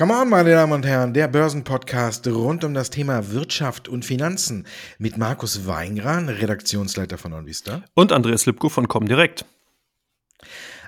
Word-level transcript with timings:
Come 0.00 0.14
on, 0.14 0.30
meine 0.30 0.52
Damen 0.52 0.72
und 0.72 0.86
Herren, 0.86 1.12
der 1.12 1.28
Börsenpodcast 1.28 2.26
rund 2.28 2.64
um 2.64 2.72
das 2.72 2.88
Thema 2.88 3.32
Wirtschaft 3.32 3.86
und 3.86 4.02
Finanzen 4.02 4.66
mit 4.98 5.18
Markus 5.18 5.66
Weingran, 5.66 6.30
Redaktionsleiter 6.30 7.18
von 7.18 7.34
OnVista. 7.34 7.84
Und 7.92 8.10
Andreas 8.10 8.46
Lipko 8.46 8.70
von 8.70 8.88
Comdirect. 8.88 9.44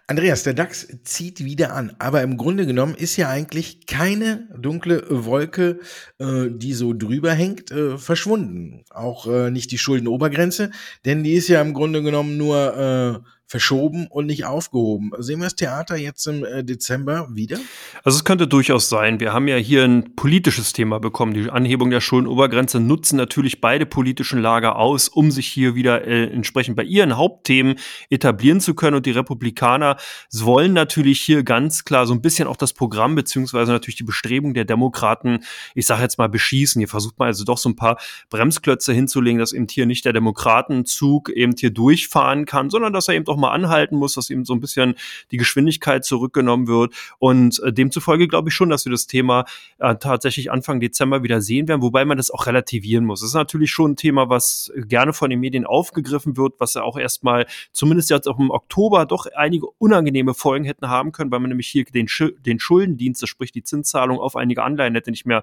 Andreas, 0.06 0.45
der 0.45 0.55
DAX 0.55 0.88
zieht 1.05 1.45
wieder 1.45 1.75
an, 1.75 1.95
aber 1.98 2.23
im 2.23 2.38
Grunde 2.38 2.64
genommen 2.64 2.95
ist 2.95 3.19
ja 3.19 3.29
eigentlich 3.29 3.87
keine 3.87 4.48
dunkle 4.56 5.05
Wolke, 5.11 5.80
äh, 6.19 6.47
die 6.48 6.73
so 6.73 6.95
drüber 6.95 7.34
hängt, 7.34 7.70
äh, 7.70 7.98
verschwunden. 7.98 8.83
Auch 8.88 9.27
äh, 9.27 9.51
nicht 9.51 9.73
die 9.73 9.79
Schuldenobergrenze, 9.79 10.70
denn 11.05 11.23
die 11.23 11.34
ist 11.34 11.48
ja 11.48 11.60
im 11.60 11.74
Grunde 11.74 12.02
genommen 12.02 12.38
nur 12.38 13.23
äh, 13.23 13.29
verschoben 13.52 14.06
und 14.09 14.24
nicht 14.24 14.47
aufgehoben. 14.47 15.11
Sehen 15.19 15.41
wir 15.41 15.45
das 15.45 15.56
Theater 15.56 15.95
jetzt 15.95 16.27
im 16.27 16.42
äh, 16.42 16.65
Dezember 16.65 17.29
wieder? 17.34 17.59
Also 18.02 18.16
es 18.16 18.25
könnte 18.25 18.48
durchaus 18.48 18.88
sein. 18.88 19.20
Wir 19.20 19.34
haben 19.34 19.47
ja 19.47 19.56
hier 19.56 19.84
ein 19.84 20.16
politisches 20.16 20.73
Thema 20.73 20.98
bekommen. 20.98 21.34
Die 21.34 21.51
Anhebung 21.51 21.91
der 21.91 22.01
Schuldenobergrenze 22.01 22.80
nutzen 22.80 23.16
natürlich 23.16 23.61
beide 23.61 23.84
politischen 23.84 24.41
Lager 24.41 24.77
aus, 24.77 25.11
um 25.11 25.30
sich 25.30 25.48
hier 25.48 25.75
wieder 25.75 26.06
äh, 26.06 26.33
entsprechend 26.33 26.77
bei 26.77 26.83
ihren 26.83 27.19
Hauptthemen 27.19 27.77
etablieren 28.09 28.59
zu 28.59 28.73
können. 28.73 28.97
Und 28.97 29.05
die 29.05 29.11
Republikaner 29.11 29.98
wollen 30.33 30.73
natürlich 30.73 31.20
hier 31.20 31.42
ganz 31.42 31.84
klar 31.84 32.06
so 32.06 32.14
ein 32.14 32.23
bisschen 32.23 32.48
auch 32.48 32.56
das 32.56 32.73
Programm 32.73 33.14
beziehungsweise 33.14 33.70
natürlich 33.70 33.97
die 33.97 34.05
Bestrebung 34.05 34.55
der 34.55 34.64
Demokraten, 34.64 35.41
ich 35.75 35.84
sage 35.84 36.00
jetzt 36.00 36.16
mal, 36.16 36.30
beschießen. 36.30 36.80
Hier 36.80 36.89
versucht 36.89 37.19
man 37.19 37.28
also 37.28 37.45
doch 37.45 37.59
so 37.59 37.69
ein 37.69 37.77
paar 37.77 37.98
Bremsklötze 38.30 38.95
hinzulegen, 38.95 39.39
dass 39.39 39.53
eben 39.53 39.66
hier 39.69 39.84
nicht 39.84 40.06
der 40.06 40.14
Demokratenzug 40.14 41.28
eben 41.28 41.53
hier 41.59 41.70
durchfahren 41.70 42.47
kann, 42.47 42.70
sondern 42.70 42.95
dass 42.95 43.09
er 43.09 43.14
eben 43.14 43.27
auch 43.27 43.41
mal 43.42 43.51
anhalten 43.51 43.96
muss, 43.96 44.14
dass 44.14 44.30
eben 44.30 44.45
so 44.45 44.55
ein 44.55 44.60
bisschen 44.60 44.95
die 45.30 45.37
Geschwindigkeit 45.37 46.05
zurückgenommen 46.05 46.67
wird. 46.67 46.94
Und 47.19 47.62
äh, 47.62 47.72
demzufolge 47.72 48.28
glaube 48.28 48.48
ich 48.48 48.55
schon, 48.55 48.70
dass 48.70 48.86
wir 48.86 48.92
das 48.92 49.06
Thema 49.06 49.44
äh, 49.78 49.97
tatsächlich 49.97 50.50
Anfang 50.50 50.80
Dezember 50.80 51.22
wieder 51.22 51.42
sehen 51.42 51.69
werden, 51.69 51.83
wobei 51.83 52.05
man 52.05 52.17
das 52.17 52.30
auch 52.30 52.47
relativieren 52.47 53.05
muss. 53.05 53.20
Das 53.20 53.28
ist 53.28 53.34
natürlich 53.34 53.70
schon 53.70 53.92
ein 53.92 53.97
Thema, 53.97 54.28
was 54.28 54.72
gerne 54.77 55.12
von 55.12 55.30
den 55.30 55.41
Medien 55.41 55.67
aufgegriffen 55.67 56.36
wird, 56.36 56.55
was 56.58 56.75
ja 56.75 56.83
auch 56.83 56.97
erstmal 56.97 57.47
zumindest 57.72 58.11
jetzt 58.11 58.28
auch 58.28 58.39
im 58.39 58.50
Oktober 58.50 59.06
doch 59.06 59.27
einige 59.34 59.67
unangenehme 59.78 60.34
Folgen 60.34 60.64
hätten 60.64 60.89
haben 60.89 61.12
können, 61.12 61.30
weil 61.30 61.41
man 61.41 61.50
nämlich 61.50 61.69
hier 61.69 61.84
den, 61.84 62.08
Sch 62.08 62.33
den 62.41 62.58
Schuldendienst, 62.58 63.22
das 63.22 63.28
sprich 63.28 63.52
die 63.52 63.62
Zinszahlung 63.62 64.19
auf 64.19 64.36
einige 64.36 64.62
Anleihen 64.62 64.95
hätte 64.95 65.11
nicht 65.11 65.27
mehr 65.27 65.42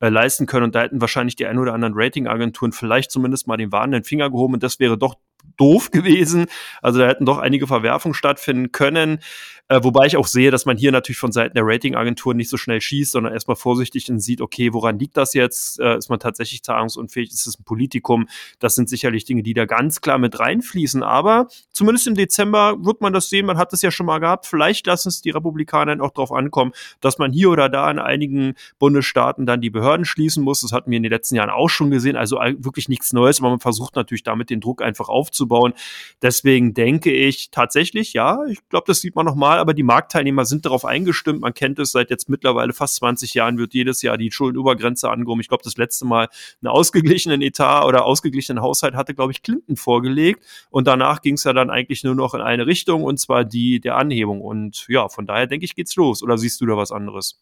äh, 0.00 0.08
leisten 0.08 0.46
können. 0.46 0.64
Und 0.64 0.74
da 0.74 0.82
hätten 0.82 1.00
wahrscheinlich 1.00 1.36
die 1.36 1.46
ein 1.46 1.58
oder 1.58 1.72
anderen 1.72 1.94
Ratingagenturen 1.96 2.72
vielleicht 2.72 3.10
zumindest 3.10 3.46
mal 3.46 3.56
den 3.56 3.72
warnenden 3.72 4.04
Finger 4.04 4.30
gehoben. 4.30 4.54
Und 4.54 4.62
das 4.62 4.80
wäre 4.80 4.98
doch 4.98 5.14
doof 5.56 5.90
gewesen. 5.90 6.46
Also 6.82 6.98
da 6.98 7.06
hätten 7.06 7.26
doch 7.26 7.38
einige 7.38 7.66
Verwerfungen 7.66 8.14
stattfinden 8.14 8.72
können. 8.72 9.20
Äh, 9.68 9.82
wobei 9.82 10.04
ich 10.04 10.18
auch 10.18 10.26
sehe, 10.26 10.50
dass 10.50 10.66
man 10.66 10.76
hier 10.76 10.92
natürlich 10.92 11.18
von 11.18 11.32
Seiten 11.32 11.54
der 11.54 11.64
Ratingagentur 11.66 12.34
nicht 12.34 12.50
so 12.50 12.58
schnell 12.58 12.82
schießt, 12.82 13.12
sondern 13.12 13.32
erstmal 13.32 13.56
vorsichtig 13.56 14.10
und 14.10 14.20
sieht, 14.20 14.42
okay, 14.42 14.74
woran 14.74 14.98
liegt 14.98 15.16
das 15.16 15.32
jetzt? 15.32 15.80
Äh, 15.80 15.96
ist 15.96 16.10
man 16.10 16.18
tatsächlich 16.18 16.62
zahlungsunfähig? 16.62 17.30
Ist 17.30 17.46
es 17.46 17.58
ein 17.58 17.64
Politikum? 17.64 18.28
Das 18.58 18.74
sind 18.74 18.90
sicherlich 18.90 19.24
Dinge, 19.24 19.42
die 19.42 19.54
da 19.54 19.64
ganz 19.64 20.02
klar 20.02 20.18
mit 20.18 20.38
reinfließen. 20.38 21.02
Aber 21.02 21.48
zumindest 21.72 22.06
im 22.06 22.14
Dezember 22.14 22.76
wird 22.84 23.00
man 23.00 23.14
das 23.14 23.30
sehen. 23.30 23.46
Man 23.46 23.56
hat 23.56 23.72
es 23.72 23.80
ja 23.80 23.90
schon 23.90 24.04
mal 24.04 24.18
gehabt. 24.18 24.44
Vielleicht 24.44 24.86
lassen 24.86 25.08
es 25.08 25.22
die 25.22 25.30
Republikaner 25.30 26.02
auch 26.02 26.10
darauf 26.10 26.32
ankommen, 26.32 26.72
dass 27.00 27.16
man 27.16 27.32
hier 27.32 27.48
oder 27.48 27.70
da 27.70 27.90
in 27.90 27.98
einigen 27.98 28.54
Bundesstaaten 28.78 29.46
dann 29.46 29.62
die 29.62 29.70
Behörden 29.70 30.04
schließen 30.04 30.44
muss. 30.44 30.60
Das 30.60 30.72
hatten 30.72 30.90
wir 30.90 30.98
in 30.98 31.02
den 31.04 31.12
letzten 31.12 31.36
Jahren 31.36 31.48
auch 31.48 31.70
schon 31.70 31.90
gesehen. 31.90 32.16
Also 32.16 32.36
wirklich 32.36 32.90
nichts 32.90 33.14
Neues, 33.14 33.40
aber 33.40 33.48
man 33.48 33.60
versucht 33.60 33.96
natürlich 33.96 34.24
damit 34.24 34.50
den 34.50 34.60
Druck 34.60 34.82
einfach 34.82 35.08
aufzubauen. 35.34 35.74
Deswegen 36.22 36.74
denke 36.74 37.12
ich 37.12 37.50
tatsächlich, 37.50 38.12
ja, 38.12 38.38
ich 38.48 38.66
glaube, 38.68 38.84
das 38.86 39.00
sieht 39.00 39.14
man 39.14 39.26
nochmal 39.26 39.58
aber 39.58 39.74
die 39.74 39.82
Marktteilnehmer 39.82 40.44
sind 40.44 40.64
darauf 40.64 40.84
eingestimmt. 40.84 41.40
Man 41.40 41.54
kennt 41.54 41.78
es 41.78 41.92
seit 41.92 42.10
jetzt 42.10 42.28
mittlerweile 42.28 42.72
fast 42.72 42.96
20 42.96 43.34
Jahren, 43.34 43.58
wird 43.58 43.74
jedes 43.74 44.02
Jahr 44.02 44.16
die 44.16 44.30
Schuldenübergrenze 44.30 45.10
angehoben. 45.10 45.40
Ich 45.40 45.48
glaube, 45.48 45.64
das 45.64 45.76
letzte 45.76 46.06
Mal 46.06 46.28
einen 46.62 46.68
ausgeglichenen 46.68 47.42
Etat 47.42 47.84
oder 47.84 48.04
ausgeglichenen 48.04 48.62
Haushalt 48.62 48.94
hatte, 48.94 49.14
glaube 49.14 49.32
ich, 49.32 49.42
Clinton 49.42 49.76
vorgelegt. 49.76 50.44
Und 50.70 50.86
danach 50.86 51.20
ging 51.20 51.34
es 51.34 51.44
ja 51.44 51.52
dann 51.52 51.70
eigentlich 51.70 52.04
nur 52.04 52.14
noch 52.14 52.34
in 52.34 52.40
eine 52.40 52.66
Richtung, 52.66 53.04
und 53.04 53.18
zwar 53.18 53.44
die 53.44 53.80
der 53.80 53.96
Anhebung. 53.96 54.40
Und 54.40 54.86
ja, 54.88 55.08
von 55.08 55.26
daher 55.26 55.46
denke 55.46 55.64
ich, 55.64 55.74
geht's 55.74 55.96
los. 55.96 56.22
Oder 56.22 56.38
siehst 56.38 56.60
du 56.60 56.66
da 56.66 56.76
was 56.76 56.92
anderes? 56.92 57.40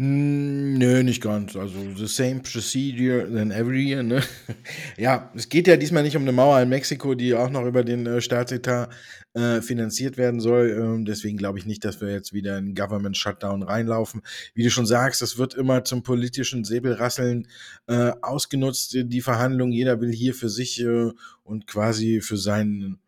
Nö, 0.00 1.02
nicht 1.02 1.20
ganz. 1.20 1.56
Also 1.56 1.76
the 1.96 2.06
same 2.06 2.38
procedure 2.40 3.26
than 3.26 3.50
every 3.50 3.84
year. 3.84 4.04
Ne? 4.04 4.22
Ja, 4.96 5.32
es 5.34 5.48
geht 5.48 5.66
ja 5.66 5.76
diesmal 5.76 6.04
nicht 6.04 6.16
um 6.16 6.22
eine 6.22 6.30
Mauer 6.30 6.60
in 6.60 6.68
Mexiko, 6.68 7.16
die 7.16 7.34
auch 7.34 7.50
noch 7.50 7.66
über 7.66 7.82
den 7.82 8.06
äh, 8.06 8.20
Staatsetat 8.20 8.90
äh, 9.34 9.60
finanziert 9.60 10.16
werden 10.16 10.38
soll. 10.38 10.70
Ähm, 10.70 11.04
deswegen 11.04 11.36
glaube 11.36 11.58
ich 11.58 11.66
nicht, 11.66 11.84
dass 11.84 12.00
wir 12.00 12.12
jetzt 12.12 12.32
wieder 12.32 12.58
in 12.58 12.76
Government 12.76 13.16
Shutdown 13.16 13.64
reinlaufen. 13.64 14.22
Wie 14.54 14.62
du 14.62 14.70
schon 14.70 14.86
sagst, 14.86 15.20
das 15.20 15.36
wird 15.36 15.54
immer 15.54 15.82
zum 15.82 16.04
politischen 16.04 16.62
Säbelrasseln 16.62 17.48
äh, 17.88 18.12
ausgenutzt, 18.22 18.96
die 19.02 19.20
Verhandlungen. 19.20 19.72
Jeder 19.72 20.00
will 20.00 20.12
hier 20.12 20.32
für 20.32 20.48
sich 20.48 20.80
äh, 20.80 21.10
und 21.42 21.66
quasi 21.66 22.20
für 22.20 22.36
seinen 22.36 23.00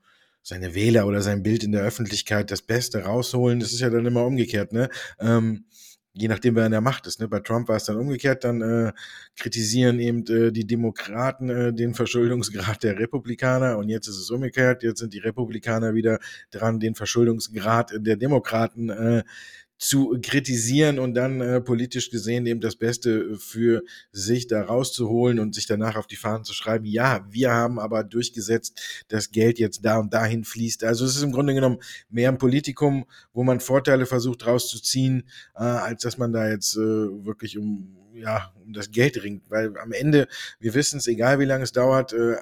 seine 0.42 0.74
Wähler 0.74 1.06
oder 1.06 1.20
sein 1.22 1.44
Bild 1.44 1.62
in 1.62 1.70
der 1.70 1.82
Öffentlichkeit 1.82 2.50
das 2.50 2.62
Beste 2.62 3.04
rausholen. 3.04 3.60
Das 3.60 3.72
ist 3.72 3.80
ja 3.80 3.90
dann 3.90 4.06
immer 4.06 4.24
umgekehrt, 4.24 4.72
ne? 4.72 4.88
Ähm, 5.20 5.66
je 6.12 6.28
nachdem, 6.28 6.56
wer 6.56 6.66
in 6.66 6.72
der 6.72 6.80
Macht 6.80 7.06
ist. 7.06 7.20
Ne? 7.20 7.28
Bei 7.28 7.40
Trump 7.40 7.68
war 7.68 7.76
es 7.76 7.84
dann 7.84 7.96
umgekehrt, 7.96 8.44
dann 8.44 8.60
äh, 8.62 8.92
kritisieren 9.36 10.00
eben 10.00 10.26
äh, 10.26 10.50
die 10.52 10.66
Demokraten 10.66 11.48
äh, 11.50 11.72
den 11.72 11.94
Verschuldungsgrad 11.94 12.82
der 12.82 12.98
Republikaner 12.98 13.78
und 13.78 13.88
jetzt 13.88 14.08
ist 14.08 14.18
es 14.18 14.30
umgekehrt, 14.30 14.82
jetzt 14.82 15.00
sind 15.00 15.14
die 15.14 15.18
Republikaner 15.18 15.94
wieder 15.94 16.18
dran, 16.50 16.80
den 16.80 16.94
Verschuldungsgrad 16.94 17.92
der 17.96 18.16
Demokraten 18.16 18.90
äh, 18.90 19.22
zu 19.80 20.18
kritisieren 20.22 20.98
und 20.98 21.14
dann 21.14 21.40
äh, 21.40 21.60
politisch 21.62 22.10
gesehen 22.10 22.44
eben 22.44 22.60
das 22.60 22.76
Beste 22.76 23.36
für 23.38 23.82
sich 24.12 24.46
da 24.46 24.62
rauszuholen 24.62 25.40
und 25.40 25.54
sich 25.54 25.66
danach 25.66 25.96
auf 25.96 26.06
die 26.06 26.16
Fahnen 26.16 26.44
zu 26.44 26.52
schreiben, 26.52 26.84
ja, 26.84 27.26
wir 27.30 27.50
haben 27.50 27.80
aber 27.80 28.04
durchgesetzt, 28.04 28.78
dass 29.08 29.30
Geld 29.30 29.58
jetzt 29.58 29.82
da 29.82 29.98
und 29.98 30.12
dahin 30.12 30.44
fließt. 30.44 30.84
Also 30.84 31.06
es 31.06 31.16
ist 31.16 31.22
im 31.22 31.32
Grunde 31.32 31.54
genommen 31.54 31.78
mehr 32.10 32.28
ein 32.28 32.36
Politikum, 32.36 33.06
wo 33.32 33.42
man 33.42 33.58
Vorteile 33.58 34.04
versucht 34.04 34.46
rauszuziehen, 34.46 35.24
äh, 35.56 35.62
als 35.62 36.02
dass 36.02 36.18
man 36.18 36.34
da 36.34 36.46
jetzt 36.46 36.76
äh, 36.76 36.78
wirklich 36.78 37.56
um 37.56 37.96
ja, 38.12 38.52
um 38.66 38.74
das 38.74 38.90
Geld 38.90 39.22
ringt, 39.22 39.48
weil 39.48 39.78
am 39.78 39.92
Ende, 39.92 40.28
wir 40.58 40.74
wissen 40.74 40.98
es, 40.98 41.06
egal 41.06 41.38
wie 41.38 41.44
lange 41.44 41.62
es 41.64 41.72
dauert, 41.72 42.12
äh, 42.12 42.36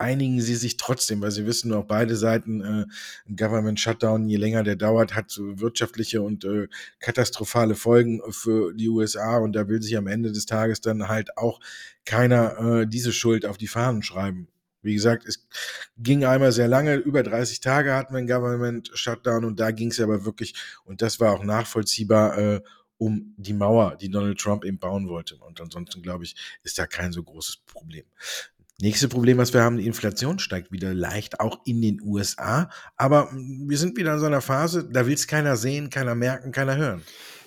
einigen 0.00 0.40
sie 0.40 0.56
sich 0.56 0.76
trotzdem, 0.76 1.20
weil 1.20 1.30
sie 1.30 1.46
wissen 1.46 1.72
auch 1.72 1.84
beide 1.84 2.16
Seiten, 2.16 2.60
äh, 2.60 2.86
ein 3.28 3.36
Government 3.36 3.78
Shutdown, 3.78 4.26
je 4.28 4.36
länger 4.36 4.62
der 4.62 4.76
dauert, 4.76 5.14
hat 5.14 5.30
so 5.30 5.60
wirtschaftliche 5.60 6.22
und 6.22 6.44
äh, 6.44 6.68
katastrophale 6.98 7.74
Folgen 7.74 8.20
für 8.30 8.72
die 8.72 8.88
USA 8.88 9.38
und 9.38 9.52
da 9.52 9.68
will 9.68 9.82
sich 9.82 9.96
am 9.96 10.06
Ende 10.06 10.32
des 10.32 10.46
Tages 10.46 10.80
dann 10.80 11.08
halt 11.08 11.36
auch 11.36 11.60
keiner 12.04 12.58
äh, 12.58 12.86
diese 12.86 13.12
Schuld 13.12 13.44
auf 13.46 13.58
die 13.58 13.68
Fahnen 13.68 14.02
schreiben. 14.02 14.48
Wie 14.82 14.94
gesagt, 14.94 15.26
es 15.26 15.46
ging 15.98 16.24
einmal 16.24 16.52
sehr 16.52 16.68
lange, 16.68 16.96
über 16.96 17.22
30 17.22 17.60
Tage 17.60 17.94
hatten 17.94 18.14
wir 18.14 18.18
ein 18.18 18.26
Government 18.26 18.90
Shutdown 18.94 19.44
und 19.44 19.60
da 19.60 19.72
ging 19.72 19.90
es 19.90 20.00
aber 20.00 20.24
wirklich, 20.24 20.54
und 20.84 21.02
das 21.02 21.20
war 21.20 21.32
auch 21.32 21.44
nachvollziehbar, 21.44 22.38
äh, 22.38 22.60
um 22.96 23.34
die 23.36 23.54
Mauer, 23.54 23.96
die 23.96 24.10
Donald 24.10 24.38
Trump 24.38 24.64
eben 24.64 24.78
bauen 24.78 25.08
wollte. 25.08 25.36
Und 25.36 25.58
ansonsten, 25.60 26.02
glaube 26.02 26.24
ich, 26.24 26.36
ist 26.62 26.78
da 26.78 26.86
kein 26.86 27.12
so 27.12 27.22
großes 27.22 27.58
Problem. 27.66 28.04
Nächste 28.82 29.08
Problem, 29.08 29.36
was 29.36 29.52
wir 29.52 29.62
haben, 29.62 29.76
die 29.76 29.86
Inflation 29.86 30.38
steigt 30.38 30.72
wieder 30.72 30.94
leicht, 30.94 31.38
auch 31.38 31.60
in 31.66 31.82
den 31.82 32.00
USA. 32.02 32.70
Aber 32.96 33.28
wir 33.30 33.76
sind 33.76 33.98
wieder 33.98 34.14
in 34.14 34.20
so 34.20 34.24
einer 34.24 34.40
Phase, 34.40 34.88
da 34.88 35.06
will 35.06 35.12
es 35.12 35.26
keiner 35.26 35.56
sehen, 35.56 35.90
keiner 35.90 36.14
merken, 36.14 36.50
keiner 36.50 36.76
hören. 36.76 37.02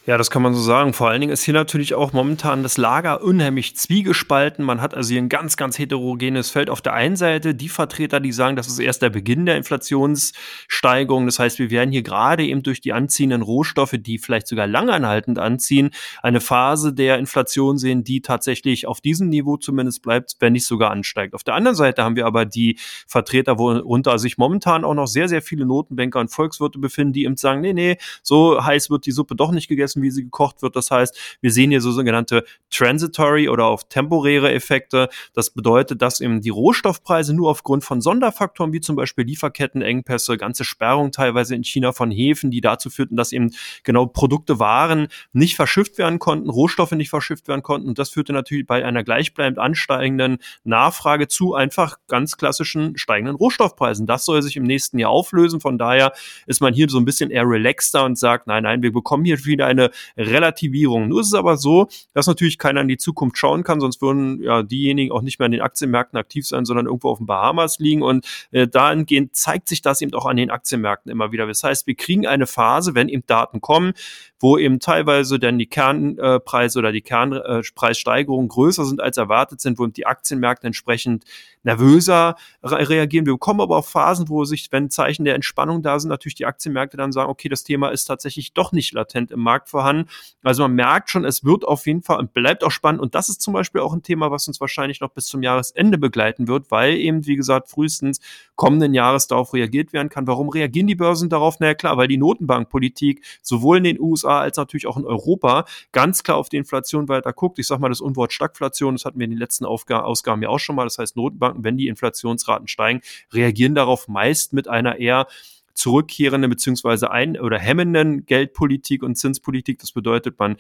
Ja, 0.06 0.18
das 0.18 0.30
kann 0.30 0.42
man 0.42 0.54
so 0.54 0.60
sagen. 0.60 0.92
Vor 0.92 1.08
allen 1.08 1.22
Dingen 1.22 1.32
ist 1.32 1.44
hier 1.44 1.54
natürlich 1.54 1.94
auch 1.94 2.12
momentan 2.12 2.62
das 2.62 2.76
Lager 2.76 3.24
unheimlich 3.24 3.78
zwiegespalten. 3.78 4.66
Man 4.66 4.82
hat 4.82 4.94
also 4.94 5.12
hier 5.12 5.22
ein 5.22 5.30
ganz, 5.30 5.56
ganz 5.56 5.80
heterogenes 5.80 6.50
Feld. 6.50 6.70
Auf 6.70 6.82
der 6.82 6.92
einen 6.92 7.16
Seite 7.16 7.56
die 7.56 7.70
Vertreter, 7.70 8.20
die 8.20 8.34
sagen, 8.34 8.58
das 8.58 8.68
ist 8.68 8.80
erst 8.80 9.02
der 9.02 9.12
Beginn 9.12 9.46
der 9.46 9.56
Inflationssteigerung. 9.56 11.26
Das 11.26 11.40
heißt, 11.40 11.58
wir 11.58 11.72
werden 11.72 11.94
hier 11.94 12.04
gerade 12.04 12.44
eben 12.44 12.64
durch 12.64 12.82
die 12.82 12.92
anziehenden 12.92 13.42
Rohstoffe, 13.44 13.96
die 13.98 14.18
vielleicht 14.18 14.48
sogar 14.48 14.68
langanhaltend 14.68 15.40
anziehen, 15.40 15.92
eine 16.22 16.42
Phase 16.42 16.94
der 16.94 17.18
Inflation 17.18 17.78
sehen, 17.78 18.04
die 18.04 18.20
tatsächlich 18.20 18.86
auf 18.88 19.00
diesem 19.00 19.30
Niveau 19.30 19.56
zumindest 19.56 20.02
bleibt, 20.02 20.36
wenn 20.40 20.52
nicht 20.52 20.66
sogar 20.66 20.92
ansteigt. 20.92 21.34
Auf 21.34 21.46
der 21.46 21.54
anderen 21.54 21.78
Seite 21.78 22.04
haben 22.04 22.18
wir 22.18 22.26
aber 22.26 22.44
die 22.44 22.78
Vertreter, 23.08 23.58
worunter 23.58 24.20
sich 24.20 24.38
momentan 24.38 24.84
auch 24.84 24.96
noch 24.96 25.08
sehr, 25.08 25.30
sehr 25.30 25.42
viele 25.42 25.66
Notenbanker 25.66 26.20
und 26.20 26.28
Volkswirte 26.28 26.78
befinden, 26.78 27.14
die 27.14 27.24
eben 27.24 27.38
sagen, 27.38 27.62
nee, 27.62 27.72
nee, 27.72 27.98
so 28.22 28.62
heiß 28.62 28.90
wird 28.90 29.06
die 29.06 29.14
Suppe 29.14 29.38
doch 29.38 29.52
nicht 29.54 29.70
gegessen 29.70 29.93
wie 30.02 30.12
sie 30.12 30.24
gekocht 30.24 30.62
wird. 30.62 30.76
Das 30.76 30.92
heißt, 30.92 31.38
wir 31.42 31.52
sehen 31.52 31.72
hier 31.72 31.82
so 31.82 31.92
sogenannte 31.92 32.44
transitory 32.70 33.50
oder 33.50 33.66
auf 33.66 33.88
temporäre 33.88 34.52
Effekte. 34.52 35.10
Das 35.34 35.52
bedeutet, 35.52 36.02
dass 36.02 36.20
eben 36.20 36.42
die 36.42 36.50
Rohstoffpreise 36.50 37.34
nur 37.34 37.50
aufgrund 37.50 37.84
von 37.84 38.02
Sonderfaktoren 38.02 38.74
wie 38.74 38.82
zum 38.82 38.96
Beispiel 38.96 39.26
Lieferkettenengpässe, 39.26 40.38
ganze 40.38 40.64
Sperrung 40.64 41.12
teilweise 41.12 41.56
in 41.56 41.64
China 41.64 41.92
von 41.92 42.12
Häfen, 42.12 42.52
die 42.52 42.62
dazu 42.62 42.90
führten, 42.90 43.16
dass 43.16 43.32
eben 43.32 43.52
genau 43.84 44.06
Produkte, 44.06 44.60
Waren 44.60 45.08
nicht 45.34 45.56
verschifft 45.56 45.98
werden 45.98 46.20
konnten, 46.20 46.50
Rohstoffe 46.50 46.92
nicht 46.92 47.10
verschifft 47.10 47.48
werden 47.48 47.64
konnten. 47.64 47.88
Und 47.88 48.00
das 48.00 48.10
führte 48.10 48.34
natürlich 48.34 48.66
bei 48.66 48.84
einer 48.86 49.04
gleichbleibend 49.04 49.60
ansteigenden 49.60 50.38
Nachfrage 50.64 51.28
zu 51.28 51.54
einfach 51.54 51.98
ganz 52.08 52.38
klassischen 52.38 52.98
steigenden 52.98 53.36
Rohstoffpreisen. 53.36 54.06
Das 54.06 54.26
soll 54.26 54.42
sich 54.42 54.56
im 54.56 54.64
nächsten 54.64 55.00
Jahr 55.00 55.12
auflösen. 55.12 55.60
Von 55.60 55.78
daher 55.78 56.14
ist 56.46 56.62
man 56.62 56.74
hier 56.74 56.88
so 56.90 56.98
ein 56.98 57.06
bisschen 57.06 57.32
eher 57.32 57.48
relaxter 57.48 58.06
und 58.06 58.18
sagt, 58.18 58.48
nein, 58.48 58.64
nein, 58.64 58.82
wir 58.82 58.94
bekommen 58.94 59.26
hier 59.26 59.44
wieder 59.46 59.66
eine 59.66 59.83
eine 60.16 60.28
Relativierung. 60.28 61.08
Nur 61.08 61.22
ist 61.22 61.28
es 61.28 61.34
aber 61.34 61.58
so, 61.58 61.88
dass 62.14 62.28
natürlich 62.28 62.58
keiner 62.58 62.82
in 62.82 62.88
die 62.88 62.98
Zukunft 62.98 63.38
schauen 63.38 63.64
kann, 63.64 63.80
sonst 63.80 64.02
würden 64.02 64.42
ja 64.42 64.64
diejenigen 64.64 65.12
auch 65.12 65.22
nicht 65.22 65.40
mehr 65.40 65.46
an 65.46 65.52
den 65.52 65.62
Aktienmärkten 65.62 66.18
aktiv 66.18 66.48
sein, 66.48 66.66
sondern 66.66 66.86
irgendwo 66.86 67.10
auf 67.10 67.18
den 67.18 67.28
Bahamas 67.28 67.80
liegen. 67.80 68.02
Und 68.02 68.26
äh, 68.52 68.68
dahingehend 68.68 69.36
zeigt 69.36 69.70
sich 69.70 69.82
das 69.82 70.02
eben 70.02 70.14
auch 70.14 70.26
an 70.26 70.38
den 70.38 70.50
Aktienmärkten 70.50 71.12
immer 71.12 71.32
wieder. 71.32 71.48
Das 71.48 71.64
heißt, 71.64 71.88
wir 71.88 71.96
kriegen 71.96 72.28
eine 72.28 72.48
Phase, 72.48 72.96
wenn 72.96 73.10
eben 73.10 73.26
Daten 73.26 73.62
kommen, 73.62 73.94
wo 74.40 74.58
eben 74.58 74.80
teilweise 74.80 75.40
dann 75.40 75.58
die 75.58 75.68
Kernpreise 75.68 76.80
oder 76.80 76.92
die 76.92 77.02
Kernpreissteigerungen 77.02 78.50
größer 78.50 78.86
sind 78.86 79.02
als 79.02 79.18
erwartet 79.18 79.62
sind, 79.62 79.80
wo 79.80 79.84
eben 79.84 79.94
die 79.94 80.06
Aktienmärkte 80.06 80.68
entsprechend 80.68 81.24
nervöser 81.64 82.36
reagieren. 82.62 83.26
Wir 83.26 83.34
bekommen 83.34 83.62
aber 83.62 83.78
auch 83.78 83.86
Phasen, 83.86 84.30
wo 84.30 84.46
sich, 84.46 84.72
wenn 84.72 84.90
Zeichen 84.90 85.26
der 85.26 85.36
Entspannung 85.36 85.82
da 85.82 86.00
sind, 86.00 86.10
natürlich 86.10 86.36
die 86.36 86.46
Aktienmärkte 86.46 86.98
dann 86.98 87.12
sagen, 87.12 87.30
okay, 87.30 87.50
das 87.50 87.64
Thema 87.64 87.90
ist 87.90 88.06
tatsächlich 88.06 88.54
doch 88.54 88.72
nicht 88.72 88.94
latent 88.94 89.32
im 89.32 89.40
Markt 89.40 89.70
vorhanden. 89.70 90.10
Also 90.44 90.64
man 90.64 90.74
merkt 90.74 91.10
schon, 91.10 91.26
es 91.26 91.44
wird 91.44 91.66
auf 91.66 91.88
jeden 91.88 92.02
Fall 92.02 92.20
und 92.20 92.34
bleibt 92.34 92.64
auch 92.64 92.72
spannend. 92.72 93.02
Und 93.02 93.16
das 93.16 93.30
ist 93.30 93.42
zum 93.42 93.54
Beispiel 93.54 93.82
auch 93.82 93.94
ein 93.94 94.04
Thema, 94.04 94.32
was 94.32 94.48
uns 94.48 94.60
wahrscheinlich 94.60 95.02
noch 95.02 95.10
bis 95.10 95.28
zum 95.28 95.44
Jahresende 95.44 95.98
begleiten 95.98 96.48
wird, 96.48 96.72
weil 96.72 96.96
eben, 96.96 97.26
wie 97.26 97.36
gesagt, 97.36 97.70
frühestens 97.70 98.20
kommenden 98.56 98.94
Jahres 98.94 99.28
darauf 99.28 99.54
reagiert 99.54 99.94
werden 99.94 100.10
kann. 100.10 100.28
Warum 100.28 100.50
reagieren 100.50 100.88
die 100.88 100.96
Börsen 100.96 101.30
darauf? 101.30 101.60
Na 101.60 101.68
ja, 101.68 101.74
klar, 101.74 101.98
weil 101.98 102.08
die 102.08 102.18
Notenbankpolitik 102.18 103.24
sowohl 103.42 103.78
in 103.78 103.84
den 103.84 104.00
USA 104.00 104.42
als 104.42 104.58
natürlich 104.58 104.88
auch 104.88 104.98
in 104.98 105.06
Europa 105.06 105.66
ganz 105.92 106.24
klar 106.24 106.38
auf 106.38 106.50
die 106.50 106.58
Inflation 106.58 107.08
weiter 107.08 107.34
guckt. 107.34 107.60
Ich 107.60 107.68
sage 107.68 107.82
mal 107.82 107.90
das 107.90 108.02
Unwort 108.02 108.34
Stagflation, 108.34 108.96
das 108.96 109.06
hatten 109.06 109.20
wir 109.20 109.26
in 109.26 109.32
den 109.32 109.40
letzten 109.40 109.66
Ausgaben 109.66 110.42
ja 110.42 110.50
auch 110.50 110.60
schon 110.60 110.76
mal. 110.76 110.84
Das 110.86 110.98
heißt, 110.98 111.16
Notenbanken, 111.16 111.53
wenn 111.58 111.78
die 111.78 111.88
Inflationsraten 111.88 112.68
steigen, 112.68 113.02
reagieren 113.32 113.76
darauf 113.76 114.08
meist 114.08 114.54
mit 114.54 114.68
einer 114.68 114.98
eher 115.00 115.28
zurückkehrenden 115.74 116.50
beziehungsweise 116.50 117.12
ein- 117.12 117.40
oder 117.40 117.60
hemmenden 117.60 118.26
Geldpolitik 118.26 119.04
und 119.04 119.16
Zinspolitik. 119.16 119.80
Das 119.80 119.92
bedeutet, 119.92 120.38
man 120.40 120.58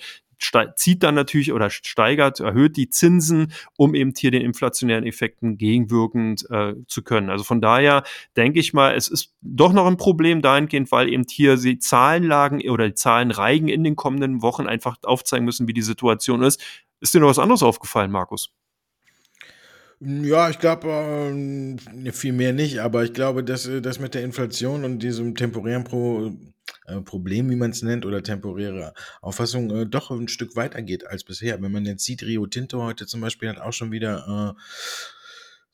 zieht 0.75 1.03
dann 1.03 1.15
natürlich 1.15 1.53
oder 1.53 1.69
steigert, 1.69 2.39
erhöht 2.39 2.75
die 2.75 2.89
Zinsen, 2.89 3.53
um 3.77 3.95
eben 3.95 4.13
hier 4.17 4.31
den 4.31 4.41
inflationären 4.41 5.05
Effekten 5.05 5.57
gegenwirkend 5.57 6.49
äh, 6.49 6.73
zu 6.87 7.01
können. 7.01 7.29
Also 7.29 7.43
von 7.43 7.61
daher 7.61 8.03
denke 8.35 8.59
ich 8.59 8.73
mal, 8.73 8.95
es 8.95 9.07
ist 9.07 9.33
doch 9.41 9.71
noch 9.71 9.85
ein 9.85 9.97
Problem 9.97 10.41
dahingehend, 10.41 10.91
weil 10.91 11.07
eben 11.07 11.23
hier 11.29 11.55
die 11.55 11.79
Zahlenlagen 11.79 12.67
oder 12.69 12.87
die 12.87 12.95
Zahlenreigen 12.95 13.69
in 13.69 13.83
den 13.83 13.95
kommenden 13.95 14.41
Wochen 14.41 14.67
einfach 14.67 14.97
aufzeigen 15.03 15.45
müssen, 15.45 15.67
wie 15.67 15.73
die 15.73 15.81
Situation 15.81 16.43
ist. 16.43 16.61
Ist 16.99 17.13
dir 17.13 17.19
noch 17.19 17.29
was 17.29 17.39
anderes 17.39 17.63
aufgefallen, 17.63 18.11
Markus? 18.11 18.51
Ja, 20.05 20.49
ich 20.49 20.59
glaube, 20.59 20.87
äh, 20.89 22.11
viel 22.11 22.33
mehr 22.33 22.51
nicht, 22.51 22.79
aber 22.79 23.05
ich 23.05 23.13
glaube, 23.13 23.43
dass 23.43 23.65
äh, 23.67 23.81
das 23.81 23.99
mit 23.99 24.13
der 24.13 24.23
Inflation 24.23 24.83
und 24.83 24.99
diesem 24.99 25.33
temporären 25.33 25.85
Pro, 25.85 26.33
äh, 26.87 26.99
Problem, 27.01 27.49
wie 27.49 27.55
man 27.55 27.71
es 27.71 27.83
nennt, 27.83 28.05
oder 28.05 28.21
temporäre 28.21 28.93
Auffassung 29.21 29.71
äh, 29.71 29.85
doch 29.85 30.11
ein 30.11 30.27
Stück 30.27 30.57
weiter 30.57 30.81
geht 30.81 31.07
als 31.07 31.23
bisher. 31.23 31.61
Wenn 31.61 31.71
man 31.71 31.85
jetzt 31.85 32.03
sieht, 32.03 32.23
Rio 32.23 32.45
Tinto 32.47 32.81
heute 32.83 33.05
zum 33.05 33.21
Beispiel 33.21 33.47
hat 33.47 33.59
auch 33.59 33.71
schon 33.71 33.91
wieder 33.91 34.55
äh, 34.57 34.61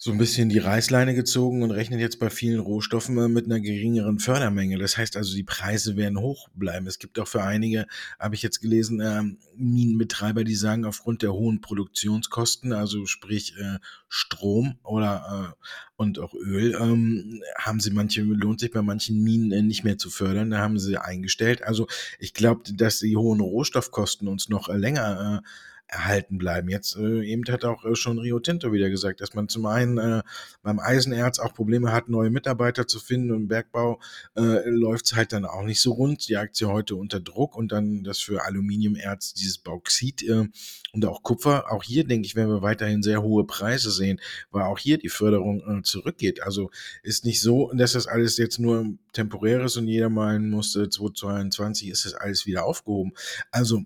so 0.02 0.12
ein 0.14 0.18
bisschen 0.18 0.48
die 0.48 0.60
Reißleine 0.60 1.14
gezogen 1.14 1.62
und 1.62 1.72
rechnet 1.72 2.00
jetzt 2.00 2.20
bei 2.20 2.30
vielen 2.30 2.62
Rohstoffen 2.62 3.18
äh, 3.18 3.28
mit 3.28 3.48
einer 3.48 3.60
geringeren 3.60 4.20
Fördermenge. 4.20 4.78
Das 4.78 4.98
heißt 4.98 5.18
also, 5.18 5.36
die 5.36 5.44
Preise 5.44 5.98
werden 5.98 6.22
hoch 6.22 6.48
bleiben. 6.56 6.88
Es 6.88 7.00
gibt 7.00 7.20
auch 7.20 7.28
für 7.28 7.44
einige, 7.44 7.86
habe 8.18 8.34
ich 8.34 8.42
jetzt 8.42 8.62
gelesen, 8.62 9.02
äh, 9.02 9.24
Minenbetreiber, 9.58 10.46
die 10.46 10.56
sagen, 10.56 10.86
aufgrund 10.86 11.22
der 11.22 11.34
hohen 11.34 11.60
Produktionskosten, 11.60 12.72
also 12.72 13.06
sprich 13.08 13.58
äh, 13.58 13.80
Strom 14.08 14.80
oder 14.84 15.52
äh, 15.52 15.64
und 15.98 16.18
auch 16.20 16.34
Öl, 16.34 16.78
ähm, 16.80 17.44
haben 17.58 17.82
sie 17.82 17.92
manche, 17.92 18.22
lohnt 18.22 18.62
sich 18.62 18.72
bei 18.72 18.82
manchen 18.82 19.22
Minen 19.22 19.52
äh, 19.52 19.62
nicht 19.62 19.84
mehr 19.84 19.98
zu 19.98 20.10
fördern, 20.10 20.52
da 20.52 20.60
haben 20.60 20.80
sie 20.80 20.96
eingestellt. 20.96 21.62
Also 21.64 21.88
ich 22.20 22.34
glaube, 22.34 22.62
dass 22.74 23.00
die 23.00 23.18
hohen 23.18 23.42
Rohstoffkosten 23.42 24.30
uns 24.30 24.48
noch 24.48 24.70
äh, 24.70 24.78
länger 24.78 25.44
erhalten 25.90 26.38
bleiben. 26.38 26.70
Jetzt 26.70 26.96
äh, 26.96 27.24
eben 27.24 27.44
hat 27.50 27.66
auch 27.66 27.84
äh, 27.84 27.96
schon 27.96 28.20
Rio 28.20 28.40
Tinto 28.40 28.72
wieder 28.72 28.90
gesagt, 28.90 29.22
dass 29.22 29.34
man 29.34 29.50
zum 29.50 29.66
einen 29.66 29.98
äh, 29.98 30.22
beim 30.62 30.80
Eisenerz 30.80 31.40
auch 31.40 31.54
Probleme 31.54 31.92
hat, 31.92 32.10
neue 32.10 32.30
Mitarbeiter 32.30 32.88
zu 32.88 33.00
finden 33.00 33.32
und 33.32 33.42
im 33.42 33.48
Bergbau 33.48 34.00
äh, 34.36 34.70
läuft 34.70 35.08
es 35.08 35.16
halt 35.16 35.34
dann 35.34 35.46
auch 35.46 35.64
nicht 35.64 35.82
so 35.82 35.94
rund. 35.94 36.28
Die 36.30 36.38
Aktie 36.38 36.68
heute 36.68 36.96
unter 36.96 37.20
Druck 37.20 37.56
und 37.56 37.72
dann 37.72 38.04
das 38.04 38.20
für 38.20 38.46
Aluminiumerz, 38.46 39.34
dieses 39.34 39.58
Bauxit 39.58 40.22
äh, 40.24 40.48
und 40.94 41.06
auch 41.06 41.24
Kupfer. 41.24 41.72
Auch 41.72 41.84
hier, 41.84 42.06
denke 42.06 42.28
ich, 42.28 42.36
werden 42.36 42.50
wir 42.50 42.62
weiterhin 42.62 43.02
sehr 43.02 43.24
hohe 43.24 43.46
Preise 43.46 43.90
sehen, 43.90 44.22
weil 44.52 44.64
auch 44.64 44.78
hier 44.78 45.00
die 45.00 45.10
Förderung 45.10 45.80
äh, 45.80 45.82
zurückgeht. 45.82 46.44
Also 46.44 46.70
ist 47.02 47.26
nicht 47.26 47.42
so, 47.42 47.72
dass 47.74 47.94
das 47.94 48.06
alles 48.06 48.38
jetzt 48.38 48.60
nur 48.60 48.86
temporär 49.14 49.64
ist 49.66 49.78
und 49.78 49.88
jeder 49.88 50.10
meinen 50.10 50.52
musste, 50.52 50.88
2022 50.88 51.90
ist 51.90 52.06
das 52.06 52.14
alles 52.14 52.46
wieder 52.46 52.66
aufgehoben. 52.66 53.14
Also 53.52 53.86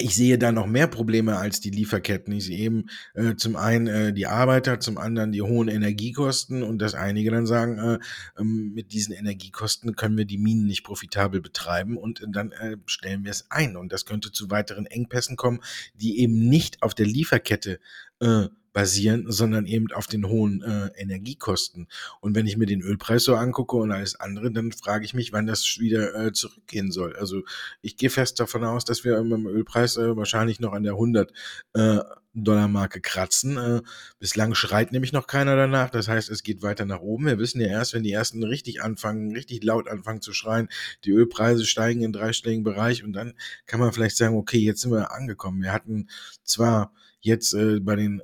ich 0.00 0.14
sehe 0.14 0.38
da 0.38 0.52
noch 0.52 0.66
mehr 0.66 0.86
Probleme 0.86 1.36
als 1.36 1.60
die 1.60 1.70
Lieferketten. 1.70 2.32
Ich 2.32 2.46
sehe 2.46 2.58
eben 2.58 2.88
äh, 3.14 3.34
zum 3.34 3.56
einen 3.56 3.88
äh, 3.88 4.12
die 4.12 4.26
Arbeiter, 4.26 4.78
zum 4.78 4.96
anderen 4.96 5.32
die 5.32 5.42
hohen 5.42 5.66
Energiekosten 5.66 6.62
und 6.62 6.78
dass 6.78 6.94
einige 6.94 7.32
dann 7.32 7.46
sagen, 7.46 7.78
äh, 7.78 7.98
ähm, 8.38 8.72
mit 8.74 8.92
diesen 8.92 9.12
Energiekosten 9.12 9.96
können 9.96 10.16
wir 10.16 10.24
die 10.24 10.38
Minen 10.38 10.66
nicht 10.66 10.84
profitabel 10.84 11.40
betreiben 11.40 11.96
und 11.96 12.24
dann 12.28 12.52
äh, 12.52 12.76
stellen 12.86 13.24
wir 13.24 13.32
es 13.32 13.50
ein. 13.50 13.76
Und 13.76 13.92
das 13.92 14.04
könnte 14.04 14.30
zu 14.30 14.50
weiteren 14.50 14.86
Engpässen 14.86 15.36
kommen, 15.36 15.60
die 15.94 16.20
eben 16.20 16.48
nicht 16.48 16.82
auf 16.82 16.94
der 16.94 17.06
Lieferkette 17.06 17.80
äh, 18.20 18.46
basieren, 18.78 19.24
sondern 19.26 19.66
eben 19.66 19.90
auf 19.90 20.06
den 20.06 20.28
hohen 20.28 20.62
äh, 20.62 20.90
Energiekosten. 20.94 21.88
Und 22.20 22.36
wenn 22.36 22.46
ich 22.46 22.56
mir 22.56 22.66
den 22.66 22.80
Ölpreis 22.80 23.24
so 23.24 23.34
angucke 23.34 23.76
und 23.76 23.90
alles 23.90 24.14
andere, 24.14 24.52
dann 24.52 24.70
frage 24.70 25.04
ich 25.04 25.14
mich, 25.14 25.32
wann 25.32 25.48
das 25.48 25.80
wieder 25.80 26.14
äh, 26.14 26.32
zurückgehen 26.32 26.92
soll. 26.92 27.16
Also 27.16 27.42
ich 27.82 27.96
gehe 27.96 28.08
fest 28.08 28.38
davon 28.38 28.62
aus, 28.62 28.84
dass 28.84 29.02
wir 29.02 29.16
beim 29.16 29.48
Ölpreis 29.48 29.96
äh, 29.96 30.16
wahrscheinlich 30.16 30.60
noch 30.60 30.74
an 30.74 30.84
der 30.84 30.92
100 30.92 31.32
äh, 31.72 31.98
Dollar 32.34 32.68
Marke 32.68 33.00
kratzen. 33.00 33.56
Äh, 33.56 33.82
bislang 34.20 34.54
schreit 34.54 34.92
nämlich 34.92 35.12
noch 35.12 35.26
keiner 35.26 35.56
danach. 35.56 35.90
Das 35.90 36.06
heißt, 36.06 36.30
es 36.30 36.44
geht 36.44 36.62
weiter 36.62 36.84
nach 36.84 37.00
oben. 37.00 37.26
Wir 37.26 37.40
wissen 37.40 37.60
ja 37.60 37.66
erst, 37.66 37.94
wenn 37.94 38.04
die 38.04 38.12
ersten 38.12 38.44
richtig 38.44 38.80
anfangen, 38.80 39.32
richtig 39.32 39.64
laut 39.64 39.88
anfangen 39.88 40.22
zu 40.22 40.32
schreien, 40.32 40.68
die 41.04 41.10
Ölpreise 41.10 41.66
steigen 41.66 42.02
in 42.02 42.12
dreistelligen 42.12 42.62
Bereich 42.62 43.02
und 43.02 43.12
dann 43.12 43.34
kann 43.66 43.80
man 43.80 43.92
vielleicht 43.92 44.16
sagen, 44.16 44.36
okay, 44.36 44.58
jetzt 44.58 44.82
sind 44.82 44.92
wir 44.92 45.10
angekommen. 45.10 45.62
Wir 45.62 45.72
hatten 45.72 46.08
zwar 46.44 46.92
jetzt 47.20 47.54
äh, 47.54 47.80
bei 47.80 47.96
den 47.96 48.22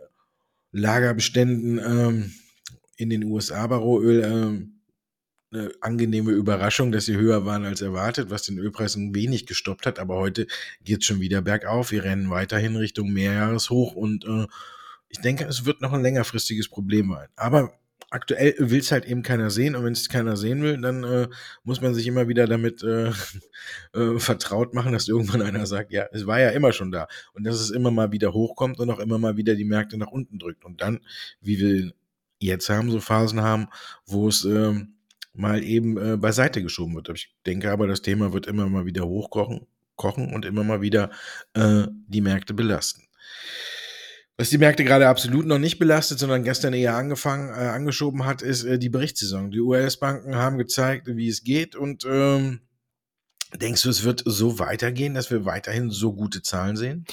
Lagerbeständen 0.74 1.78
ähm, 1.78 2.32
in 2.96 3.08
den 3.10 3.24
USA 3.24 3.66
bei 3.66 3.76
Rohöl 3.76 4.22
ähm, 4.24 4.80
eine 5.52 5.70
angenehme 5.80 6.32
Überraschung, 6.32 6.90
dass 6.90 7.06
sie 7.06 7.16
höher 7.16 7.46
waren 7.46 7.64
als 7.64 7.80
erwartet, 7.80 8.28
was 8.30 8.42
den 8.42 8.58
Ölpreis 8.58 8.96
ein 8.96 9.14
wenig 9.14 9.46
gestoppt 9.46 9.86
hat. 9.86 10.00
Aber 10.00 10.16
heute 10.16 10.48
geht 10.82 11.00
es 11.00 11.06
schon 11.06 11.20
wieder 11.20 11.42
bergauf. 11.42 11.92
Wir 11.92 12.02
rennen 12.02 12.28
weiterhin 12.28 12.74
Richtung 12.74 13.12
Mehrjahreshoch 13.12 13.92
und 13.92 14.24
äh, 14.24 14.46
ich 15.08 15.20
denke, 15.20 15.44
es 15.44 15.64
wird 15.64 15.80
noch 15.80 15.92
ein 15.92 16.02
längerfristiges 16.02 16.68
Problem 16.68 17.12
sein. 17.12 17.28
Aber 17.36 17.72
aktuell 18.10 18.54
will 18.58 18.80
es 18.80 18.92
halt 18.92 19.06
eben 19.06 19.22
keiner 19.22 19.50
sehen 19.50 19.74
und 19.74 19.84
wenn 19.84 19.92
es 19.92 20.08
keiner 20.08 20.36
sehen 20.36 20.62
will, 20.62 20.80
dann 20.80 21.04
äh, 21.04 21.28
muss 21.64 21.80
man 21.80 21.94
sich 21.94 22.06
immer 22.06 22.28
wieder 22.28 22.46
damit 22.46 22.82
äh, 22.82 23.10
äh, 23.94 24.18
vertraut 24.18 24.74
machen, 24.74 24.92
dass 24.92 25.08
irgendwann 25.08 25.42
einer 25.42 25.66
sagt, 25.66 25.92
ja, 25.92 26.06
es 26.12 26.26
war 26.26 26.40
ja 26.40 26.50
immer 26.50 26.72
schon 26.72 26.92
da 26.92 27.08
und 27.32 27.44
dass 27.44 27.60
es 27.60 27.70
immer 27.70 27.90
mal 27.90 28.12
wieder 28.12 28.32
hochkommt 28.32 28.78
und 28.78 28.90
auch 28.90 29.00
immer 29.00 29.18
mal 29.18 29.36
wieder 29.36 29.54
die 29.54 29.64
Märkte 29.64 29.98
nach 29.98 30.12
unten 30.12 30.38
drückt 30.38 30.64
und 30.64 30.80
dann, 30.80 31.00
wie 31.40 31.58
wir 31.58 31.92
jetzt 32.40 32.68
haben, 32.68 32.90
so 32.90 33.00
Phasen 33.00 33.40
haben, 33.40 33.68
wo 34.06 34.28
es 34.28 34.44
ähm, 34.44 34.94
mal 35.32 35.62
eben 35.62 35.96
äh, 35.96 36.16
beiseite 36.16 36.62
geschoben 36.62 36.94
wird. 36.94 37.08
Ich 37.10 37.34
denke 37.46 37.70
aber, 37.72 37.86
das 37.86 38.02
Thema 38.02 38.32
wird 38.32 38.46
immer 38.46 38.68
mal 38.68 38.86
wieder 38.86 39.06
hochkochen 39.06 39.66
kochen 39.96 40.34
und 40.34 40.44
immer 40.44 40.64
mal 40.64 40.80
wieder 40.80 41.10
äh, 41.54 41.86
die 42.08 42.20
Märkte 42.20 42.54
belasten. 42.54 43.02
Was 44.36 44.50
die 44.50 44.58
Märkte 44.58 44.82
gerade 44.82 45.08
absolut 45.08 45.46
noch 45.46 45.60
nicht 45.60 45.78
belastet, 45.78 46.18
sondern 46.18 46.42
gestern 46.42 46.72
eher 46.72 46.96
angefangen, 46.96 47.50
äh, 47.50 47.68
angeschoben 47.68 48.24
hat, 48.24 48.42
ist 48.42 48.64
äh, 48.64 48.78
die 48.78 48.88
Berichtssaison. 48.88 49.52
Die 49.52 49.60
US-Banken 49.60 50.34
haben 50.34 50.58
gezeigt, 50.58 51.06
wie 51.06 51.28
es 51.28 51.44
geht 51.44 51.76
und 51.76 52.04
ähm, 52.04 52.60
denkst 53.54 53.82
du, 53.82 53.90
es 53.90 54.02
wird 54.02 54.24
so 54.26 54.58
weitergehen, 54.58 55.14
dass 55.14 55.30
wir 55.30 55.44
weiterhin 55.44 55.90
so 55.90 56.12
gute 56.12 56.42
Zahlen 56.42 56.76
sehen? 56.76 57.04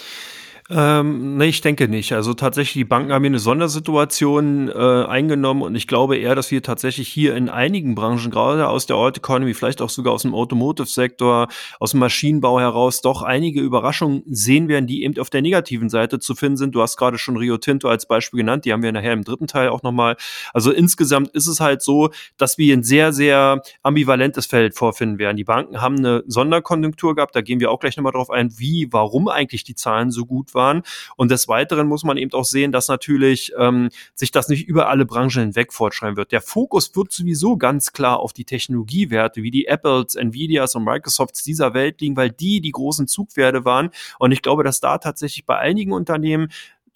Ähm, 0.70 1.38
nee, 1.38 1.48
ich 1.48 1.60
denke 1.60 1.90
nicht. 1.90 2.14
Also 2.14 2.34
tatsächlich, 2.34 2.74
die 2.74 2.86
Banken 2.86 3.12
haben 3.12 3.24
hier 3.24 3.32
eine 3.32 3.40
Sondersituation 3.40 4.70
äh, 4.70 5.06
eingenommen 5.06 5.64
und 5.64 5.76
ich 5.76 5.86
glaube 5.86 6.18
eher, 6.18 6.34
dass 6.34 6.50
wir 6.52 6.64
tatsächlich 6.64 7.10
hier 7.10 7.36
in 7.36 7.50
einigen 7.50 7.94
Branchen, 7.94 8.32
gerade 8.32 8.68
aus 8.70 8.86
der 8.86 8.98
Old 8.98 9.18
Economy, 9.18 9.54
vielleicht 9.54 9.82
auch 9.82 9.90
sogar 9.90 10.14
aus 10.14 10.22
dem 10.22 10.34
Automotive-Sektor, 10.34 11.50
aus 11.80 11.92
dem 11.92 12.00
Maschinenbau 12.00 12.60
heraus, 12.60 13.02
doch 13.02 13.22
einige 13.22 13.60
Überraschungen 13.60 14.24
sehen 14.28 14.70
werden, 14.70 14.88
die 14.88 15.04
eben 15.04 15.20
auf 15.20 15.30
der 15.30 15.42
negativen 15.42 15.90
Seite 15.90 16.20
zu 16.20 16.36
finden 16.36 16.58
sind. 16.58 16.74
Du 16.74 16.82
hast 16.82 16.96
gerade 16.96 17.18
schon 17.18 17.36
Rio 17.36 17.58
Tinto 17.58 17.90
als 17.90 18.06
Beispiel 18.06 18.38
genannt, 18.38 18.64
die 18.64 18.72
haben 18.72 18.84
wir 18.84 18.94
nachher 18.94 19.14
im 19.14 19.26
dritten 19.26 19.48
Teil 19.48 19.70
auch 19.70 19.84
nochmal. 19.84 20.16
Also 20.54 20.72
insgesamt 20.72 21.32
ist 21.32 21.48
es 21.48 21.60
halt 21.60 21.82
so, 21.82 22.12
dass 22.38 22.58
wir 22.58 22.74
ein 22.74 22.84
sehr, 22.84 23.12
sehr 23.12 23.62
ambivalentes 23.84 24.46
Feld 24.46 24.76
vorfinden 24.76 25.20
werden. 25.20 25.36
Die 25.36 25.44
Banken 25.44 25.82
haben 25.82 25.98
eine 25.98 26.24
Sonderkonjunktur 26.28 27.16
gehabt, 27.16 27.36
da 27.36 27.42
gehen 27.42 27.60
wir 27.60 27.72
auch 27.72 27.80
gleich 27.80 27.98
nochmal 27.98 28.14
drauf 28.14 28.30
ein, 28.30 28.58
wie, 28.58 28.88
warum 28.92 29.28
eigentlich 29.28 29.66
die 29.66 29.76
Zahlen 29.76 30.12
so 30.12 30.26
gut 30.26 30.54
waren 30.54 30.61
waren. 30.62 30.84
Und 31.18 31.32
des 31.32 31.48
Weiteren 31.48 31.88
muss 31.88 32.04
man 32.04 32.18
eben 32.18 32.32
auch 32.34 32.46
sehen, 32.46 32.72
dass 32.72 32.88
natürlich 32.88 33.52
ähm, 33.58 33.90
sich 34.14 34.32
das 34.32 34.48
nicht 34.48 34.68
über 34.68 34.90
alle 34.90 35.06
Branchen 35.06 35.42
hinweg 35.42 35.74
fortschreiben 35.74 36.18
wird. 36.18 36.32
Der 36.32 36.42
Fokus 36.42 36.96
wird 36.96 37.12
sowieso 37.12 37.58
ganz 37.58 37.94
klar 37.94 38.20
auf 38.20 38.32
die 38.34 38.46
Technologiewerte, 38.46 39.42
wie 39.42 39.52
die 39.52 39.66
Apples, 39.66 40.16
Nvidias 40.16 40.76
und 40.76 40.84
Microsofts 40.84 41.44
dieser 41.44 41.74
Welt 41.74 42.00
liegen, 42.02 42.16
weil 42.16 42.30
die 42.30 42.62
die 42.62 42.72
großen 42.72 43.08
Zugwerte 43.08 43.66
waren. 43.66 43.90
Und 44.20 44.32
ich 44.32 44.42
glaube, 44.42 44.64
dass 44.64 44.80
da 44.80 45.00
tatsächlich 45.00 45.46
bei 45.46 45.58
einigen 45.58 45.94
Unternehmen 45.94 46.50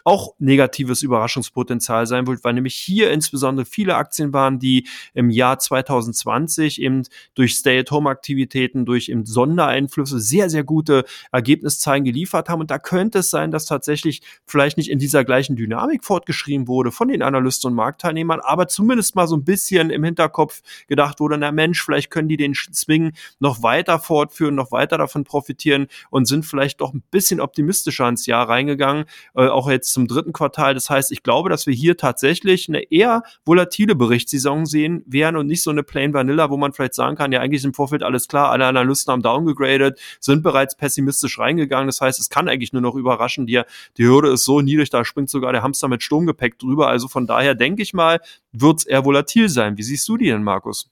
auch 0.06 0.36
negatives 0.38 1.02
Überraschungspotenzial 1.02 2.06
sein 2.06 2.28
wird, 2.28 2.44
weil 2.44 2.54
nämlich 2.54 2.76
hier 2.76 3.12
insbesondere 3.12 3.66
viele 3.66 3.96
Aktien 3.96 4.34
waren, 4.34 4.60
die 4.60 4.88
im 5.16 5.32
Jahr 5.32 5.58
2020 5.58 6.80
eben 6.80 7.04
durch 7.34 7.56
Stay-at-Home-Aktivitäten, 7.56 8.86
durch 8.86 9.10
eben 9.10 9.26
Sondereinflüsse 9.26 10.20
sehr, 10.20 10.52
sehr 10.52 10.64
gute 10.64 11.06
Ergebniszahlen 11.32 12.04
geliefert 12.04 12.50
haben. 12.50 12.62
Und 12.62 12.70
da 12.70 12.78
könnte 12.78 13.20
es 13.20 13.32
sein, 13.32 13.50
dass 13.50 13.66
tatsächlich 13.66 14.22
vielleicht 14.46 14.78
nicht 14.78 14.92
in 14.92 15.00
dieser 15.00 15.26
gleichen 15.26 15.56
Dynamik 15.56 16.06
fortgeschrieben 16.06 16.68
wurde 16.68 16.92
von 16.92 17.08
den 17.08 17.24
Analysten 17.24 17.72
und 17.72 17.76
Marktteilnehmern, 17.76 18.42
aber 18.42 18.68
zumindest 18.68 19.16
mal 19.16 19.28
so 19.28 19.36
ein 19.36 19.44
bisschen 19.44 19.90
im 19.90 20.04
Hinterkopf 20.04 20.62
gedacht 20.88 21.20
wurde, 21.20 21.40
na 21.40 21.52
Mensch, 21.52 21.84
vielleicht 21.84 22.12
können 22.12 22.30
die 22.30 22.38
den 22.38 22.54
Swing 22.54 23.14
noch 23.40 23.64
weiter 23.64 23.98
fortführen, 23.98 24.54
noch 24.54 24.72
weiter 24.72 25.00
davon 25.00 25.24
profitieren 25.24 25.88
und 26.12 26.26
sind 26.26 26.46
vielleicht 26.46 26.80
doch 26.82 26.94
ein 26.94 27.02
bisschen 27.10 27.42
optimistischer 27.42 28.08
ins 28.08 28.28
Jahr 28.28 28.48
reingegangen, 28.48 29.06
äh, 29.34 29.48
auch 29.48 29.68
jetzt 29.68 29.95
zum 29.96 30.08
dritten 30.08 30.34
Quartal. 30.34 30.74
Das 30.74 30.90
heißt, 30.90 31.12
ich 31.12 31.24
glaube, 31.24 31.50
dass 31.50 31.66
wir 31.66 31.74
hier 31.74 31.98
tatsächlich 31.98 32.70
eine 32.70 32.92
eher 32.92 33.24
volatile 33.46 33.96
Berichtssaison 33.96 34.66
sehen 34.66 35.04
werden 35.08 35.38
und 35.38 35.48
nicht 35.48 35.64
so 35.64 35.72
eine 35.72 35.84
Plain 35.84 36.14
Vanilla, 36.14 36.50
wo 36.52 36.58
man 36.58 36.74
vielleicht 36.74 36.94
sagen 36.94 37.16
kann, 37.16 37.32
ja, 37.32 37.40
eigentlich 37.40 37.62
ist 37.62 37.66
im 37.66 37.74
Vorfeld 37.74 38.04
alles 38.04 38.28
klar, 38.28 38.52
alle 38.52 38.66
Analysten 38.66 39.12
haben 39.12 39.24
downgegradet, 39.24 40.00
sind 40.20 40.44
bereits 40.44 40.76
pessimistisch 40.76 41.40
reingegangen. 41.40 41.88
Das 41.88 42.02
heißt, 42.02 42.20
es 42.20 42.30
kann 42.30 42.48
eigentlich 42.48 42.74
nur 42.74 42.82
noch 42.82 42.96
überraschen. 42.96 43.48
Die, 43.48 43.62
die 43.98 44.06
Hürde 44.06 44.30
ist 44.30 44.44
so 44.44 44.62
niedrig, 44.62 44.90
da 44.90 45.04
springt 45.06 45.30
sogar 45.30 45.54
der 45.54 45.64
Hamster 45.64 45.88
mit 45.88 46.04
Sturmgepäck 46.04 46.60
drüber. 46.60 46.90
Also 46.90 47.08
von 47.08 47.26
daher 47.26 47.56
denke 47.56 47.82
ich 47.82 47.94
mal, 47.94 48.20
wird 48.52 48.80
es 48.80 48.86
eher 48.86 49.06
volatil 49.06 49.50
sein. 49.50 49.78
Wie 49.78 49.84
siehst 49.84 50.08
du 50.08 50.18
die 50.18 50.28
denn, 50.28 50.44
Markus? 50.44 50.92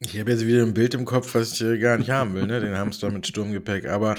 Ich 0.00 0.18
habe 0.20 0.32
jetzt 0.32 0.46
wieder 0.46 0.62
ein 0.62 0.74
Bild 0.74 0.92
im 0.94 1.06
Kopf, 1.06 1.34
was 1.34 1.58
ich 1.58 1.80
gar 1.80 1.96
nicht 1.96 2.10
haben 2.10 2.34
will, 2.34 2.46
ne? 2.46 2.60
den 2.60 2.76
Hamster 2.76 3.10
mit 3.10 3.26
Sturmgepäck. 3.26 3.86
Aber 3.86 4.16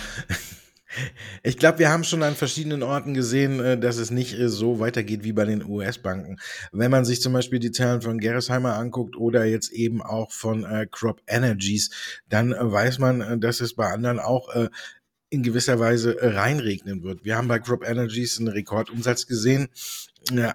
ich 1.44 1.58
glaube, 1.58 1.80
wir 1.80 1.90
haben 1.90 2.04
schon 2.04 2.24
an 2.24 2.36
verschiedenen 2.36 2.84
Orten 2.84 3.14
gesehen, 3.14 3.60
äh, 3.60 3.78
dass 3.78 3.98
es 3.98 4.12
nicht 4.12 4.38
äh, 4.38 4.50
so 4.50 4.80
weitergeht 4.80 5.24
wie 5.24 5.34
bei 5.34 5.46
den 5.46 5.66
US-Banken. 5.66 6.38
Wenn 6.72 6.92
man 6.92 7.06
sich 7.06 7.22
zum 7.22 7.34
Beispiel 7.34 7.60
die 7.60 7.72
Zahlen 7.72 8.02
von 8.02 8.18
Gerresheimer 8.18 8.76
anguckt 8.76 9.18
oder 9.18 9.46
jetzt 9.46 9.72
eben 9.72 10.02
auch 10.02 10.32
von 10.32 10.64
äh, 10.64 10.88
Crop 10.90 11.22
Energies, 11.28 11.92
dann 12.30 12.56
weiß 12.58 13.00
man, 13.00 13.40
dass 13.40 13.62
es 13.62 13.74
bei 13.76 13.92
anderen 13.92 14.20
auch 14.20 14.50
in 15.30 15.44
gewisser 15.44 15.80
Weise 15.80 16.18
reinregnen 16.20 17.04
wird. 17.04 17.26
Wir 17.26 17.36
haben 17.36 17.48
bei 17.48 17.60
Crop 17.60 17.88
Energies 17.88 18.40
einen 18.40 18.48
Rekordumsatz 18.48 19.28
gesehen 19.28 19.70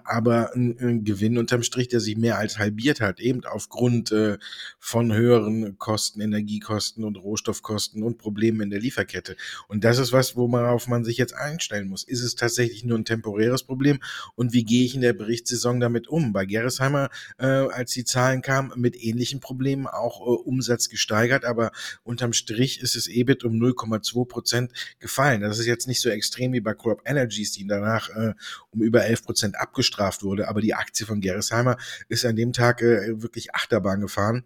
aber 0.03 0.53
ein, 0.53 0.77
ein, 0.79 1.03
Gewinn 1.03 1.37
unterm 1.37 1.63
Strich, 1.63 1.87
der 1.87 1.99
sich 1.99 2.17
mehr 2.17 2.37
als 2.37 2.59
halbiert 2.59 2.99
hat, 2.99 3.19
eben 3.19 3.45
aufgrund 3.45 4.11
äh, 4.11 4.37
von 4.79 5.13
höheren 5.13 5.77
Kosten, 5.77 6.21
Energiekosten 6.21 7.03
und 7.03 7.17
Rohstoffkosten 7.17 8.03
und 8.03 8.17
Problemen 8.17 8.61
in 8.61 8.69
der 8.69 8.79
Lieferkette. 8.79 9.37
Und 9.67 9.83
das 9.83 9.97
ist 9.97 10.11
was, 10.11 10.35
worauf 10.35 10.87
man 10.87 11.03
sich 11.03 11.17
jetzt 11.17 11.33
einstellen 11.33 11.87
muss. 11.87 12.03
Ist 12.03 12.21
es 12.21 12.35
tatsächlich 12.35 12.83
nur 12.83 12.97
ein 12.97 13.05
temporäres 13.05 13.63
Problem? 13.63 13.99
Und 14.35 14.53
wie 14.53 14.63
gehe 14.63 14.83
ich 14.83 14.95
in 14.95 15.01
der 15.01 15.13
Berichtssaison 15.13 15.79
damit 15.79 16.07
um? 16.07 16.33
Bei 16.33 16.45
Gerresheimer, 16.45 17.09
äh, 17.37 17.45
als 17.45 17.91
die 17.91 18.03
Zahlen 18.03 18.41
kamen, 18.41 18.73
mit 18.75 19.01
ähnlichen 19.01 19.39
Problemen, 19.39 19.87
auch 19.87 20.21
äh, 20.21 20.23
Umsatz 20.23 20.89
gesteigert, 20.89 21.45
aber 21.45 21.71
unterm 22.03 22.33
Strich 22.33 22.81
ist 22.81 22.95
es 22.95 23.07
EBIT 23.07 23.43
um 23.43 23.53
0,2 23.53 24.27
Prozent 24.27 24.71
gefallen. 24.99 25.41
Das 25.41 25.59
ist 25.59 25.65
jetzt 25.65 25.87
nicht 25.87 26.01
so 26.01 26.09
extrem 26.09 26.51
wie 26.53 26.61
bei 26.61 26.73
Crop 26.73 27.01
Energies, 27.05 27.53
die 27.53 27.65
danach 27.65 28.09
äh, 28.09 28.33
um 28.71 28.81
über 28.81 29.05
11 29.05 29.23
Prozent 29.23 29.55
abgestraft 29.61 30.23
wurde. 30.23 30.47
Aber 30.47 30.61
die 30.61 30.73
Aktie 30.73 31.05
von 31.05 31.21
Gerresheimer 31.21 31.77
ist 32.09 32.25
an 32.25 32.35
dem 32.35 32.53
Tag 32.53 32.81
äh, 32.81 33.21
wirklich 33.21 33.55
Achterbahn 33.55 34.01
gefahren 34.01 34.43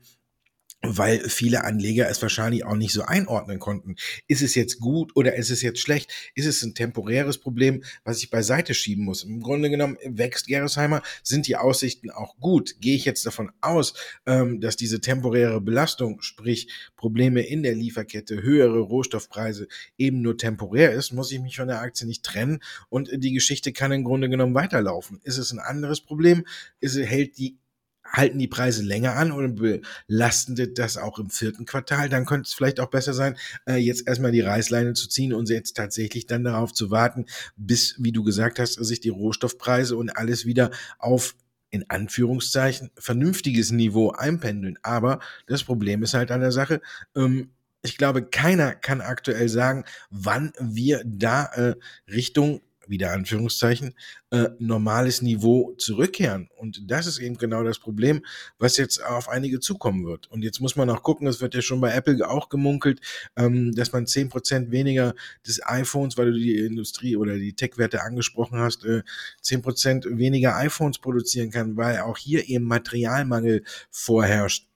weil 0.82 1.30
viele 1.30 1.64
Anleger 1.64 2.10
es 2.10 2.22
wahrscheinlich 2.22 2.66
auch 2.66 2.76
nicht 2.76 2.94
so 2.94 3.04
einordnen 3.04 3.60
konnten. 3.60 3.96
Ist 4.28 4.42
es 4.42 4.56
jetzt 4.56 4.80
gut 4.80 5.16
oder 5.16 5.36
ist 5.36 5.50
es 5.50 5.62
jetzt 5.62 5.80
schlecht? 5.80 6.12
Ist 6.36 6.46
es 6.46 6.62
ein 6.64 6.76
temporäres 6.76 7.38
Problem, 7.38 7.84
was 8.04 8.20
ich 8.20 8.30
beiseite 8.30 8.74
schieben 8.74 9.06
muss? 9.06 9.24
Im 9.24 9.42
Grunde 9.42 9.70
genommen 9.70 9.98
wächst 10.06 10.48
Gerresheimer, 10.48 11.02
sind 11.24 11.48
die 11.48 11.56
Aussichten 11.56 12.12
auch 12.12 12.38
gut? 12.38 12.76
Gehe 12.80 12.96
ich 12.96 13.06
jetzt 13.06 13.26
davon 13.26 13.52
aus, 13.62 13.94
ähm, 14.26 14.62
dass 14.62 14.76
diese 14.76 15.02
temporäre 15.02 15.62
Belastung, 15.62 16.22
sprich 16.22 16.72
Probleme 16.96 17.42
in 17.42 17.64
der 17.64 17.76
Lieferkette, 17.76 18.42
höhere 18.42 18.80
Rohstoffpreise 18.80 19.68
eben 19.98 20.22
nur 20.22 20.38
temporär 20.38 20.92
ist, 20.92 21.12
muss 21.12 21.32
ich 21.32 21.40
mich 21.40 21.58
von 21.58 21.68
der 21.68 21.82
Aktie 21.82 22.08
nicht 22.08 22.24
trennen 22.24 22.60
und 22.90 23.10
die 23.12 23.34
Geschichte 23.34 23.74
kann 23.74 23.92
im 23.92 24.04
Grunde 24.04 24.30
genommen 24.30 24.56
weiterlaufen. 24.56 25.20
Ist 25.24 25.38
es 25.38 25.52
ein 25.52 25.60
anderes 25.60 26.02
Problem? 26.02 26.46
Ist, 26.80 26.98
hält 26.98 27.38
die 27.38 27.58
halten 28.06 28.40
die 28.40 28.48
Preise 28.48 28.84
länger 28.84 29.16
an 29.16 29.32
oder 29.32 29.48
belasten 29.48 30.56
das 30.76 30.98
auch 30.98 31.20
im 31.20 31.30
vierten 31.30 31.66
Quartal, 31.66 32.10
dann 32.10 32.26
könnte 32.26 32.48
es 32.48 32.54
vielleicht 32.54 32.80
auch 32.80 32.90
besser 32.90 33.14
sein, 33.14 33.38
äh, 33.68 33.76
jetzt 33.76 34.08
erstmal 34.08 34.32
die 34.32 34.42
Reißleine 34.42 34.94
zu 34.94 35.10
ziehen 35.10 35.34
und 35.34 35.50
jetzt 35.50 35.76
tatsächlich 35.76 36.26
dann 36.26 36.44
darauf 36.44 36.74
zu 36.74 36.92
warten, 36.92 37.26
bis, 37.56 37.96
wie 38.00 38.12
du 38.12 38.24
gesagt 38.24 38.60
hast, 38.60 38.74
sich 38.74 39.00
die 39.00 39.10
Rohstoffpreise 39.10 39.98
und 39.98 40.10
alles 40.10 40.46
wieder 40.46 40.72
auf 41.00 41.36
in 41.72 41.90
Anführungszeichen 41.90 42.92
vernünftiges 42.98 43.72
Niveau 43.72 44.12
einpendeln. 44.12 44.80
Aber 44.82 45.20
das 45.48 45.64
Problem 45.64 46.04
ist 46.04 46.14
halt 46.14 46.32
an 46.32 46.40
der 46.42 46.54
Sache, 46.54 46.82
ähm, 47.16 47.50
ich 47.86 47.98
glaube, 47.98 48.24
keiner 48.24 48.74
kann 48.74 49.02
aktuell 49.02 49.48
sagen, 49.48 49.86
wann 50.10 50.54
wir 50.60 51.04
da 51.06 51.46
äh, 51.54 51.76
Richtung 52.12 52.62
wieder 52.88 53.12
Anführungszeichen, 53.12 53.94
äh, 54.32 54.50
normales 54.60 55.22
Niveau 55.22 55.74
zurückkehren. 55.78 56.50
Und 56.58 56.90
das 56.90 57.08
ist 57.08 57.20
eben 57.20 57.38
genau 57.38 57.64
das 57.64 57.80
Problem, 57.80 58.26
was 58.58 58.78
jetzt 58.78 59.04
auf 59.04 59.30
einige 59.30 59.60
zukommen 59.60 60.06
wird. 60.06 60.30
Und 60.32 60.44
jetzt 60.44 60.60
muss 60.60 60.76
man 60.76 60.90
auch 60.90 61.04
gucken, 61.04 61.28
es 61.28 61.42
wird 61.42 61.56
ja 61.56 61.62
schon 61.62 61.82
bei 61.82 61.94
Apple 61.94 62.28
auch 62.28 62.50
gemunkelt, 62.50 63.02
ähm, 63.36 63.74
dass 63.74 63.92
man 63.92 64.08
zehn 64.08 64.30
Prozent 64.30 64.72
weniger 64.72 65.16
des 65.48 65.66
iPhones, 65.66 66.18
weil 66.18 66.32
du 66.32 66.38
die 66.38 66.58
Industrie 66.58 67.16
oder 67.16 67.36
die 67.36 67.54
Tech-Werte 67.54 68.02
angesprochen 68.02 68.60
hast, 68.60 68.86
äh, 68.86 69.04
zehn 69.42 69.62
Prozent 69.62 70.06
weniger 70.10 70.56
iPhones 70.56 71.00
produzieren 71.00 71.52
kann, 71.52 71.78
weil 71.78 72.00
auch 72.00 72.18
hier 72.18 72.48
eben 72.50 72.66
Materialmangel 72.66 73.64
vorherrscht. 73.92 74.68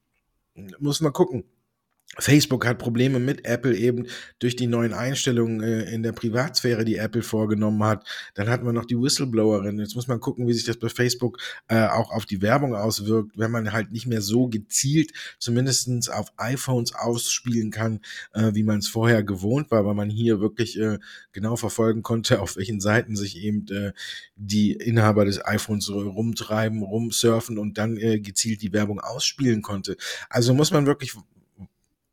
Muss 0.78 1.00
man 1.00 1.12
gucken. 1.12 1.44
Facebook 2.18 2.66
hat 2.66 2.78
Probleme 2.78 3.20
mit 3.20 3.46
Apple 3.46 3.76
eben 3.76 4.06
durch 4.40 4.56
die 4.56 4.66
neuen 4.66 4.92
Einstellungen 4.92 5.62
äh, 5.62 5.82
in 5.92 6.02
der 6.02 6.10
Privatsphäre, 6.10 6.84
die 6.84 6.96
Apple 6.96 7.22
vorgenommen 7.22 7.82
hat. 7.84 8.04
Dann 8.34 8.48
hat 8.48 8.64
man 8.64 8.74
noch 8.74 8.84
die 8.84 8.96
Whistleblowerin. 8.98 9.78
Jetzt 9.78 9.94
muss 9.94 10.08
man 10.08 10.18
gucken, 10.18 10.48
wie 10.48 10.52
sich 10.52 10.64
das 10.64 10.76
bei 10.76 10.88
Facebook 10.88 11.38
äh, 11.68 11.86
auch 11.86 12.10
auf 12.10 12.26
die 12.26 12.42
Werbung 12.42 12.74
auswirkt, 12.74 13.38
wenn 13.38 13.52
man 13.52 13.72
halt 13.72 13.92
nicht 13.92 14.06
mehr 14.06 14.22
so 14.22 14.48
gezielt 14.48 15.12
zumindestens 15.38 16.08
auf 16.08 16.32
iPhones 16.36 16.94
ausspielen 16.94 17.70
kann, 17.70 18.00
äh, 18.32 18.54
wie 18.54 18.64
man 18.64 18.80
es 18.80 18.88
vorher 18.88 19.22
gewohnt 19.22 19.70
war, 19.70 19.86
weil 19.86 19.94
man 19.94 20.10
hier 20.10 20.40
wirklich 20.40 20.78
genau 21.32 21.56
verfolgen 21.56 22.02
konnte, 22.02 22.40
auf 22.40 22.56
welchen 22.56 22.80
Seiten 22.80 23.16
sich 23.16 23.36
eben 23.38 23.66
die 24.36 24.72
Inhaber 24.72 25.24
des 25.24 25.44
iPhones 25.44 25.90
rumtreiben, 25.90 26.82
rumsurfen 26.82 27.58
und 27.58 27.78
dann 27.78 27.96
gezielt 27.96 28.62
die 28.62 28.72
Werbung 28.72 29.00
ausspielen 29.00 29.62
konnte. 29.62 29.96
Also 30.28 30.54
muss 30.54 30.70
man 30.70 30.86
wirklich 30.86 31.14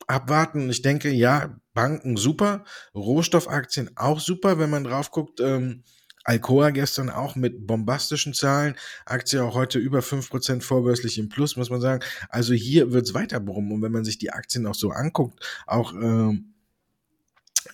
abwarten. 0.08 0.70
Ich 0.70 0.82
denke, 0.82 1.12
ja, 1.12 1.60
Banken 1.74 2.18
super, 2.18 2.64
Rohstoffaktien 2.96 3.92
auch 3.96 4.20
super, 4.20 4.58
wenn 4.58 4.70
man 4.70 4.84
drauf 4.84 5.12
guckt. 5.12 5.40
Ähm, 5.40 5.84
Alcoa 6.24 6.72
gestern 6.72 7.10
auch 7.10 7.36
mit 7.36 7.68
bombastischen 7.68 8.34
Zahlen. 8.34 8.76
Aktie 9.06 9.42
auch 9.42 9.56
heute 9.56 9.80
über 9.80 10.02
fünf 10.02 10.30
Prozent 10.30 10.64
vorbörslich 10.64 11.18
im 11.18 11.30
Plus, 11.30 11.56
muss 11.56 11.70
man 11.70 11.80
sagen. 11.80 12.04
Also 12.30 12.54
hier 12.54 12.92
wird's 12.92 13.14
weiter 13.14 13.40
brummen. 13.40 13.72
Und 13.72 13.82
wenn 13.82 13.94
man 13.94 14.04
sich 14.04 14.18
die 14.18 14.32
Aktien 14.32 14.68
auch 14.68 14.76
so 14.76 14.90
anguckt, 14.90 15.40
auch 15.66 15.94
ähm, 15.94 16.54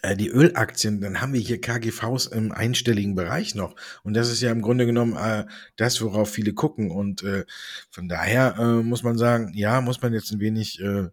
äh, 0.04 0.16
die 0.16 0.30
Ölaktien, 0.30 1.02
dann 1.02 1.20
haben 1.20 1.34
wir 1.34 1.40
hier 1.40 1.62
KGVs 1.62 2.28
im 2.28 2.52
einstelligen 2.52 3.16
Bereich 3.16 3.56
noch. 3.56 3.76
Und 4.04 4.14
das 4.14 4.30
ist 4.30 4.42
ja 4.42 4.52
im 4.52 4.62
Grunde 4.62 4.86
genommen 4.86 5.16
äh, 5.16 5.46
das, 5.78 6.00
worauf 6.02 6.30
viele 6.30 6.54
gucken. 6.54 6.92
Und 6.92 7.24
äh, 7.24 7.46
von 7.90 8.08
daher 8.08 8.56
äh, 8.60 8.84
muss 8.84 9.02
man 9.02 9.18
sagen, 9.18 9.52
ja, 9.56 9.82
muss 9.82 10.02
man 10.04 10.14
jetzt 10.14 10.32
ein 10.32 10.40
wenig 10.40 10.80
äh, 10.80 11.10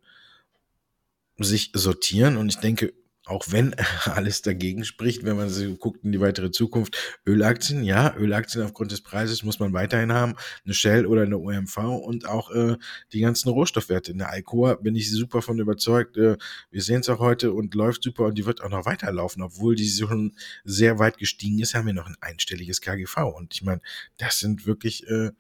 sich 1.45 1.71
sortieren 1.75 2.37
und 2.37 2.49
ich 2.49 2.59
denke, 2.59 2.93
auch 3.31 3.47
wenn 3.51 3.75
alles 4.07 4.43
dagegen 4.43 4.85
spricht, 4.85 5.25
wenn 5.25 5.37
man 5.37 5.49
so 5.49 5.75
guckt 5.77 6.05
in 6.05 6.13
die 6.13 6.21
weitere 6.21 6.51
Zukunft, 6.51 7.21
Ölaktien, 7.27 7.85
ja, 7.85 8.15
Ölaktien 8.17 8.65
aufgrund 8.65 8.93
des 8.93 9.03
Preises 9.03 9.43
muss 9.43 9.61
man 9.61 9.73
weiterhin 9.73 10.13
haben, 10.13 10.35
eine 10.65 10.75
Shell 10.75 11.07
oder 11.07 11.23
eine 11.23 11.39
OMV 11.39 11.79
und 11.79 12.27
auch 12.27 12.51
äh, 12.51 12.77
die 13.13 13.21
ganzen 13.21 13.49
Rohstoffwerte. 13.49 14.11
In 14.11 14.19
der 14.19 14.31
Alcoa 14.31 14.75
bin 14.75 14.97
ich 14.97 15.11
super 15.11 15.43
von 15.43 15.59
überzeugt. 15.59 16.17
Äh, 16.17 16.37
wir 16.71 16.83
sehen 16.83 17.01
es 17.01 17.09
auch 17.09 17.21
heute 17.21 17.53
und 17.53 17.75
läuft 17.75 18.03
super 18.03 18.25
und 18.25 18.37
die 18.37 18.47
wird 18.47 18.63
auch 18.63 18.71
noch 18.71 18.85
weiterlaufen, 18.85 19.43
obwohl 19.43 19.77
die 19.77 19.89
schon 19.89 20.35
sehr 20.65 20.99
weit 20.99 21.19
gestiegen 21.19 21.61
ist, 21.61 21.75
haben 21.75 21.87
wir 21.87 21.95
noch 21.95 22.07
ein 22.07 22.17
einstelliges 22.21 22.81
KGV. 22.81 23.17
Und 23.37 23.55
ich 23.55 23.63
meine, 23.63 23.81
das 24.19 24.39
sind 24.41 24.67
wirklich 24.67 25.07
äh, 25.07 25.31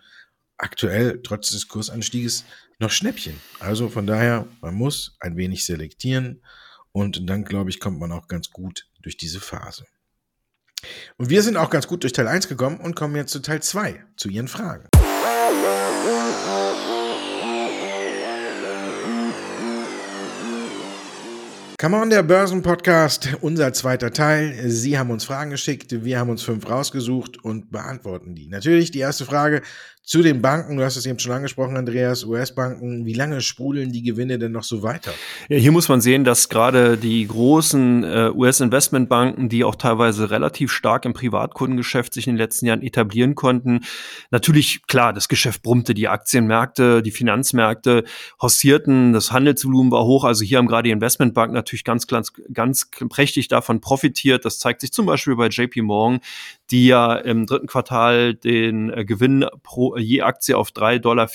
aktuell 0.56 1.20
trotz 1.22 1.50
des 1.50 1.68
Kursanstieges 1.68 2.44
noch 2.80 2.90
Schnäppchen. 2.90 3.38
Also 3.58 3.88
von 3.88 4.06
daher, 4.06 4.46
man 4.60 4.74
muss 4.74 5.16
ein 5.20 5.36
wenig 5.36 5.64
selektieren 5.64 6.42
und 6.92 7.28
dann, 7.28 7.44
glaube 7.44 7.70
ich, 7.70 7.78
kommt 7.78 8.00
man 8.00 8.10
auch 8.10 8.26
ganz 8.26 8.50
gut 8.50 8.88
durch 9.02 9.16
diese 9.16 9.40
Phase. 9.40 9.84
Und 11.18 11.28
wir 11.28 11.42
sind 11.42 11.56
auch 11.56 11.70
ganz 11.70 11.86
gut 11.86 12.02
durch 12.02 12.14
Teil 12.14 12.26
1 12.26 12.48
gekommen 12.48 12.80
und 12.80 12.96
kommen 12.96 13.14
jetzt 13.16 13.32
zu 13.32 13.40
Teil 13.40 13.62
2, 13.62 14.02
zu 14.16 14.30
Ihren 14.30 14.48
Fragen. 14.48 14.88
Come 21.80 21.96
on, 21.96 22.10
der 22.10 22.22
Börsenpodcast, 22.22 23.38
unser 23.40 23.72
zweiter 23.72 24.12
Teil. 24.12 24.68
Sie 24.68 24.98
haben 24.98 25.10
uns 25.10 25.24
Fragen 25.24 25.50
geschickt, 25.50 26.04
wir 26.04 26.18
haben 26.18 26.28
uns 26.28 26.42
fünf 26.42 26.68
rausgesucht 26.68 27.42
und 27.42 27.70
beantworten 27.70 28.34
die. 28.34 28.48
Natürlich 28.48 28.90
die 28.90 28.98
erste 28.98 29.24
Frage, 29.24 29.62
zu 30.02 30.22
den 30.22 30.42
Banken, 30.42 30.76
du 30.76 30.84
hast 30.84 30.96
es 30.96 31.06
eben 31.06 31.18
schon 31.18 31.32
angesprochen, 31.32 31.76
Andreas, 31.76 32.24
US-Banken, 32.24 33.06
wie 33.06 33.12
lange 33.12 33.40
sprudeln 33.42 33.92
die 33.92 34.02
Gewinne 34.02 34.38
denn 34.38 34.50
noch 34.50 34.64
so 34.64 34.82
weiter? 34.82 35.12
Ja, 35.48 35.58
hier 35.58 35.70
muss 35.70 35.88
man 35.88 36.00
sehen, 36.00 36.24
dass 36.24 36.48
gerade 36.48 36.96
die 36.96 37.26
großen 37.28 38.02
äh, 38.02 38.30
US-Investmentbanken, 38.34 39.48
die 39.48 39.62
auch 39.62 39.76
teilweise 39.76 40.30
relativ 40.30 40.72
stark 40.72 41.04
im 41.04 41.12
Privatkundengeschäft 41.12 42.12
sich 42.12 42.26
in 42.26 42.34
den 42.34 42.38
letzten 42.38 42.66
Jahren 42.66 42.82
etablieren 42.82 43.34
konnten, 43.34 43.84
natürlich, 44.30 44.86
klar, 44.86 45.12
das 45.12 45.28
Geschäft 45.28 45.62
brummte, 45.62 45.94
die 45.94 46.08
Aktienmärkte, 46.08 47.02
die 47.02 47.12
Finanzmärkte 47.12 48.04
hossierten, 48.42 49.12
das 49.12 49.30
Handelsvolumen 49.30 49.92
war 49.92 50.06
hoch, 50.06 50.24
also 50.24 50.44
hier 50.44 50.58
haben 50.58 50.66
gerade 50.66 50.88
die 50.88 50.92
Investmentbanken 50.92 51.54
natürlich 51.54 51.84
ganz, 51.84 52.06
ganz, 52.06 52.32
ganz 52.52 52.90
prächtig 53.08 53.48
davon 53.48 53.80
profitiert. 53.80 54.44
Das 54.44 54.58
zeigt 54.58 54.80
sich 54.80 54.92
zum 54.92 55.06
Beispiel 55.06 55.36
bei 55.36 55.48
JP 55.48 55.82
Morgan, 55.82 56.20
die 56.70 56.86
ja 56.86 57.14
im 57.14 57.46
dritten 57.46 57.66
Quartal 57.66 58.34
den 58.34 58.90
äh, 58.90 59.04
Gewinn 59.04 59.46
pro 59.62 59.96
je 59.96 60.22
Aktie 60.22 60.56
auf 60.56 60.70
3,74 60.70 61.00
Dollar 61.00 61.28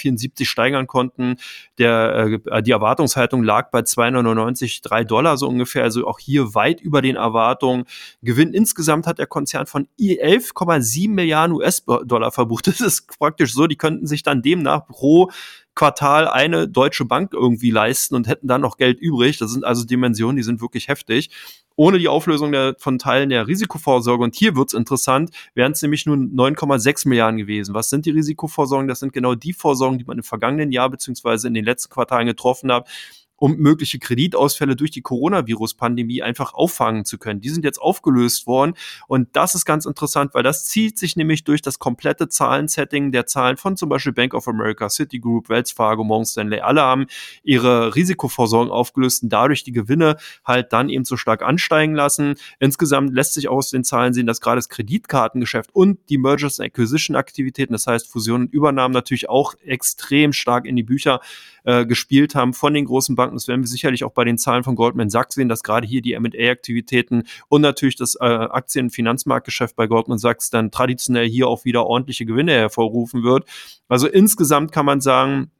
steigern 0.43 0.87
konnten. 0.87 1.35
Der, 1.77 2.39
äh, 2.45 2.63
die 2.63 2.71
Erwartungshaltung 2.71 3.43
lag 3.43 3.71
bei 3.71 3.79
2,99, 3.79 4.81
3 4.83 5.03
Dollar 5.03 5.37
so 5.37 5.47
ungefähr, 5.47 5.83
also 5.83 6.07
auch 6.07 6.19
hier 6.19 6.55
weit 6.55 6.81
über 6.81 7.01
den 7.01 7.15
Erwartungen. 7.15 7.85
Gewinn 8.21 8.53
insgesamt 8.53 9.07
hat 9.07 9.19
der 9.19 9.27
Konzern 9.27 9.65
von 9.65 9.87
11,7 9.99 11.09
Milliarden 11.09 11.55
US-Dollar 11.55 12.31
verbucht. 12.31 12.67
Das 12.75 12.81
ist 12.81 13.07
praktisch 13.19 13.53
so, 13.53 13.67
die 13.67 13.77
könnten 13.77 14.05
sich 14.05 14.21
dann 14.21 14.41
demnach 14.41 14.85
pro 14.85 15.31
Quartal 15.75 16.27
eine 16.27 16.67
deutsche 16.67 17.05
Bank 17.05 17.33
irgendwie 17.33 17.69
leisten 17.69 18.15
und 18.15 18.27
hätten 18.27 18.47
dann 18.47 18.61
noch 18.61 18.77
Geld 18.77 18.99
übrig. 18.99 19.37
Das 19.37 19.51
sind 19.51 19.65
also 19.65 19.85
Dimensionen, 19.85 20.37
die 20.37 20.43
sind 20.43 20.61
wirklich 20.61 20.87
heftig. 20.87 21.29
Ohne 21.75 21.99
die 21.99 22.07
Auflösung 22.07 22.53
der, 22.53 22.75
von 22.79 22.97
Teilen 22.97 23.29
der 23.29 23.47
Risikovorsorge, 23.47 24.23
und 24.23 24.33
hier 24.33 24.55
wird's 24.55 24.73
interessant, 24.73 25.31
wären 25.53 25.73
es 25.73 25.81
nämlich 25.81 26.05
nur 26.05 26.15
9,6 26.15 27.09
Milliarden 27.09 27.37
gewesen. 27.37 27.73
Was 27.73 27.89
sind 27.89 28.05
die 28.05 28.11
Risikovorsorgen? 28.11 28.87
Das 28.87 29.01
sind 29.01 29.11
genau 29.11 29.35
die 29.35 29.51
Vorsorgen, 29.51 29.99
die 29.99 30.05
man 30.05 30.17
im 30.17 30.23
vergangenen 30.23 30.71
Jahr 30.71 30.89
beziehungsweise 30.89 31.49
in 31.49 31.53
den 31.53 31.65
letzten 31.65 31.89
Quartalen 31.93 32.27
getroffen 32.27 32.71
hat 32.71 32.87
um 33.37 33.57
mögliche 33.57 33.99
Kreditausfälle 33.99 34.75
durch 34.75 34.91
die 34.91 35.01
Coronavirus-Pandemie 35.01 36.21
einfach 36.21 36.53
auffangen 36.53 37.05
zu 37.05 37.17
können. 37.17 37.41
Die 37.41 37.49
sind 37.49 37.65
jetzt 37.65 37.79
aufgelöst 37.81 38.47
worden 38.47 38.73
und 39.07 39.29
das 39.33 39.55
ist 39.55 39.65
ganz 39.65 39.85
interessant, 39.85 40.33
weil 40.33 40.43
das 40.43 40.65
zieht 40.65 40.97
sich 40.97 41.15
nämlich 41.15 41.43
durch 41.43 41.61
das 41.61 41.79
komplette 41.79 42.29
Zahlensetting 42.29 43.11
der 43.11 43.25
Zahlen 43.25 43.57
von 43.57 43.77
zum 43.77 43.89
Beispiel 43.89 44.13
Bank 44.13 44.33
of 44.33 44.47
America, 44.47 44.89
Citigroup, 44.89 45.49
Wells 45.49 45.71
Fargo, 45.71 46.03
Morgan 46.03 46.25
Stanley. 46.25 46.59
Alle 46.59 46.81
haben 46.81 47.07
ihre 47.43 47.95
Risikovorsorgen 47.95 48.71
aufgelöst 48.71 49.23
und 49.23 49.29
dadurch 49.29 49.63
die 49.63 49.71
Gewinne 49.71 50.17
halt 50.45 50.73
dann 50.73 50.89
eben 50.89 51.05
so 51.05 51.17
stark 51.17 51.41
ansteigen 51.41 51.95
lassen. 51.95 52.35
Insgesamt 52.59 53.13
lässt 53.13 53.33
sich 53.33 53.49
aus 53.49 53.69
den 53.69 53.83
Zahlen 53.83 54.13
sehen, 54.13 54.27
dass 54.27 54.41
gerade 54.41 54.57
das 54.57 54.69
Kreditkartengeschäft 54.69 55.73
und 55.73 55.99
die 56.09 56.17
Mergers 56.17 56.59
and 56.59 56.67
Acquisition 56.67 57.15
Aktivitäten, 57.15 57.73
das 57.73 57.87
heißt 57.87 58.07
Fusion 58.07 58.41
und 58.41 58.53
Übernahmen 58.53 58.93
natürlich 58.93 59.29
auch 59.29 59.55
extrem 59.65 60.33
stark 60.33 60.65
in 60.65 60.75
die 60.75 60.83
Bücher 60.83 61.19
äh, 61.63 61.85
gespielt 61.85 62.35
haben 62.35 62.53
von 62.53 62.73
den 62.73 62.85
großen 62.85 63.15
Banken. 63.15 63.24
Das 63.33 63.47
werden 63.47 63.61
wir 63.61 63.67
sicherlich 63.67 64.03
auch 64.03 64.11
bei 64.11 64.23
den 64.23 64.37
Zahlen 64.37 64.63
von 64.63 64.75
Goldman 64.75 65.09
Sachs 65.09 65.35
sehen, 65.35 65.49
dass 65.49 65.63
gerade 65.63 65.87
hier 65.87 66.01
die 66.01 66.13
M&A-Aktivitäten 66.13 67.23
und 67.49 67.61
natürlich 67.61 67.95
das 67.95 68.15
äh, 68.15 68.23
Aktien- 68.25 68.85
und 68.85 68.91
Finanzmarktgeschäft 68.91 69.75
bei 69.75 69.87
Goldman 69.87 70.19
Sachs 70.19 70.49
dann 70.49 70.71
traditionell 70.71 71.27
hier 71.27 71.47
auch 71.47 71.65
wieder 71.65 71.85
ordentliche 71.85 72.25
Gewinne 72.25 72.53
hervorrufen 72.53 73.23
wird. 73.23 73.45
Also 73.87 74.07
insgesamt 74.07 74.71
kann 74.71 74.85
man 74.85 75.01
sagen, 75.01 75.51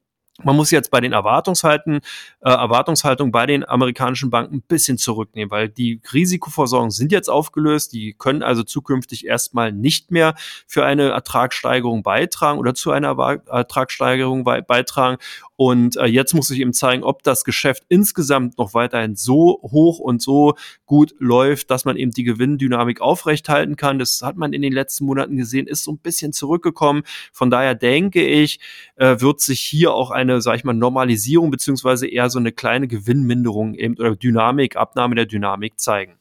man 0.43 0.55
muss 0.55 0.69
jetzt 0.71 0.91
bei 0.91 0.99
den 0.99 1.13
Erwartungshalten, 1.13 2.01
äh, 2.41 2.49
Erwartungshaltung 2.49 3.31
bei 3.31 3.45
den 3.45 3.67
amerikanischen 3.67 4.29
Banken 4.29 4.55
ein 4.55 4.61
bisschen 4.61 4.97
zurücknehmen, 4.97 5.49
weil 5.49 5.69
die 5.69 6.01
Risikoversorgung 6.11 6.91
sind 6.91 7.13
jetzt 7.13 7.29
aufgelöst, 7.29 7.93
die 7.93 8.13
können 8.13 8.43
also 8.43 8.63
zukünftig 8.63 9.25
erstmal 9.25 9.71
nicht 9.71 10.11
mehr 10.11 10.35
für 10.67 10.83
eine 10.83 11.09
Ertragssteigerung 11.09 12.03
beitragen 12.03 12.59
oder 12.59 12.73
zu 12.73 12.91
einer 12.91 13.17
Ertragssteigerung 13.47 14.43
beitragen. 14.43 15.17
Und 15.57 15.95
äh, 15.95 16.05
jetzt 16.05 16.33
muss 16.33 16.47
sich 16.47 16.59
eben 16.59 16.73
zeigen, 16.73 17.03
ob 17.03 17.23
das 17.23 17.45
Geschäft 17.45 17.83
insgesamt 17.87 18.57
noch 18.57 18.73
weiterhin 18.73 19.15
so 19.15 19.59
hoch 19.61 19.99
und 19.99 20.21
so 20.21 20.55
gut 20.85 21.15
läuft, 21.19 21.71
dass 21.71 21.85
man 21.85 21.95
eben 21.95 22.11
die 22.11 22.23
Gewinndynamik 22.23 22.99
aufrechthalten 22.99 23.75
kann. 23.75 23.97
Das 23.97 24.21
hat 24.21 24.35
man 24.35 24.53
in 24.53 24.61
den 24.61 24.73
letzten 24.73 25.05
Monaten 25.05 25.37
gesehen, 25.37 25.67
ist 25.67 25.83
so 25.83 25.91
ein 25.91 25.99
bisschen 25.99 26.33
zurückgekommen. 26.33 27.03
Von 27.31 27.49
daher 27.49 27.75
denke 27.75 28.25
ich, 28.25 28.59
äh, 28.95 29.19
wird 29.19 29.39
sich 29.39 29.61
hier 29.61 29.93
auch 29.93 30.11
eine, 30.11 30.41
sag 30.41 30.57
ich 30.57 30.63
mal, 30.65 30.73
Normalisierung 30.73 31.51
beziehungsweise 31.51 32.07
eher 32.07 32.29
so 32.29 32.39
eine 32.39 32.51
kleine 32.51 32.87
Gewinnminderung 32.87 33.75
eben 33.75 33.95
oder 33.97 34.15
Dynamik, 34.15 34.75
Abnahme 34.75 35.15
der 35.15 35.25
Dynamik 35.25 35.79
zeigen. 35.79 36.17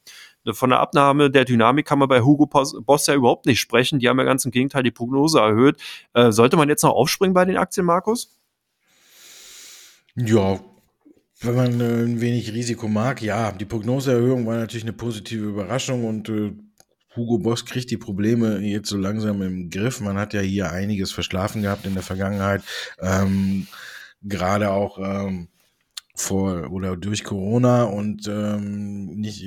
Von 0.52 0.70
der 0.70 0.80
Abnahme 0.80 1.30
der 1.30 1.46
Dynamik 1.46 1.86
kann 1.86 1.98
man 1.98 2.08
bei 2.08 2.20
Hugo 2.20 2.46
Boss 2.46 3.06
ja 3.06 3.14
überhaupt 3.14 3.46
nicht 3.46 3.60
sprechen. 3.60 3.98
Die 3.98 4.08
haben 4.08 4.18
ja 4.18 4.24
ganz 4.24 4.44
im 4.44 4.50
Gegenteil 4.50 4.82
die 4.82 4.90
Prognose 4.90 5.38
erhöht. 5.40 5.80
Äh, 6.12 6.32
sollte 6.32 6.56
man 6.56 6.68
jetzt 6.68 6.82
noch 6.82 6.92
aufspringen 6.92 7.32
bei 7.32 7.46
den 7.46 7.56
Aktien, 7.56 7.86
Markus? 7.86 8.36
Ja, 10.16 10.60
wenn 11.40 11.54
man 11.54 11.80
äh, 11.80 12.04
ein 12.04 12.20
wenig 12.20 12.52
Risiko 12.52 12.88
mag, 12.88 13.20
ja, 13.20 13.50
die 13.52 13.64
Prognoseerhöhung 13.64 14.46
war 14.46 14.56
natürlich 14.56 14.84
eine 14.84 14.92
positive 14.92 15.44
Überraschung 15.44 16.04
und 16.04 16.28
äh, 16.28 16.52
Hugo 17.16 17.38
Boss 17.38 17.64
kriegt 17.64 17.90
die 17.90 17.96
Probleme 17.96 18.58
jetzt 18.60 18.88
so 18.88 18.96
langsam 18.96 19.42
im 19.42 19.70
Griff. 19.70 20.00
Man 20.00 20.16
hat 20.16 20.34
ja 20.34 20.40
hier 20.40 20.70
einiges 20.72 21.12
verschlafen 21.12 21.62
gehabt 21.62 21.86
in 21.86 21.94
der 21.94 22.02
Vergangenheit, 22.02 22.62
ähm, 23.00 23.66
gerade 24.22 24.70
auch 24.70 24.98
ähm, 24.98 25.48
vor 26.14 26.70
oder 26.70 26.96
durch 26.96 27.24
Corona 27.24 27.84
und 27.84 28.28
ähm, 28.28 29.06
nicht 29.16 29.44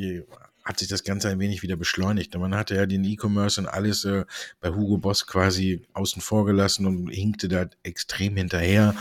hat 0.66 0.80
sich 0.80 0.90
das 0.90 1.06
Ganze 1.06 1.30
ein 1.30 1.40
wenig 1.40 1.64
wieder 1.64 1.78
beschleunigt. 1.78 2.38
Man 2.38 2.56
hatte 2.56 2.76
ja 2.76 2.86
den 2.86 3.06
E-Commerce 3.06 3.62
und 3.62 3.68
alles 3.68 4.04
äh, 4.04 4.26
bei 4.60 4.70
Hugo 4.70 4.98
Boss 4.98 5.26
quasi 5.26 5.82
außen 5.94 6.22
vor 6.22 6.46
gelassen 6.46 6.86
und 6.86 7.08
hinkte 7.10 7.48
da 7.48 7.68
extrem 7.84 8.36
hinterher. 8.36 8.94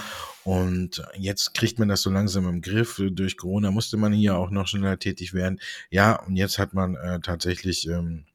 Und 0.47 1.03
jetzt 1.19 1.55
kriegt 1.55 1.81
man 1.81 1.89
das 1.89 2.03
so 2.03 2.11
langsam 2.11 2.49
im 2.49 2.61
Griff. 2.61 3.03
Durch 3.11 3.37
Corona 3.37 3.73
musste 3.73 3.97
man 3.97 4.13
hier 4.13 4.39
auch 4.39 4.51
noch 4.51 4.69
schneller 4.69 4.97
tätig 4.97 5.35
werden. 5.35 5.59
Ja, 5.91 6.23
und 6.25 6.37
jetzt 6.37 6.61
hat 6.61 6.73
man 6.73 6.95
äh, 6.95 7.19
tatsächlich 7.19 7.89
ähm, 7.89 8.27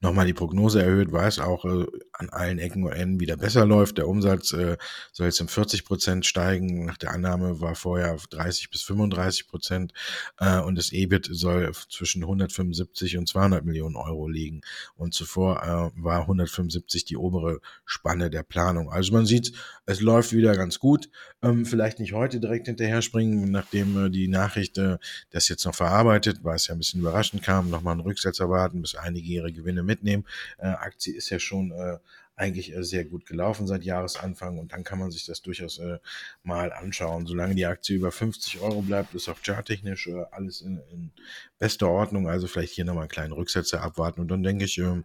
nochmal 0.00 0.26
die 0.26 0.34
Prognose 0.34 0.82
erhöht, 0.82 1.12
weil 1.12 1.28
es 1.28 1.38
auch 1.38 1.64
äh, 1.64 1.86
an 2.12 2.30
allen 2.30 2.58
Ecken 2.58 2.84
und 2.84 2.92
Enden 2.92 3.20
wieder 3.20 3.36
besser 3.36 3.66
läuft. 3.66 3.98
Der 3.98 4.08
Umsatz 4.08 4.52
äh, 4.52 4.76
soll 5.12 5.26
jetzt 5.26 5.40
um 5.40 5.48
40 5.48 5.84
Prozent 5.84 6.26
steigen. 6.26 6.84
Nach 6.84 6.96
der 6.96 7.12
Annahme 7.12 7.60
war 7.60 7.74
vorher 7.74 8.14
auf 8.14 8.26
30 8.26 8.70
bis 8.70 8.82
35 8.82 9.48
Prozent 9.48 9.92
äh, 10.38 10.60
und 10.60 10.76
das 10.76 10.92
EBIT 10.92 11.28
soll 11.30 11.72
zwischen 11.88 12.22
175 12.22 13.16
und 13.18 13.28
200 13.28 13.64
Millionen 13.64 13.96
Euro 13.96 14.28
liegen. 14.28 14.60
Und 14.96 15.14
zuvor 15.14 15.62
äh, 15.62 16.02
war 16.02 16.22
175 16.22 17.04
die 17.04 17.16
obere 17.16 17.60
Spanne 17.84 18.30
der 18.30 18.42
Planung. 18.42 18.90
Also 18.90 19.12
man 19.12 19.26
sieht, 19.26 19.52
es 19.86 20.00
läuft 20.00 20.32
wieder 20.32 20.56
ganz 20.56 20.78
gut. 20.78 21.10
Ähm, 21.42 21.66
vielleicht 21.66 21.98
nicht 21.98 22.12
heute 22.12 22.40
direkt 22.40 22.66
hinterher 22.66 23.02
springen, 23.02 23.50
nachdem 23.50 24.06
äh, 24.06 24.10
die 24.10 24.28
Nachricht 24.28 24.78
äh, 24.78 24.98
das 25.30 25.48
jetzt 25.48 25.64
noch 25.64 25.74
verarbeitet, 25.74 26.38
weil 26.42 26.56
es 26.56 26.68
ja 26.68 26.74
ein 26.74 26.78
bisschen 26.78 27.00
überraschend 27.00 27.42
kam, 27.42 27.70
nochmal 27.70 27.92
einen 27.92 28.00
Rücksetzer 28.00 28.48
warten, 28.48 28.80
bis 28.80 28.94
einige 28.94 29.26
ihre 29.26 29.52
Gewinne 29.54 29.82
mitnehmen. 29.82 30.24
Äh, 30.58 30.66
Aktie 30.66 31.14
ist 31.14 31.30
ja 31.30 31.38
schon 31.38 31.72
äh, 31.72 31.98
eigentlich 32.36 32.74
äh, 32.74 32.82
sehr 32.82 33.04
gut 33.04 33.26
gelaufen 33.26 33.66
seit 33.66 33.84
Jahresanfang 33.84 34.58
und 34.58 34.72
dann 34.72 34.84
kann 34.84 34.98
man 34.98 35.10
sich 35.10 35.24
das 35.24 35.42
durchaus 35.42 35.78
äh, 35.78 35.98
mal 36.42 36.72
anschauen. 36.72 37.26
Solange 37.26 37.54
die 37.54 37.66
Aktie 37.66 37.96
über 37.96 38.12
50 38.12 38.60
Euro 38.60 38.82
bleibt, 38.82 39.14
ist 39.14 39.28
auch 39.28 39.38
charttechnisch 39.42 40.08
äh, 40.08 40.24
alles 40.30 40.60
in, 40.60 40.80
in 40.90 41.12
bester 41.58 41.88
Ordnung. 41.88 42.28
Also 42.28 42.46
vielleicht 42.46 42.74
hier 42.74 42.84
nochmal 42.84 43.04
einen 43.04 43.10
kleinen 43.10 43.32
Rücksetzer 43.32 43.82
abwarten 43.82 44.20
und 44.20 44.28
dann 44.28 44.42
denke 44.42 44.64
ich, 44.64 44.78
äh, 44.78 45.02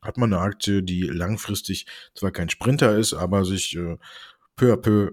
hat 0.00 0.18
man 0.18 0.32
eine 0.32 0.42
Aktie, 0.42 0.82
die 0.82 1.02
langfristig 1.02 1.86
zwar 2.14 2.32
kein 2.32 2.50
Sprinter 2.50 2.98
ist, 2.98 3.14
aber 3.14 3.44
sich 3.44 3.76
äh, 3.76 3.96
peu 4.56 4.72
à 4.72 4.76
peu 4.76 5.12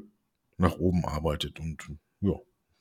nach 0.57 0.77
oben 0.77 1.05
arbeitet 1.05 1.59
und 1.59 1.91
ja, 2.21 2.33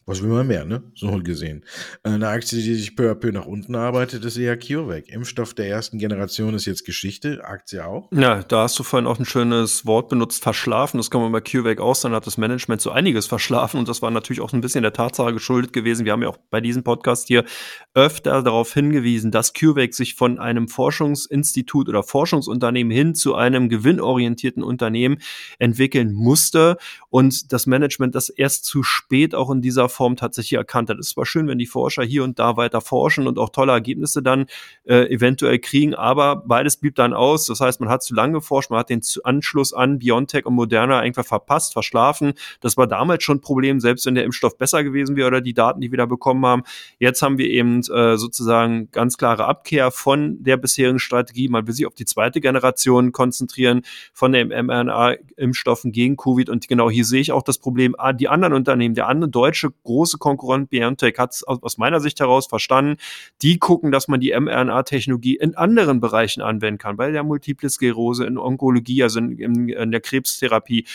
was 0.08 0.22
will 0.22 0.30
man 0.30 0.46
mehr, 0.46 0.64
ne? 0.64 0.82
So 0.94 1.20
gesehen. 1.22 1.64
Eine 2.02 2.28
Aktie, 2.28 2.62
die 2.62 2.74
sich 2.74 2.96
peu 2.96 3.10
à 3.10 3.14
peu 3.14 3.30
nach 3.30 3.44
unten 3.44 3.74
arbeitet, 3.74 4.24
ist 4.24 4.38
eher 4.38 4.56
CureVac. 4.56 5.08
Impfstoff 5.08 5.52
der 5.52 5.68
ersten 5.68 5.98
Generation 5.98 6.54
ist 6.54 6.64
jetzt 6.64 6.86
Geschichte, 6.86 7.44
Aktie 7.44 7.86
auch. 7.86 8.08
Ja, 8.12 8.42
da 8.42 8.62
hast 8.62 8.78
du 8.78 8.84
vorhin 8.84 9.06
auch 9.06 9.18
ein 9.18 9.26
schönes 9.26 9.84
Wort 9.84 10.08
benutzt, 10.08 10.42
verschlafen. 10.42 10.96
Das 10.96 11.10
kann 11.10 11.20
man 11.20 11.30
bei 11.30 11.42
CureVac 11.42 11.80
auch 11.80 11.94
sein, 11.94 12.12
hat 12.12 12.26
das 12.26 12.38
Management 12.38 12.80
so 12.80 12.90
einiges 12.90 13.26
verschlafen 13.26 13.78
und 13.78 13.86
das 13.86 14.00
war 14.00 14.10
natürlich 14.10 14.40
auch 14.40 14.54
ein 14.54 14.62
bisschen 14.62 14.82
der 14.82 14.94
Tatsache 14.94 15.34
geschuldet 15.34 15.74
gewesen. 15.74 16.06
Wir 16.06 16.12
haben 16.12 16.22
ja 16.22 16.28
auch 16.28 16.38
bei 16.48 16.62
diesem 16.62 16.84
Podcast 16.84 17.26
hier 17.26 17.44
öfter 17.92 18.42
darauf 18.42 18.72
hingewiesen, 18.72 19.30
dass 19.30 19.52
CureVac 19.52 19.92
sich 19.92 20.14
von 20.14 20.38
einem 20.38 20.68
Forschungsinstitut 20.68 21.86
oder 21.86 22.02
Forschungsunternehmen 22.02 22.90
hin 22.90 23.14
zu 23.14 23.34
einem 23.34 23.68
gewinnorientierten 23.68 24.62
Unternehmen 24.62 25.18
entwickeln 25.58 26.14
musste 26.14 26.78
und 27.10 27.52
das 27.52 27.66
Management 27.66 28.14
das 28.14 28.30
erst 28.30 28.64
zu 28.64 28.82
spät 28.82 29.34
auch 29.34 29.50
in 29.50 29.60
dieser 29.60 29.90
Form 29.98 30.14
tatsächlich 30.14 30.56
erkannt 30.56 30.90
hat. 30.90 30.98
Es 30.98 31.08
ist 31.08 31.14
zwar 31.14 31.26
schön, 31.26 31.48
wenn 31.48 31.58
die 31.58 31.66
Forscher 31.66 32.04
hier 32.04 32.22
und 32.22 32.38
da 32.38 32.56
weiter 32.56 32.80
forschen 32.80 33.26
und 33.26 33.36
auch 33.36 33.50
tolle 33.50 33.72
Ergebnisse 33.72 34.22
dann 34.22 34.46
äh, 34.84 35.12
eventuell 35.12 35.58
kriegen, 35.58 35.94
aber 35.94 36.36
beides 36.36 36.76
blieb 36.76 36.94
dann 36.94 37.12
aus. 37.12 37.46
Das 37.46 37.60
heißt, 37.60 37.80
man 37.80 37.88
hat 37.88 38.04
zu 38.04 38.14
lange 38.14 38.34
geforscht, 38.34 38.70
man 38.70 38.78
hat 38.78 38.90
den 38.90 39.02
Anschluss 39.24 39.72
an 39.72 39.98
BioNTech 39.98 40.46
und 40.46 40.54
Moderna 40.54 41.00
einfach 41.00 41.26
verpasst, 41.26 41.72
verschlafen. 41.72 42.34
Das 42.60 42.76
war 42.76 42.86
damals 42.86 43.24
schon 43.24 43.38
ein 43.38 43.40
Problem, 43.40 43.80
selbst 43.80 44.06
wenn 44.06 44.14
der 44.14 44.22
Impfstoff 44.22 44.56
besser 44.56 44.84
gewesen 44.84 45.16
wäre 45.16 45.26
oder 45.26 45.40
die 45.40 45.54
Daten, 45.54 45.80
die 45.80 45.90
wir 45.90 45.98
da 45.98 46.06
bekommen 46.06 46.46
haben. 46.46 46.62
Jetzt 47.00 47.20
haben 47.22 47.36
wir 47.36 47.50
eben 47.50 47.80
äh, 47.80 48.16
sozusagen 48.16 48.90
ganz 48.92 49.18
klare 49.18 49.46
Abkehr 49.46 49.90
von 49.90 50.40
der 50.44 50.58
bisherigen 50.58 51.00
Strategie. 51.00 51.48
Man 51.48 51.66
will 51.66 51.74
sich 51.74 51.86
auf 51.86 51.94
die 51.94 52.04
zweite 52.04 52.40
Generation 52.40 53.10
konzentrieren 53.10 53.82
von 54.12 54.30
den 54.30 54.48
mRNA-Impfstoffen 54.48 55.90
gegen 55.90 56.16
Covid. 56.16 56.50
Und 56.50 56.68
genau 56.68 56.88
hier 56.88 57.04
sehe 57.04 57.20
ich 57.20 57.32
auch 57.32 57.42
das 57.42 57.58
Problem. 57.58 57.96
Ah, 57.98 58.12
die 58.12 58.28
anderen 58.28 58.54
Unternehmen, 58.54 58.94
der 58.94 59.08
andere 59.08 59.28
deutsche 59.28 59.72
große 59.88 60.18
Konkurrent 60.18 60.70
BioNTech 60.70 61.18
hat 61.18 61.32
es 61.32 61.44
aus 61.44 61.78
meiner 61.78 62.00
Sicht 62.00 62.20
heraus 62.20 62.46
verstanden. 62.46 62.96
Die 63.42 63.58
gucken, 63.58 63.90
dass 63.90 64.06
man 64.06 64.20
die 64.20 64.38
mRNA-Technologie 64.38 65.36
in 65.36 65.56
anderen 65.56 66.00
Bereichen 66.00 66.42
anwenden 66.42 66.78
kann, 66.78 66.96
bei 66.96 67.10
der 67.10 67.24
Multiple 67.24 67.70
Sklerose, 67.70 68.26
in 68.26 68.38
Onkologie, 68.38 69.02
also 69.02 69.18
in, 69.18 69.38
in, 69.38 69.68
in 69.68 69.90
der 69.90 70.00
Krebstherapie. 70.00 70.86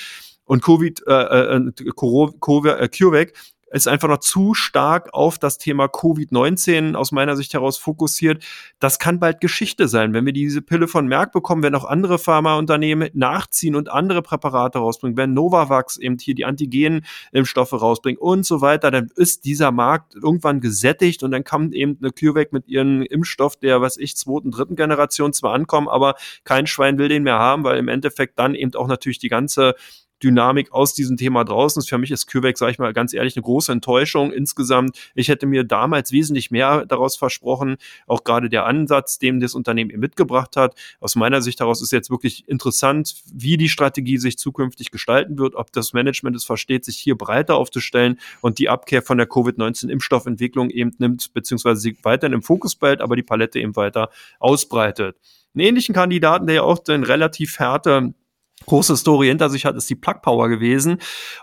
Und 0.45 0.62
Covid, 0.62 1.03
äh, 1.08 1.12
äh, 1.12 1.56
äh 1.56 1.71
CureVac 1.95 3.34
ist 3.74 3.88
einfach 3.88 4.08
noch 4.08 4.20
zu 4.20 4.54
stark 4.54 5.10
auf 5.14 5.40
das 5.40 5.58
Thema 5.58 5.86
Covid-19 5.86 6.96
aus 6.96 7.12
meiner 7.12 7.36
Sicht 7.36 7.54
heraus 7.54 7.78
fokussiert. 7.78 8.44
Das 8.80 9.00
kann 9.00 9.20
bald 9.20 9.42
Geschichte 9.42 9.88
sein. 9.88 10.14
Wenn 10.14 10.26
wir 10.26 10.34
diese 10.34 10.62
Pille 10.62 10.88
von 10.88 11.08
Merck 11.08 11.32
bekommen, 11.32 11.64
wenn 11.64 11.74
auch 11.74 11.86
andere 11.86 12.20
Pharmaunternehmen 12.20 13.10
nachziehen 13.14 13.76
und 13.76 13.90
andere 13.90 14.22
Präparate 14.22 14.78
rausbringen, 14.78 15.18
wenn 15.18 15.34
Novavax 15.34 15.98
eben 15.98 16.18
hier 16.20 16.36
die 16.36 16.46
Antigen-Impfstoffe 16.46 17.74
rausbringt 17.74 18.20
und 18.20 18.46
so 18.46 18.62
weiter, 18.62 18.92
dann 18.92 19.10
ist 19.16 19.44
dieser 19.46 19.72
Markt 19.72 20.14
irgendwann 20.16 20.62
gesättigt 20.62 21.24
und 21.24 21.32
dann 21.32 21.44
kann 21.44 21.72
eben 21.72 21.98
eine 22.00 22.12
CureVac 22.12 22.54
mit 22.54 22.68
ihrem 22.68 23.02
Impfstoff 23.02 23.56
der, 23.56 23.82
was 23.82 23.98
ich, 23.98 24.16
zweiten, 24.16 24.52
dritten 24.52 24.76
Generation 24.76 25.34
zwar 25.34 25.54
ankommen, 25.54 25.88
aber 25.88 26.14
kein 26.44 26.68
Schwein 26.68 27.00
will 27.00 27.10
den 27.10 27.24
mehr 27.24 27.40
haben, 27.40 27.64
weil 27.64 27.80
im 27.80 27.88
Endeffekt 27.88 28.38
dann 28.38 28.54
eben 28.54 28.76
auch 28.76 28.88
natürlich 28.88 29.18
die 29.18 29.30
ganze 29.30 29.74
Dynamik 30.24 30.72
aus 30.72 30.94
diesem 30.94 31.18
Thema 31.18 31.44
draußen 31.44 31.80
ist. 31.80 31.90
Für 31.90 31.98
mich 31.98 32.12
ist 32.12 32.28
CureVac, 32.28 32.58
sage 32.58 32.72
ich 32.72 32.80
mal 32.80 32.94
ganz 32.94 33.14
ehrlich, 33.14 33.36
eine 33.36 33.44
große 33.44 33.72
Enttäuschung 33.72 34.32
insgesamt. 34.32 34.98
Ich 35.16 35.28
hätte 35.28 35.46
mir 35.46 35.64
damals 35.64 36.12
wesentlich 36.12 36.52
mehr 36.52 36.86
daraus 36.86 37.18
versprochen, 37.18 37.78
auch 38.08 38.24
gerade 38.24 38.50
der 38.50 38.66
Ansatz, 38.66 39.20
den 39.20 39.40
das 39.40 39.54
Unternehmen 39.54 39.90
eben 39.90 40.00
mitgebracht 40.00 40.56
hat. 40.56 40.76
Aus 41.00 41.16
meiner 41.16 41.42
Sicht 41.42 41.60
heraus 41.60 41.82
ist 41.82 41.92
jetzt 41.92 42.10
wirklich 42.10 42.48
interessant, 42.48 43.16
wie 43.34 43.58
die 43.58 43.70
Strategie 43.70 44.18
sich 44.18 44.38
zukünftig 44.38 44.92
gestalten 44.92 45.38
wird, 45.38 45.56
ob 45.56 45.72
das 45.72 45.94
Management 45.94 46.36
es 46.36 46.46
versteht, 46.46 46.86
sich 46.86 46.98
hier 46.98 47.18
breiter 47.18 47.56
aufzustellen 47.56 48.20
und 48.42 48.60
die 48.60 48.70
Abkehr 48.70 49.02
von 49.02 49.18
der 49.18 49.28
Covid-19-Impfstoffentwicklung 49.28 50.70
eben 50.70 50.92
nimmt, 50.98 51.34
beziehungsweise 51.34 51.82
sie 51.82 51.98
weiterhin 52.04 52.34
im 52.34 52.42
Fokus 52.42 52.76
behält, 52.76 53.02
aber 53.02 53.16
die 53.16 53.24
Palette 53.24 53.60
eben 53.60 53.76
weiter 53.76 54.10
ausbreitet. 54.40 55.18
Einen 55.56 55.68
ähnlichen 55.68 55.94
Kandidaten, 55.94 56.48
der 56.48 56.56
ja 56.56 56.62
auch 56.64 56.80
den 56.80 57.04
relativ 57.04 57.60
härte 57.60 58.14
große 58.65 58.97
Story 58.97 59.28
hinter 59.28 59.49
sich 59.49 59.65
hat, 59.65 59.76
ist 59.76 59.89
die 59.89 59.95
Plug 59.95 60.21
Power 60.21 60.49
gewesen. 60.49 60.97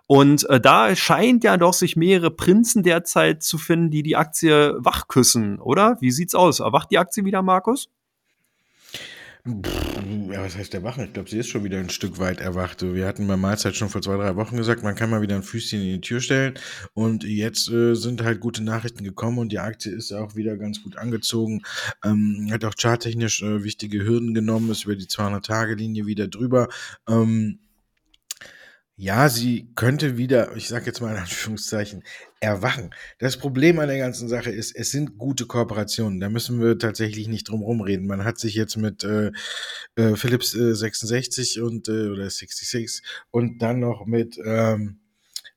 Und 0.06 0.48
äh, 0.50 0.60
da 0.60 0.94
scheint 0.96 1.44
ja 1.44 1.56
doch 1.56 1.74
sich 1.74 1.96
mehrere 1.96 2.30
Prinzen 2.30 2.82
derzeit 2.82 3.42
zu 3.42 3.58
finden, 3.58 3.90
die 3.90 4.02
die 4.02 4.16
Aktie 4.16 4.74
wachküssen, 4.78 5.60
oder? 5.60 5.96
Wie 6.00 6.10
sieht's 6.10 6.34
aus? 6.34 6.60
Erwacht 6.60 6.90
die 6.90 6.98
Aktie 6.98 7.24
wieder, 7.24 7.42
Markus? 7.42 7.88
Ja, 9.46 10.42
was 10.42 10.56
heißt 10.56 10.74
erwachen? 10.74 11.04
Ich 11.04 11.12
glaube, 11.14 11.30
sie 11.30 11.38
ist 11.38 11.48
schon 11.48 11.64
wieder 11.64 11.78
ein 11.78 11.88
Stück 11.88 12.18
weit 12.18 12.40
erwacht. 12.40 12.82
Wir 12.82 13.06
hatten 13.06 13.26
bei 13.26 13.36
Mahlzeit 13.36 13.74
schon 13.74 13.88
vor 13.88 14.02
zwei, 14.02 14.16
drei 14.16 14.36
Wochen 14.36 14.56
gesagt, 14.56 14.82
man 14.82 14.94
kann 14.94 15.08
mal 15.08 15.22
wieder 15.22 15.34
ein 15.34 15.42
Füßchen 15.42 15.80
in 15.80 15.86
die 15.94 16.00
Tür 16.00 16.20
stellen. 16.20 16.54
Und 16.92 17.24
jetzt 17.24 17.70
äh, 17.70 17.94
sind 17.94 18.22
halt 18.22 18.40
gute 18.40 18.62
Nachrichten 18.62 19.02
gekommen 19.02 19.38
und 19.38 19.50
die 19.50 19.58
Aktie 19.58 19.92
ist 19.92 20.12
auch 20.12 20.36
wieder 20.36 20.58
ganz 20.58 20.82
gut 20.82 20.96
angezogen. 20.96 21.62
Ähm, 22.04 22.48
hat 22.50 22.64
auch 22.64 22.74
charttechnisch 22.78 23.42
äh, 23.42 23.64
wichtige 23.64 24.04
Hürden 24.04 24.34
genommen, 24.34 24.70
ist 24.70 24.84
über 24.84 24.96
die 24.96 25.06
200-Tage-Linie 25.06 26.04
wieder 26.04 26.28
drüber. 26.28 26.68
Ähm, 27.08 27.60
ja, 29.00 29.30
sie 29.30 29.72
könnte 29.76 30.18
wieder, 30.18 30.54
ich 30.56 30.68
sage 30.68 30.84
jetzt 30.84 31.00
mal 31.00 31.12
in 31.12 31.22
Anführungszeichen, 31.22 32.04
erwachen. 32.38 32.90
Das 33.18 33.38
Problem 33.38 33.78
an 33.78 33.88
der 33.88 33.96
ganzen 33.96 34.28
Sache 34.28 34.50
ist, 34.50 34.76
es 34.76 34.90
sind 34.90 35.16
gute 35.16 35.46
Kooperationen. 35.46 36.20
Da 36.20 36.28
müssen 36.28 36.60
wir 36.60 36.78
tatsächlich 36.78 37.26
nicht 37.26 37.48
drum 37.48 37.62
rumreden. 37.62 38.06
Man 38.06 38.24
hat 38.24 38.38
sich 38.38 38.54
jetzt 38.54 38.76
mit 38.76 39.02
äh, 39.02 39.32
äh, 39.94 40.16
Philips 40.16 40.54
äh, 40.54 40.74
66 40.74 41.62
und 41.62 41.88
äh, 41.88 42.08
oder 42.08 42.28
66 42.28 43.02
und 43.30 43.62
dann 43.62 43.80
noch 43.80 44.04
mit 44.04 44.38
ähm, 44.44 45.00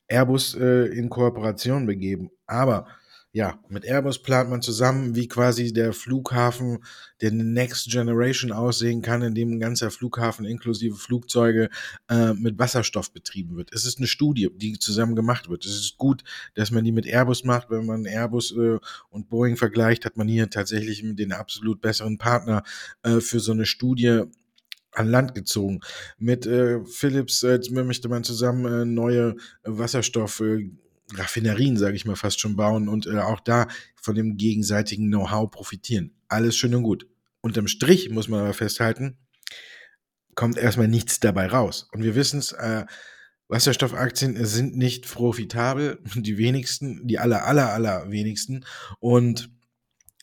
Airbus 0.07 0.55
äh, 0.55 0.85
in 0.85 1.09
Kooperation 1.09 1.85
begeben. 1.85 2.31
Aber 2.47 2.87
ja, 3.35 3.59
mit 3.67 3.83
Airbus 3.83 4.21
plant 4.21 4.51
man 4.51 4.61
zusammen, 4.61 5.15
wie 5.15 5.27
quasi 5.27 5.73
der 5.73 5.91
Flughafen 5.91 6.83
der 7.19 7.31
Next 7.31 7.89
Generation 7.89 8.51
aussehen 8.51 9.01
kann, 9.01 9.23
in 9.23 9.33
dem 9.33 9.53
ein 9.53 9.59
ganzer 9.59 9.89
Flughafen 9.89 10.45
inklusive 10.45 10.95
Flugzeuge 10.95 11.69
äh, 12.09 12.33
mit 12.33 12.59
Wasserstoff 12.59 13.11
betrieben 13.11 13.55
wird. 13.57 13.73
Es 13.73 13.85
ist 13.85 13.97
eine 13.97 14.05
Studie, 14.05 14.49
die 14.55 14.77
zusammen 14.77 15.15
gemacht 15.15 15.49
wird. 15.49 15.65
Es 15.65 15.73
ist 15.75 15.97
gut, 15.97 16.23
dass 16.53 16.69
man 16.69 16.83
die 16.83 16.91
mit 16.91 17.07
Airbus 17.07 17.43
macht. 17.43 17.71
Wenn 17.71 17.87
man 17.87 18.05
Airbus 18.05 18.51
äh, 18.51 18.77
und 19.09 19.29
Boeing 19.29 19.57
vergleicht, 19.57 20.05
hat 20.05 20.15
man 20.15 20.27
hier 20.27 20.51
tatsächlich 20.51 21.01
den 21.03 21.31
absolut 21.31 21.81
besseren 21.81 22.19
Partner 22.19 22.61
äh, 23.01 23.19
für 23.19 23.39
so 23.39 23.51
eine 23.51 23.65
Studie 23.65 24.25
an 24.91 25.07
Land 25.07 25.33
gezogen. 25.33 25.79
Mit 26.19 26.45
äh, 26.45 26.85
Philips 26.85 27.41
äh, 27.41 27.59
möchte 27.71 28.09
man 28.09 28.23
zusammen 28.23 28.65
äh, 28.71 28.85
neue 28.85 29.37
Wasserstoff 29.63 30.39
äh, 30.41 30.69
Raffinerien, 31.15 31.77
sage 31.77 31.95
ich 31.95 32.05
mal, 32.05 32.15
fast 32.15 32.39
schon 32.39 32.55
bauen 32.55 32.87
und 32.87 33.07
äh, 33.07 33.19
auch 33.19 33.39
da 33.39 33.67
von 34.01 34.15
dem 34.15 34.37
gegenseitigen 34.37 35.07
Know-how 35.07 35.49
profitieren. 35.49 36.13
Alles 36.27 36.55
schön 36.57 36.75
und 36.75 36.83
gut. 36.83 37.07
Unterm 37.41 37.67
Strich 37.67 38.09
muss 38.09 38.27
man 38.27 38.39
aber 38.39 38.53
festhalten, 38.53 39.17
kommt 40.35 40.57
erstmal 40.57 40.87
nichts 40.87 41.19
dabei 41.19 41.47
raus. 41.47 41.89
Und 41.91 42.03
wir 42.03 42.15
wissen 42.15 42.39
es, 42.39 42.53
äh, 42.53 42.85
Wasserstoffaktien 43.49 44.43
sind 44.45 44.77
nicht 44.77 45.11
profitabel, 45.11 45.99
die 46.15 46.37
wenigsten, 46.37 47.05
die 47.07 47.19
aller, 47.19 47.45
aller, 47.45 47.73
aller 47.73 48.09
wenigsten. 48.09 48.65
Und 48.99 49.51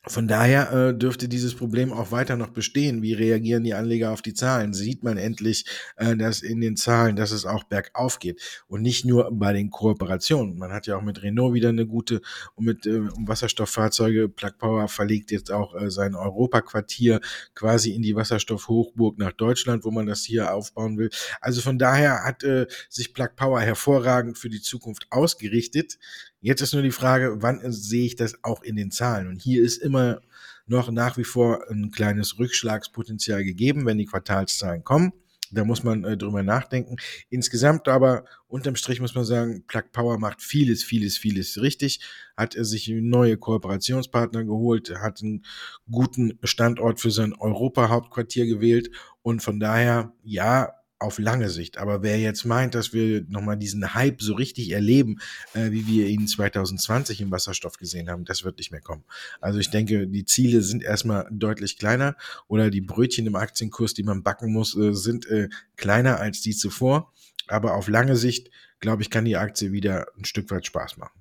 von 0.07 0.27
daher 0.27 0.73
äh, 0.73 0.95
dürfte 0.97 1.29
dieses 1.29 1.55
Problem 1.55 1.93
auch 1.93 2.11
weiter 2.11 2.37
noch 2.37 2.49
bestehen. 2.49 3.03
Wie 3.03 3.13
reagieren 3.13 3.65
die 3.65 3.75
Anleger 3.75 4.13
auf 4.13 4.23
die 4.23 4.33
Zahlen? 4.33 4.73
Sieht 4.73 5.05
man 5.05 5.19
endlich, 5.19 5.67
äh, 5.97 6.17
dass 6.17 6.41
in 6.41 6.63
den 6.63 6.77
Zahlen, 6.77 7.17
dass 7.17 7.33
es 7.33 7.45
auch 7.45 7.65
bergauf 7.65 8.19
geht 8.19 8.65
und 8.67 8.81
nicht 8.81 9.05
nur 9.05 9.29
bei 9.31 9.53
den 9.53 9.69
Kooperationen. 9.71 10.57
Man 10.57 10.73
hat 10.73 10.87
ja 10.87 10.97
auch 10.97 11.03
mit 11.03 11.23
Renault 11.23 11.53
wieder 11.53 11.69
eine 11.69 11.87
gute 11.87 12.23
und 12.55 12.65
mit 12.65 12.87
äh, 12.87 13.01
um 13.15 13.29
Wasserstofffahrzeuge. 13.29 14.31
Plug 14.31 14.53
Power 14.59 14.89
verlegt 14.89 15.31
jetzt 15.33 15.53
auch 15.53 15.75
äh, 15.75 15.91
sein 15.91 16.15
Europaquartier 16.15 17.21
quasi 17.55 17.91
in 17.91 18.01
die 18.01 18.17
Wasserstoffhochburg 18.17 19.19
nach 19.19 19.33
Deutschland, 19.33 19.85
wo 19.85 19.91
man 19.91 20.07
das 20.07 20.25
hier 20.25 20.55
aufbauen 20.55 20.97
will. 20.97 21.11
Also 21.43 21.61
von 21.61 21.79
daher 21.79 22.25
hat 22.25 22.43
äh, 22.43 22.67
sich 22.89 23.13
Plug 23.13 23.37
Power 23.37 23.61
hervorragend 23.61 24.39
für 24.39 24.49
die 24.49 24.63
Zukunft 24.63 25.09
ausgerichtet. 25.11 25.99
Jetzt 26.41 26.63
ist 26.63 26.73
nur 26.73 26.83
die 26.83 26.91
Frage, 26.91 27.43
wann 27.43 27.61
sehe 27.71 28.07
ich 28.07 28.17
das 28.17 28.43
auch 28.43 28.63
in 28.63 28.77
den 28.77 28.91
Zahlen? 28.91 29.29
Und 29.29 29.43
hier 29.43 29.63
ist 29.63 29.77
immer 29.77 30.23
noch 30.67 30.91
nach 30.91 31.19
wie 31.19 31.25
vor 31.25 31.69
ein 31.71 31.91
kleines 31.91 32.39
Rückschlagspotenzial 32.39 33.45
gegeben, 33.45 33.85
wenn 33.87 33.99
die 33.99 34.07
Quartalszahlen 34.07 34.85
kommen. 34.85 35.13
Da 35.53 35.65
muss 35.65 35.83
man 35.83 36.05
äh, 36.05 36.17
drüber 36.17 36.43
nachdenken. 36.43 36.97
Insgesamt 37.29 37.89
aber 37.89 38.25
unterm 38.47 38.77
Strich 38.77 39.01
muss 39.01 39.17
man 39.17 39.25
sagen, 39.25 39.65
Plug 39.67 39.91
Power 39.93 40.19
macht 40.19 40.41
vieles, 40.43 40.85
vieles, 40.85 41.19
vieles 41.19 41.61
richtig. 41.61 42.01
Hat 42.37 42.55
er 42.55 42.65
sich 42.65 42.89
neue 42.89 43.37
Kooperationspartner 43.37 44.45
geholt, 44.45 44.95
hat 45.01 45.23
einen 45.23 45.45
guten 45.91 46.39
Standort 46.45 47.01
für 47.01 47.11
sein 47.11 47.35
Europa-Hauptquartier 47.35 48.47
gewählt 48.47 48.91
und 49.23 49.43
von 49.43 49.59
daher, 49.59 50.13
ja, 50.23 50.80
auf 51.01 51.19
lange 51.19 51.49
Sicht. 51.49 51.79
Aber 51.79 52.03
wer 52.03 52.19
jetzt 52.19 52.45
meint, 52.45 52.75
dass 52.75 52.93
wir 52.93 53.25
nochmal 53.29 53.57
diesen 53.57 53.95
Hype 53.95 54.23
so 54.23 54.35
richtig 54.35 54.71
erleben, 54.71 55.19
äh, 55.55 55.71
wie 55.71 55.87
wir 55.87 56.07
ihn 56.07 56.29
2020 56.29 57.23
im 57.23 57.31
Wasserstoff 57.31 57.79
gesehen 57.79 58.11
haben, 58.11 58.25
das 58.25 58.45
wird 58.45 58.59
nicht 58.59 58.71
mehr 58.71 58.83
kommen. 58.83 59.05
Also 59.41 59.59
ich 59.59 59.71
denke, 59.71 60.07
die 60.07 60.27
Ziele 60.27 60.63
sind 60.63 60.83
erstmal 60.83 61.27
deutlich 61.31 61.79
kleiner 61.79 62.17
oder 62.49 62.71
die 62.71 62.83
Brötchen 62.83 63.27
im 63.27 63.35
Aktienkurs, 63.35 63.95
die 63.95 64.03
man 64.03 64.23
backen 64.23 64.53
muss, 64.53 64.77
äh, 64.77 64.93
sind 64.93 65.27
äh, 65.27 65.49
kleiner 65.77 66.21
als 66.21 66.43
die 66.43 66.55
zuvor. 66.55 67.13
Aber 67.49 67.75
auf 67.75 67.89
lange 67.89 68.17
Sicht, 68.17 68.51
glaube 68.79 69.03
ich, 69.03 69.11
kann 69.11 69.25
die 69.25 69.37
Aktie 69.37 69.73
wieder 69.73 70.07
ein 70.17 70.25
Stück 70.25 70.51
weit 70.51 70.67
Spaß 70.67 70.99
machen. 70.99 71.21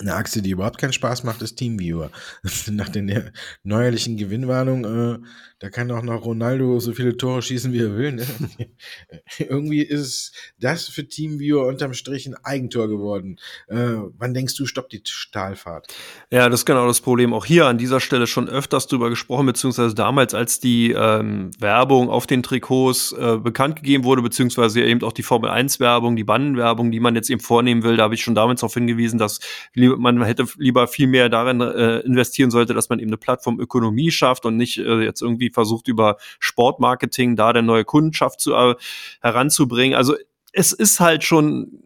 Eine 0.00 0.14
Aktie, 0.14 0.40
die 0.40 0.50
überhaupt 0.50 0.78
keinen 0.78 0.94
Spaß 0.94 1.24
macht, 1.24 1.42
ist 1.42 1.56
Teamviewer. 1.56 2.10
Nach 2.70 2.88
den 2.88 3.30
neuerlichen 3.62 4.16
Gewinnwarnungen, 4.16 5.22
äh, 5.22 5.26
da 5.60 5.68
kann 5.68 5.90
auch 5.90 6.02
noch 6.02 6.24
Ronaldo 6.24 6.80
so 6.80 6.94
viele 6.94 7.18
Tore 7.18 7.42
schießen, 7.42 7.74
wie 7.74 7.80
er 7.80 7.94
will. 7.94 8.12
Ne? 8.12 8.26
Irgendwie 9.38 9.82
ist 9.82 10.34
das 10.58 10.88
für 10.88 11.06
Teamviewer 11.06 11.66
unterm 11.66 11.92
Strich 11.92 12.26
ein 12.26 12.34
Eigentor 12.34 12.88
geworden. 12.88 13.38
Äh, 13.68 13.96
wann 14.16 14.32
denkst 14.32 14.56
du, 14.56 14.64
stoppt 14.64 14.92
die 14.94 15.02
Stahlfahrt? 15.04 15.88
Ja, 16.30 16.48
das 16.48 16.60
ist 16.60 16.64
genau 16.64 16.86
das 16.86 17.02
Problem. 17.02 17.34
Auch 17.34 17.44
hier 17.44 17.66
an 17.66 17.76
dieser 17.76 18.00
Stelle 18.00 18.26
schon 18.26 18.48
öfters 18.48 18.86
drüber 18.86 19.10
gesprochen, 19.10 19.44
beziehungsweise 19.44 19.94
damals, 19.94 20.32
als 20.32 20.60
die 20.60 20.92
ähm, 20.92 21.50
Werbung 21.58 22.08
auf 22.08 22.26
den 22.26 22.42
Trikots 22.42 23.12
äh, 23.12 23.36
bekannt 23.36 23.76
gegeben 23.76 24.04
wurde, 24.04 24.22
beziehungsweise 24.22 24.82
eben 24.82 25.02
auch 25.02 25.12
die 25.12 25.22
Formel 25.22 25.50
1 25.50 25.78
Werbung, 25.78 26.16
die 26.16 26.24
Bandenwerbung, 26.24 26.90
die 26.90 27.00
man 27.00 27.14
jetzt 27.14 27.28
eben 27.28 27.40
vornehmen 27.40 27.82
will, 27.82 27.98
da 27.98 28.04
habe 28.04 28.14
ich 28.14 28.22
schon 28.22 28.34
damals 28.34 28.60
darauf 28.60 28.72
hingewiesen, 28.72 29.18
dass 29.18 29.40
man 29.74 30.22
hätte 30.22 30.46
lieber 30.56 30.88
viel 30.88 31.06
mehr 31.06 31.28
darin 31.28 31.60
äh, 31.60 31.98
investieren 31.98 32.50
sollte, 32.50 32.72
dass 32.72 32.88
man 32.88 32.98
eben 32.98 33.10
eine 33.10 33.18
Plattformökonomie 33.18 34.10
schafft 34.10 34.46
und 34.46 34.56
nicht 34.56 34.78
äh, 34.78 35.02
jetzt 35.02 35.20
irgendwie 35.20 35.49
versucht, 35.50 35.88
über 35.88 36.16
Sportmarketing 36.38 37.36
da 37.36 37.52
der 37.52 37.62
neue 37.62 37.84
Kundenschaft 37.84 38.40
zu, 38.40 38.54
äh, 38.54 38.74
heranzubringen. 39.20 39.96
Also 39.96 40.14
es 40.52 40.72
ist 40.72 41.00
halt 41.00 41.24
schon 41.24 41.82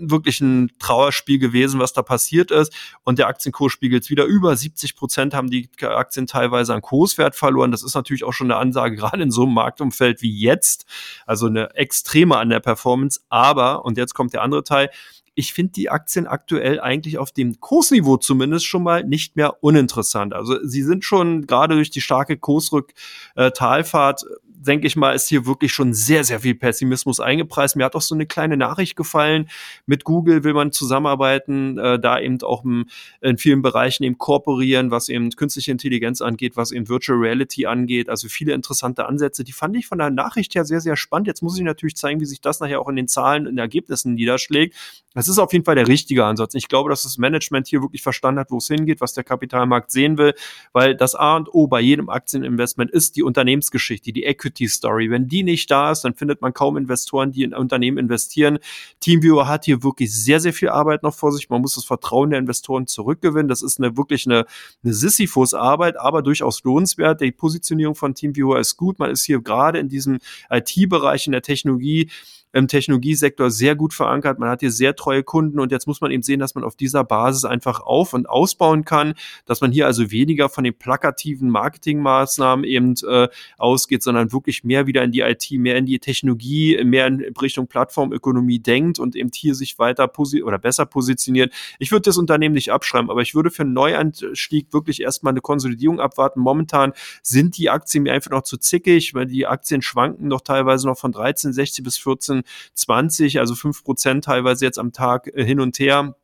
wirklich 0.00 0.40
ein 0.40 0.70
Trauerspiel 0.78 1.38
gewesen, 1.38 1.80
was 1.80 1.92
da 1.92 2.02
passiert 2.02 2.50
ist. 2.50 2.72
Und 3.04 3.18
der 3.18 3.28
Aktienkurs 3.28 3.72
spiegelt 3.72 4.04
es 4.04 4.10
wieder 4.10 4.24
über. 4.24 4.56
70 4.56 4.96
Prozent 4.96 5.34
haben 5.34 5.50
die 5.50 5.68
Aktien 5.80 6.26
teilweise 6.26 6.74
an 6.74 6.82
Kurswert 6.82 7.34
verloren. 7.34 7.70
Das 7.70 7.82
ist 7.82 7.94
natürlich 7.94 8.24
auch 8.24 8.32
schon 8.32 8.50
eine 8.50 8.60
Ansage, 8.60 8.96
gerade 8.96 9.22
in 9.22 9.30
so 9.30 9.42
einem 9.42 9.54
Marktumfeld 9.54 10.22
wie 10.22 10.36
jetzt. 10.36 10.86
Also 11.26 11.46
eine 11.46 11.74
extreme 11.74 12.36
an 12.36 12.50
der 12.50 12.60
Performance. 12.60 13.20
Aber, 13.28 13.84
und 13.84 13.98
jetzt 13.98 14.14
kommt 14.14 14.32
der 14.32 14.42
andere 14.42 14.64
Teil, 14.64 14.90
ich 15.38 15.52
finde 15.52 15.72
die 15.74 15.88
Aktien 15.88 16.26
aktuell 16.26 16.80
eigentlich 16.80 17.16
auf 17.16 17.30
dem 17.30 17.60
Kursniveau 17.60 18.16
zumindest 18.16 18.66
schon 18.66 18.82
mal 18.82 19.04
nicht 19.04 19.36
mehr 19.36 19.62
uninteressant. 19.62 20.34
Also 20.34 20.58
sie 20.66 20.82
sind 20.82 21.04
schon 21.04 21.46
gerade 21.46 21.76
durch 21.76 21.90
die 21.90 22.00
starke 22.00 22.36
Kursrück-Talfahrt 22.36 24.24
denke 24.60 24.86
ich 24.86 24.96
mal, 24.96 25.12
ist 25.12 25.28
hier 25.28 25.46
wirklich 25.46 25.72
schon 25.72 25.94
sehr, 25.94 26.24
sehr 26.24 26.40
viel 26.40 26.54
Pessimismus 26.54 27.20
eingepreist. 27.20 27.76
Mir 27.76 27.84
hat 27.84 27.94
auch 27.94 28.02
so 28.02 28.14
eine 28.14 28.26
kleine 28.26 28.56
Nachricht 28.56 28.96
gefallen. 28.96 29.48
Mit 29.86 30.04
Google 30.04 30.44
will 30.44 30.52
man 30.52 30.72
zusammenarbeiten, 30.72 31.78
äh, 31.78 31.98
da 31.98 32.18
eben 32.18 32.42
auch 32.42 32.64
im, 32.64 32.86
in 33.20 33.38
vielen 33.38 33.62
Bereichen 33.62 34.04
eben 34.04 34.18
kooperieren, 34.18 34.90
was 34.90 35.08
eben 35.08 35.30
künstliche 35.30 35.70
Intelligenz 35.70 36.20
angeht, 36.20 36.56
was 36.56 36.72
eben 36.72 36.88
Virtual 36.88 37.18
Reality 37.18 37.66
angeht. 37.66 38.08
Also 38.08 38.28
viele 38.28 38.52
interessante 38.52 39.06
Ansätze. 39.06 39.44
Die 39.44 39.52
fand 39.52 39.76
ich 39.76 39.86
von 39.86 39.98
der 39.98 40.10
Nachricht 40.10 40.54
her 40.54 40.64
sehr, 40.64 40.80
sehr 40.80 40.96
spannend. 40.96 41.28
Jetzt 41.28 41.42
muss 41.42 41.56
ich 41.56 41.64
natürlich 41.64 41.96
zeigen, 41.96 42.20
wie 42.20 42.26
sich 42.26 42.40
das 42.40 42.60
nachher 42.60 42.80
auch 42.80 42.88
in 42.88 42.96
den 42.96 43.08
Zahlen, 43.08 43.44
den 43.44 43.58
Ergebnissen 43.58 44.14
niederschlägt. 44.14 44.74
Das 45.14 45.28
ist 45.28 45.38
auf 45.38 45.52
jeden 45.52 45.64
Fall 45.64 45.74
der 45.74 45.88
richtige 45.88 46.24
Ansatz. 46.24 46.54
Ich 46.54 46.68
glaube, 46.68 46.90
dass 46.90 47.02
das 47.02 47.18
Management 47.18 47.66
hier 47.66 47.82
wirklich 47.82 48.02
verstanden 48.02 48.40
hat, 48.40 48.50
wo 48.50 48.58
es 48.58 48.66
hingeht, 48.68 49.00
was 49.00 49.14
der 49.14 49.24
Kapitalmarkt 49.24 49.90
sehen 49.90 50.18
will, 50.18 50.34
weil 50.72 50.94
das 50.94 51.14
A 51.14 51.36
und 51.36 51.48
O 51.52 51.66
bei 51.66 51.80
jedem 51.80 52.08
Aktieninvestment 52.08 52.90
ist 52.90 53.16
die 53.16 53.22
Unternehmensgeschichte, 53.22 54.12
die 54.12 54.24
Equity 54.24 54.47
Equity-Story. 54.48 55.10
Wenn 55.10 55.28
die 55.28 55.42
nicht 55.42 55.70
da 55.70 55.92
ist, 55.92 56.02
dann 56.02 56.14
findet 56.14 56.40
man 56.40 56.52
kaum 56.52 56.76
Investoren, 56.76 57.32
die 57.32 57.42
in 57.42 57.54
Unternehmen 57.54 57.98
investieren. 57.98 58.58
Teamviewer 59.00 59.46
hat 59.46 59.64
hier 59.64 59.82
wirklich 59.82 60.14
sehr, 60.14 60.40
sehr 60.40 60.52
viel 60.52 60.68
Arbeit 60.68 61.02
noch 61.02 61.14
vor 61.14 61.32
sich. 61.32 61.48
Man 61.48 61.60
muss 61.60 61.74
das 61.74 61.84
Vertrauen 61.84 62.30
der 62.30 62.38
Investoren 62.38 62.86
zurückgewinnen. 62.86 63.48
Das 63.48 63.62
ist 63.62 63.78
eine 63.78 63.96
wirklich 63.96 64.26
eine, 64.26 64.46
eine 64.82 64.92
Sisyphus-Arbeit, 64.92 65.98
aber 65.98 66.22
durchaus 66.22 66.62
lohnenswert. 66.64 67.20
Die 67.20 67.32
Positionierung 67.32 67.94
von 67.94 68.14
Teamviewer 68.14 68.58
ist 68.58 68.76
gut. 68.76 68.98
Man 68.98 69.10
ist 69.10 69.24
hier 69.24 69.40
gerade 69.40 69.78
in 69.78 69.88
diesem 69.88 70.18
IT-Bereich, 70.50 71.26
in 71.26 71.32
der 71.32 71.42
Technologie 71.42 72.10
im 72.58 72.68
Technologiesektor 72.68 73.50
sehr 73.50 73.76
gut 73.76 73.94
verankert. 73.94 74.38
Man 74.38 74.48
hat 74.48 74.60
hier 74.60 74.70
sehr 74.70 74.94
treue 74.94 75.22
Kunden 75.22 75.60
und 75.60 75.72
jetzt 75.72 75.86
muss 75.86 76.00
man 76.00 76.10
eben 76.10 76.22
sehen, 76.22 76.40
dass 76.40 76.54
man 76.54 76.64
auf 76.64 76.76
dieser 76.76 77.04
Basis 77.04 77.44
einfach 77.44 77.80
auf- 77.80 78.12
und 78.12 78.28
ausbauen 78.28 78.84
kann, 78.84 79.14
dass 79.46 79.60
man 79.60 79.72
hier 79.72 79.86
also 79.86 80.10
weniger 80.10 80.48
von 80.48 80.64
den 80.64 80.74
plakativen 80.74 81.50
Marketingmaßnahmen 81.50 82.64
eben 82.64 82.94
äh, 83.08 83.28
ausgeht, 83.56 84.02
sondern 84.02 84.32
wirklich 84.32 84.64
mehr 84.64 84.86
wieder 84.86 85.02
in 85.02 85.12
die 85.12 85.20
IT, 85.20 85.50
mehr 85.52 85.76
in 85.76 85.86
die 85.86 85.98
Technologie, 85.98 86.82
mehr 86.84 87.06
in 87.06 87.34
Richtung 87.40 87.66
Plattformökonomie 87.66 88.58
denkt 88.58 88.98
und 88.98 89.16
eben 89.16 89.30
hier 89.34 89.54
sich 89.54 89.78
weiter 89.78 90.08
posi 90.08 90.42
oder 90.42 90.58
besser 90.58 90.86
positioniert. 90.86 91.52
Ich 91.78 91.92
würde 91.92 92.02
das 92.02 92.18
Unternehmen 92.18 92.54
nicht 92.54 92.72
abschreiben, 92.72 93.10
aber 93.10 93.22
ich 93.22 93.34
würde 93.34 93.50
für 93.50 93.62
einen 93.62 93.72
Neuanstieg 93.72 94.72
wirklich 94.72 95.02
erstmal 95.02 95.32
eine 95.32 95.40
Konsolidierung 95.40 96.00
abwarten. 96.00 96.40
Momentan 96.40 96.92
sind 97.22 97.56
die 97.56 97.70
Aktien 97.70 98.04
mir 98.04 98.12
einfach 98.12 98.30
noch 98.30 98.42
zu 98.42 98.56
zickig, 98.56 99.14
weil 99.14 99.26
die 99.26 99.46
Aktien 99.46 99.82
schwanken 99.82 100.28
noch 100.28 100.40
teilweise 100.40 100.86
noch 100.86 100.98
von 100.98 101.12
13,60 101.12 101.82
bis 101.82 101.98
14 101.98 102.42
20, 102.74 103.38
also 103.40 103.54
5 103.54 103.84
Prozent 103.84 104.24
teilweise 104.24 104.64
jetzt 104.64 104.78
am 104.78 104.92
Tag 104.92 105.28
äh, 105.34 105.44
hin 105.44 105.60
und 105.60 105.78
her. 105.78 106.14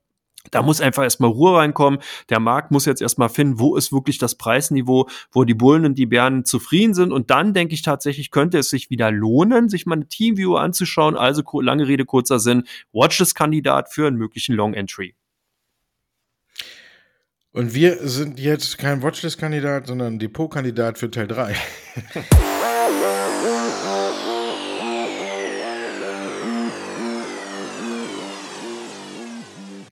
Da 0.50 0.62
muss 0.62 0.80
einfach 0.80 1.02
erstmal 1.02 1.30
Ruhe 1.30 1.56
reinkommen. 1.56 2.00
Der 2.28 2.38
Markt 2.38 2.70
muss 2.70 2.84
jetzt 2.84 3.00
erstmal 3.00 3.28
finden, 3.28 3.58
wo 3.58 3.76
ist 3.76 3.92
wirklich 3.92 4.18
das 4.18 4.34
Preisniveau, 4.34 5.08
wo 5.32 5.44
die 5.44 5.54
Bullen 5.54 5.86
und 5.86 5.96
die 5.96 6.06
Bären 6.06 6.44
zufrieden 6.44 6.94
sind. 6.94 7.12
Und 7.12 7.30
dann 7.30 7.54
denke 7.54 7.74
ich 7.74 7.82
tatsächlich, 7.82 8.30
könnte 8.30 8.58
es 8.58 8.70
sich 8.70 8.90
wieder 8.90 9.10
lohnen, 9.10 9.68
sich 9.68 9.86
mal 9.86 9.94
eine 9.94 10.08
Teamview 10.08 10.56
anzuschauen. 10.56 11.16
Also 11.16 11.42
lange 11.60 11.88
Rede, 11.88 12.04
kurzer 12.04 12.38
Sinn, 12.38 12.64
Watchlist-Kandidat 12.92 13.90
für 13.90 14.06
einen 14.06 14.16
möglichen 14.16 14.54
Long 14.54 14.74
Entry. 14.74 15.14
Und 17.52 17.72
wir 17.72 18.06
sind 18.06 18.40
jetzt 18.40 18.78
kein 18.78 19.02
Watchlist-Kandidat, 19.02 19.86
sondern 19.86 20.18
Depot-Kandidat 20.18 20.98
für 20.98 21.10
Teil 21.10 21.28
3. 21.28 21.54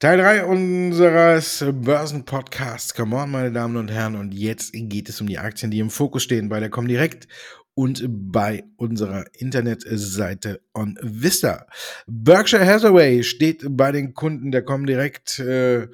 Teil 0.03 0.19
3 0.19 0.47
unseres 0.47 1.65
Börsenpodcasts. 1.65 2.93
Come 2.93 3.15
on, 3.15 3.31
meine 3.31 3.53
Damen 3.53 3.77
und 3.77 3.89
Herren. 3.89 4.17
Und 4.17 4.35
jetzt 4.35 4.73
geht 4.75 5.09
es 5.09 5.21
um 5.21 5.29
die 5.29 5.39
Aktien, 5.39 5.71
die 5.71 5.79
im 5.79 5.91
Fokus 5.91 6.25
stehen 6.25 6.49
bei 6.49 6.59
der 6.59 6.71
Comdirect 6.71 7.29
und 7.75 8.05
bei 8.09 8.65
unserer 8.79 9.27
Internetseite 9.33 10.61
on 10.75 10.99
Vista. 11.01 11.69
Berkshire 12.09 12.67
Hathaway 12.67 13.23
steht 13.23 13.65
bei 13.77 13.93
den 13.93 14.13
Kunden 14.13 14.51
der 14.51 14.65
Comdirect 14.65 15.39
äh, 15.39 15.87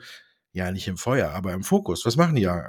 ja 0.52 0.72
nicht 0.72 0.88
im 0.88 0.96
Feuer, 0.96 1.28
aber 1.32 1.52
im 1.52 1.62
Fokus. 1.62 2.06
Was 2.06 2.16
machen 2.16 2.36
die 2.36 2.42
ja? 2.42 2.66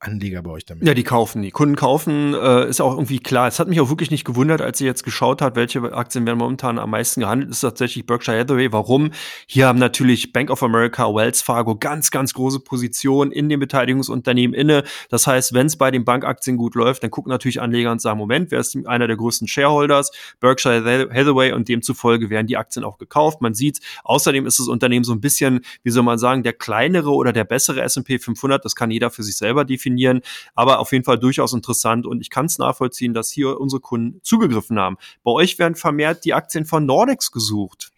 Anleger 0.00 0.42
bei 0.42 0.50
euch 0.50 0.64
damit? 0.64 0.86
Ja, 0.86 0.94
die 0.94 1.02
kaufen. 1.02 1.42
Die 1.42 1.50
Kunden 1.50 1.74
kaufen, 1.74 2.32
äh, 2.32 2.68
ist 2.68 2.80
auch 2.80 2.92
irgendwie 2.92 3.18
klar. 3.18 3.48
Es 3.48 3.58
hat 3.58 3.66
mich 3.66 3.80
auch 3.80 3.88
wirklich 3.88 4.12
nicht 4.12 4.24
gewundert, 4.24 4.60
als 4.60 4.80
ich 4.80 4.84
jetzt 4.84 5.02
geschaut 5.02 5.42
hat, 5.42 5.56
welche 5.56 5.92
Aktien 5.92 6.24
werden 6.24 6.38
momentan 6.38 6.78
am 6.78 6.90
meisten 6.90 7.20
gehandelt, 7.20 7.50
ist 7.50 7.62
tatsächlich 7.62 8.06
Berkshire 8.06 8.38
Hathaway. 8.38 8.72
Warum? 8.72 9.10
Hier 9.48 9.66
haben 9.66 9.80
natürlich 9.80 10.32
Bank 10.32 10.50
of 10.50 10.62
America, 10.62 11.12
Wells 11.12 11.42
Fargo 11.42 11.74
ganz, 11.74 12.12
ganz 12.12 12.32
große 12.32 12.60
Positionen 12.60 13.32
in 13.32 13.48
den 13.48 13.58
Beteiligungsunternehmen 13.58 14.54
inne. 14.54 14.84
Das 15.08 15.26
heißt, 15.26 15.52
wenn 15.52 15.66
es 15.66 15.76
bei 15.76 15.90
den 15.90 16.04
Bankaktien 16.04 16.58
gut 16.58 16.76
läuft, 16.76 17.02
dann 17.02 17.10
gucken 17.10 17.30
natürlich 17.30 17.60
Anleger 17.60 17.90
und 17.90 18.00
sagen, 18.00 18.18
Moment, 18.18 18.52
wer 18.52 18.60
ist 18.60 18.78
einer 18.86 19.08
der 19.08 19.16
größten 19.16 19.48
Shareholders? 19.48 20.12
Berkshire 20.38 21.08
Hathaway 21.12 21.50
und 21.50 21.68
demzufolge 21.68 22.30
werden 22.30 22.46
die 22.46 22.56
Aktien 22.56 22.84
auch 22.84 22.98
gekauft. 22.98 23.40
Man 23.40 23.54
sieht, 23.54 23.80
außerdem 24.04 24.46
ist 24.46 24.60
das 24.60 24.68
Unternehmen 24.68 25.04
so 25.04 25.12
ein 25.12 25.20
bisschen, 25.20 25.62
wie 25.82 25.90
soll 25.90 26.04
man 26.04 26.18
sagen, 26.18 26.44
der 26.44 26.52
kleinere 26.52 27.10
oder 27.10 27.32
der 27.32 27.44
bessere 27.44 27.82
S&P 27.82 28.20
500. 28.20 28.64
Das 28.64 28.76
kann 28.76 28.92
jeder 28.92 29.10
für 29.10 29.24
sich 29.24 29.36
selber 29.36 29.64
definieren 29.64 29.87
definieren, 29.88 30.20
aber 30.54 30.78
auf 30.78 30.92
jeden 30.92 31.04
Fall 31.04 31.18
durchaus 31.18 31.52
interessant 31.52 32.06
und 32.06 32.20
ich 32.20 32.30
kann 32.30 32.46
es 32.46 32.58
nachvollziehen, 32.58 33.14
dass 33.14 33.30
hier 33.30 33.60
unsere 33.60 33.80
Kunden 33.80 34.20
zugegriffen 34.22 34.78
haben. 34.78 34.96
Bei 35.24 35.32
euch 35.32 35.58
werden 35.58 35.74
vermehrt 35.74 36.24
die 36.24 36.34
Aktien 36.34 36.64
von 36.64 36.86
Nordex 36.86 37.32
gesucht. 37.32 37.92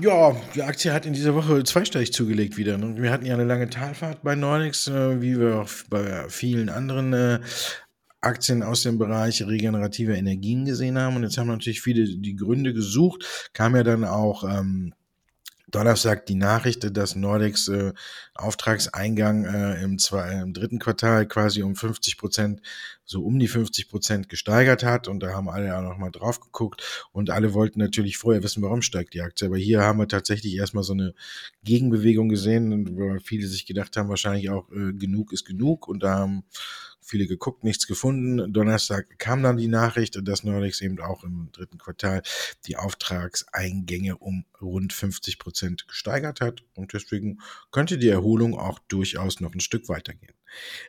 Ja, 0.00 0.34
die 0.54 0.62
Aktie 0.62 0.92
hat 0.92 1.04
in 1.04 1.12
dieser 1.12 1.34
Woche 1.34 1.64
zweistellig 1.64 2.14
zugelegt 2.14 2.56
wieder. 2.56 2.78
Ne? 2.78 2.94
Wir 2.96 3.12
hatten 3.12 3.26
ja 3.26 3.34
eine 3.34 3.44
lange 3.44 3.68
Talfahrt 3.68 4.22
bei 4.22 4.34
Nordex, 4.34 4.88
äh, 4.88 5.20
wie 5.20 5.38
wir 5.38 5.60
auch 5.60 5.68
bei 5.90 6.24
vielen 6.30 6.70
anderen 6.70 7.12
äh, 7.12 7.40
Aktien 8.22 8.62
aus 8.62 8.82
dem 8.84 8.96
Bereich 8.96 9.46
regenerative 9.46 10.16
Energien 10.16 10.64
gesehen 10.64 10.98
haben. 10.98 11.16
Und 11.16 11.24
jetzt 11.24 11.36
haben 11.36 11.48
natürlich 11.48 11.82
viele 11.82 12.04
die 12.06 12.36
Gründe 12.36 12.72
gesucht. 12.72 13.50
Kam 13.52 13.76
ja 13.76 13.82
dann 13.82 14.04
auch 14.04 14.44
ähm, 14.44 14.94
Donnerstag 15.72 16.26
die 16.26 16.34
Nachricht, 16.34 16.96
dass 16.96 17.16
Nordex 17.16 17.66
äh, 17.68 17.92
Auftragseingang 18.34 19.44
äh, 19.44 19.82
im, 19.82 19.98
zwei, 19.98 20.40
im 20.42 20.52
dritten 20.52 20.78
Quartal 20.78 21.26
quasi 21.26 21.62
um 21.62 21.74
50 21.74 22.18
Prozent, 22.18 22.60
so 23.04 23.22
um 23.22 23.38
die 23.38 23.48
50 23.48 23.88
Prozent 23.88 24.28
gesteigert 24.28 24.84
hat. 24.84 25.08
Und 25.08 25.20
da 25.20 25.32
haben 25.32 25.48
alle 25.48 25.66
ja 25.66 25.80
nochmal 25.80 26.10
drauf 26.10 26.40
geguckt 26.40 27.08
und 27.12 27.30
alle 27.30 27.54
wollten 27.54 27.80
natürlich 27.80 28.18
vorher 28.18 28.42
wissen, 28.42 28.62
warum 28.62 28.82
steigt 28.82 29.14
die 29.14 29.22
Aktie. 29.22 29.48
Aber 29.48 29.56
hier 29.56 29.80
haben 29.80 29.98
wir 29.98 30.08
tatsächlich 30.08 30.54
erstmal 30.56 30.84
so 30.84 30.92
eine 30.92 31.14
Gegenbewegung 31.64 32.28
gesehen, 32.28 32.96
wo 32.96 33.18
viele 33.18 33.46
sich 33.48 33.66
gedacht 33.66 33.96
haben, 33.96 34.08
wahrscheinlich 34.08 34.50
auch 34.50 34.70
äh, 34.70 34.92
genug 34.92 35.32
ist 35.32 35.44
genug. 35.44 35.88
Und 35.88 36.02
da 36.02 36.18
haben 36.18 36.44
viele 37.02 37.26
geguckt, 37.26 37.64
nichts 37.64 37.86
gefunden. 37.86 38.52
Donnerstag 38.52 39.18
kam 39.18 39.42
dann 39.42 39.56
die 39.56 39.68
Nachricht, 39.68 40.18
dass 40.22 40.44
Nordex 40.44 40.80
eben 40.80 41.00
auch 41.00 41.24
im 41.24 41.50
dritten 41.52 41.78
Quartal 41.78 42.22
die 42.66 42.76
Auftragseingänge 42.76 44.16
um 44.16 44.44
rund 44.60 44.92
50 44.92 45.38
Prozent 45.38 45.88
gesteigert 45.88 46.40
hat. 46.40 46.62
Und 46.74 46.92
deswegen 46.92 47.40
könnte 47.70 47.98
die 47.98 48.08
Erholung 48.08 48.58
auch 48.58 48.78
durchaus 48.88 49.40
noch 49.40 49.52
ein 49.52 49.60
Stück 49.60 49.88
weitergehen. 49.88 50.34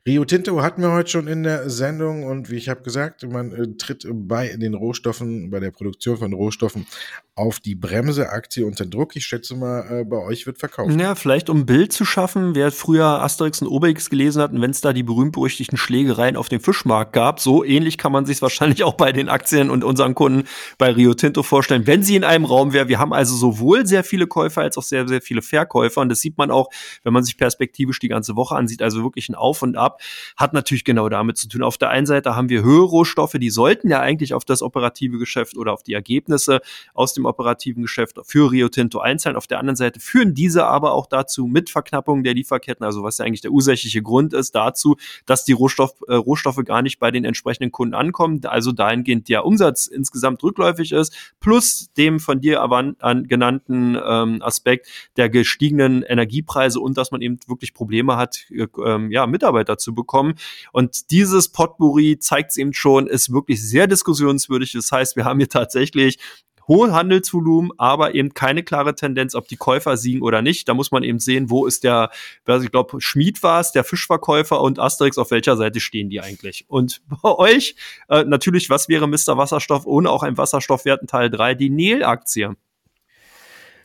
Rio 0.06 0.26
Tinto 0.26 0.62
hatten 0.62 0.82
wir 0.82 0.91
heute 0.91 1.10
schon 1.10 1.28
in 1.28 1.43
der 1.43 1.69
Sendung 1.69 2.26
und 2.26 2.49
wie 2.49 2.58
ich 2.58 2.69
habe 2.69 2.82
gesagt, 2.82 3.23
man 3.23 3.54
äh, 3.54 3.78
tritt 3.78 4.06
bei 4.10 4.56
den 4.58 4.73
Rohstoffen, 4.73 5.49
bei 5.49 5.60
der 5.60 5.71
Produktion 5.71 6.17
von 6.17 6.34
Rohstoffen 6.34 6.86
auf 7.35 7.59
die 7.59 7.73
Bremse, 7.73 8.29
Aktie 8.29 8.63
unter 8.63 8.85
Druck. 8.85 9.15
Ich 9.15 9.25
schätze 9.25 9.55
mal, 9.55 10.01
äh, 10.01 10.03
bei 10.03 10.17
euch 10.17 10.45
wird 10.45 10.59
verkauft. 10.59 10.99
Ja, 10.99 11.15
vielleicht 11.15 11.49
um 11.49 11.61
ein 11.61 11.65
Bild 11.65 11.91
zu 11.91 12.05
schaffen, 12.05 12.53
wer 12.53 12.71
früher 12.71 13.23
Asterix 13.23 13.59
und 13.59 13.69
Obelix 13.69 14.11
gelesen 14.11 14.39
hat 14.39 14.51
und 14.51 14.61
wenn 14.61 14.69
es 14.69 14.81
da 14.81 14.93
die 14.93 15.01
berühmt-berüchtigten 15.01 15.77
Schlägereien 15.77 16.37
auf 16.37 16.47
dem 16.47 16.61
Fischmarkt 16.61 17.11
gab, 17.11 17.39
so 17.39 17.63
ähnlich 17.63 17.97
kann 17.97 18.11
man 18.11 18.27
sich 18.27 18.39
wahrscheinlich 18.43 18.83
auch 18.83 18.93
bei 18.93 19.11
den 19.11 19.29
Aktien 19.29 19.71
und 19.71 19.83
unseren 19.83 20.13
Kunden 20.13 20.47
bei 20.77 20.91
Rio 20.91 21.15
Tinto 21.15 21.41
vorstellen, 21.41 21.87
wenn 21.87 22.03
sie 22.03 22.15
in 22.15 22.23
einem 22.23 22.45
Raum 22.45 22.71
wäre. 22.71 22.87
Wir 22.87 22.99
haben 22.99 23.13
also 23.13 23.35
sowohl 23.35 23.87
sehr 23.87 24.03
viele 24.03 24.27
Käufer 24.27 24.61
als 24.61 24.77
auch 24.77 24.83
sehr, 24.83 25.07
sehr 25.07 25.21
viele 25.21 25.41
Verkäufer 25.41 26.01
und 26.01 26.09
das 26.09 26.19
sieht 26.19 26.37
man 26.37 26.51
auch, 26.51 26.69
wenn 27.01 27.13
man 27.13 27.23
sich 27.23 27.37
perspektivisch 27.37 27.97
die 27.97 28.09
ganze 28.09 28.35
Woche 28.35 28.55
ansieht, 28.55 28.83
also 28.83 29.03
wirklich 29.03 29.29
ein 29.29 29.35
Auf 29.35 29.63
und 29.63 29.75
Ab, 29.75 30.01
hat 30.37 30.53
natürlich 30.53 30.83
genau 30.83 31.09
damit 31.09 31.37
zu 31.37 31.47
tun. 31.47 31.63
Auf 31.63 31.79
der 31.79 31.89
einen 31.89 32.05
Seite 32.05 32.35
haben 32.35 32.49
wir 32.49 32.61
höhere 32.61 32.83
Rohstoffe, 32.83 33.33
die 33.39 33.49
sollten 33.49 33.89
ja 33.89 34.01
eigentlich 34.01 34.35
auf 34.35 34.45
das 34.45 34.61
operative 34.61 35.17
Geschäft 35.17 35.57
oder 35.57 35.73
auf 35.73 35.81
die 35.81 35.93
Ergebnisse 35.93 36.61
aus 36.93 37.15
dem 37.15 37.22
operativen 37.25 37.83
Geschäft 37.83 38.19
für 38.23 38.51
Rio 38.51 38.69
Tinto 38.69 38.99
einzahlen. 38.99 39.38
Auf 39.38 39.47
der 39.47 39.59
anderen 39.59 39.75
Seite 39.75 39.99
führen 39.99 40.33
diese 40.33 40.65
aber 40.65 40.93
auch 40.93 41.07
dazu 41.07 41.47
mit 41.47 41.69
Verknappung 41.69 42.23
der 42.23 42.33
Lieferketten, 42.33 42.86
also 42.86 43.03
was 43.03 43.17
ja 43.17 43.25
eigentlich 43.25 43.41
der 43.41 43.51
ursächliche 43.51 44.01
Grund 44.01 44.33
ist, 44.33 44.55
dazu, 44.55 44.97
dass 45.25 45.45
die 45.45 45.53
Rohstoff, 45.53 45.93
äh, 46.07 46.15
Rohstoffe 46.15 46.63
gar 46.65 46.81
nicht 46.81 46.99
bei 46.99 47.12
den 47.12 47.25
entsprechenden 47.25 47.71
Kunden 47.71 47.93
ankommen, 47.93 48.41
also 48.45 48.71
dahingehend 48.71 49.29
der 49.29 49.45
Umsatz 49.45 49.88
insgesamt 49.88 50.43
rückläufig 50.43 50.91
ist, 50.91 51.15
plus 51.39 51.91
dem 51.97 52.19
von 52.19 52.41
dir 52.41 52.62
an, 52.62 52.95
an 52.99 53.27
genannten 53.27 53.97
ähm, 54.03 54.41
Aspekt 54.41 54.88
der 55.17 55.29
gestiegenen 55.29 56.03
Energiepreise 56.03 56.79
und 56.79 56.97
dass 56.97 57.12
man 57.12 57.21
eben 57.21 57.39
wirklich 57.47 57.73
Probleme 57.73 58.17
hat, 58.17 58.45
äh, 58.51 58.67
ähm, 58.86 59.12
ja, 59.12 59.27
Mitarbeiter 59.27 59.77
zu 59.77 59.93
bekommen. 59.93 60.36
Und 60.71 61.12
dieses 61.12 61.49
Potpourri 61.49 62.19
zeigt 62.19 62.51
es 62.51 62.57
eben 62.57 62.73
schon, 62.73 63.07
ist 63.07 63.31
wirklich 63.31 63.62
sehr 63.62 63.88
diskussionswürdig. 63.88 64.73
Das 64.73 64.91
heißt, 64.91 65.15
wir 65.15 65.25
haben 65.25 65.39
hier 65.39 65.49
tatsächlich 65.49 66.19
hohe 66.67 66.93
Handelsvolumen, 66.93 67.71
aber 67.78 68.15
eben 68.15 68.34
keine 68.34 68.63
klare 68.63 68.95
Tendenz, 68.95 69.36
ob 69.36 69.47
die 69.47 69.58
Käufer 69.58 69.97
siegen 69.97 70.21
oder 70.21 70.41
nicht. 70.41 70.67
Da 70.67 70.73
muss 70.73 70.91
man 70.91 71.04
eben 71.04 71.19
sehen, 71.19 71.49
wo 71.49 71.65
ist 71.65 71.84
der, 71.84 72.10
ich 72.47 72.71
glaube, 72.71 73.02
Schmied 73.02 73.43
war 73.43 73.60
es, 73.60 73.71
der 73.71 73.84
Fischverkäufer 73.84 74.62
und 74.62 74.80
Asterix, 74.80 75.17
auf 75.17 75.32
welcher 75.32 75.58
Seite 75.58 75.80
stehen 75.80 76.10
die 76.10 76.21
eigentlich? 76.21 76.65
Und 76.67 77.02
bei 77.21 77.36
euch, 77.36 77.76
äh, 78.10 78.23
natürlich, 78.23 78.69
was 78.69 78.89
wäre 78.89 79.08
Mr. 79.08 79.38
Wasserstoff 79.38 79.86
ohne 79.86 80.10
auch 80.10 80.23
ein 80.23 80.38
Wasserstoffwerten 80.38 81.08
Teil 81.08 81.30
3, 81.30 81.56
die 81.56 81.69
Nel-Aktie? 81.69 82.56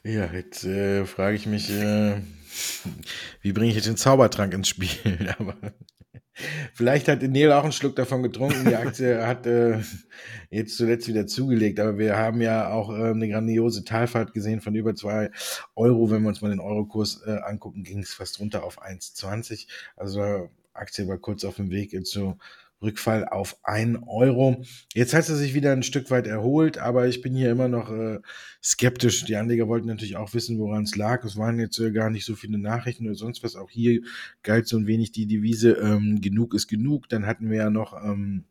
Ja, 0.05 0.31
jetzt 0.33 0.65
äh, 0.65 1.05
frage 1.05 1.37
ich 1.37 1.47
mich, 1.47 1.71
äh, 1.71 2.21
wie 3.41 3.53
bringe 3.53 3.71
ich 3.71 3.77
jetzt 3.77 3.87
den 3.87 3.97
Zaubertrank 3.97 4.55
ins 4.55 4.69
Spiel? 4.69 5.35
Aber 5.39 5.57
Vielleicht 6.75 7.09
hat 7.09 7.23
Neil 7.23 7.53
auch 7.53 7.65
einen 7.65 7.73
Schluck 7.73 7.97
davon 7.97 8.23
getrunken. 8.23 8.69
Die 8.69 8.77
Aktie 8.77 9.21
hat 9.27 9.47
äh, 9.47 9.81
jetzt 10.51 10.77
zuletzt 10.77 11.09
wieder 11.09 11.27
zugelegt, 11.27 11.81
aber 11.81 11.99
wir 11.99 12.17
haben 12.17 12.41
ja 12.41 12.71
auch 12.71 12.91
äh, 12.91 13.11
eine 13.11 13.29
grandiose 13.29 13.85
Talfahrt 13.85 14.35
gesehen 14.35 14.61
von 14.61 14.75
über 14.75 14.95
zwei 14.95 15.31
Euro. 15.75 16.11
Wenn 16.11 16.23
wir 16.23 16.29
uns 16.29 16.41
mal 16.41 16.51
den 16.51 16.61
Eurokurs 16.61 17.23
äh, 17.27 17.39
angucken, 17.43 17.83
ging 17.83 17.99
es 18.01 18.15
fast 18.15 18.39
runter 18.39 18.63
auf 18.63 18.81
1,20. 18.81 19.67
Also 19.97 20.49
Aktie 20.73 21.09
war 21.09 21.19
kurz 21.19 21.45
auf 21.45 21.57
dem 21.57 21.71
Weg 21.71 22.07
zu 22.07 22.39
Rückfall 22.81 23.27
auf 23.27 23.57
ein 23.63 23.97
Euro. 24.05 24.65
Jetzt 24.95 25.15
hat 25.15 25.25
sie 25.25 25.37
sich 25.37 25.55
wieder 25.55 25.73
ein 25.73 25.83
Stück 25.83 26.11
weit 26.11 26.27
erholt, 26.27 26.79
aber 26.79 27.09
ich 27.09 27.23
bin 27.23 27.35
hier 27.35 27.51
immer 27.51 27.69
noch 27.69 27.91
äh, 27.91 28.19
skeptisch. 28.63 29.25
Die 29.25 29.37
Anleger 29.37 29.69
wollten 29.69 29.89
natürlich 29.89 30.17
auch 30.17 30.35
wissen, 30.35 30.59
woran 30.59 30.85
es 30.85 30.97
lag. 30.97 31.25
Es 31.25 31.37
waren 31.37 31.59
jetzt 31.59 31.79
äh, 31.79 31.91
gar 31.91 32.11
nicht 32.11 32.25
so 32.25 32.35
viele 32.35 32.59
Nachrichten 32.59 33.07
oder 33.07 33.17
sonst 33.17 33.43
was. 33.43 33.57
Auch 33.57 33.71
hier 33.71 34.01
galt 34.43 34.69
so 34.69 34.77
ein 34.77 34.87
wenig 34.87 35.13
die 35.13 35.27
Devise, 35.27 35.73
ähm, 35.73 36.21
genug 36.21 36.55
ist 36.55 36.69
genug. 36.69 37.09
Dann 37.09 37.27
hatten 37.27 37.51
wir 37.51 37.59
ja 37.59 37.71
noch 37.71 37.95
ähm, 38.03 38.45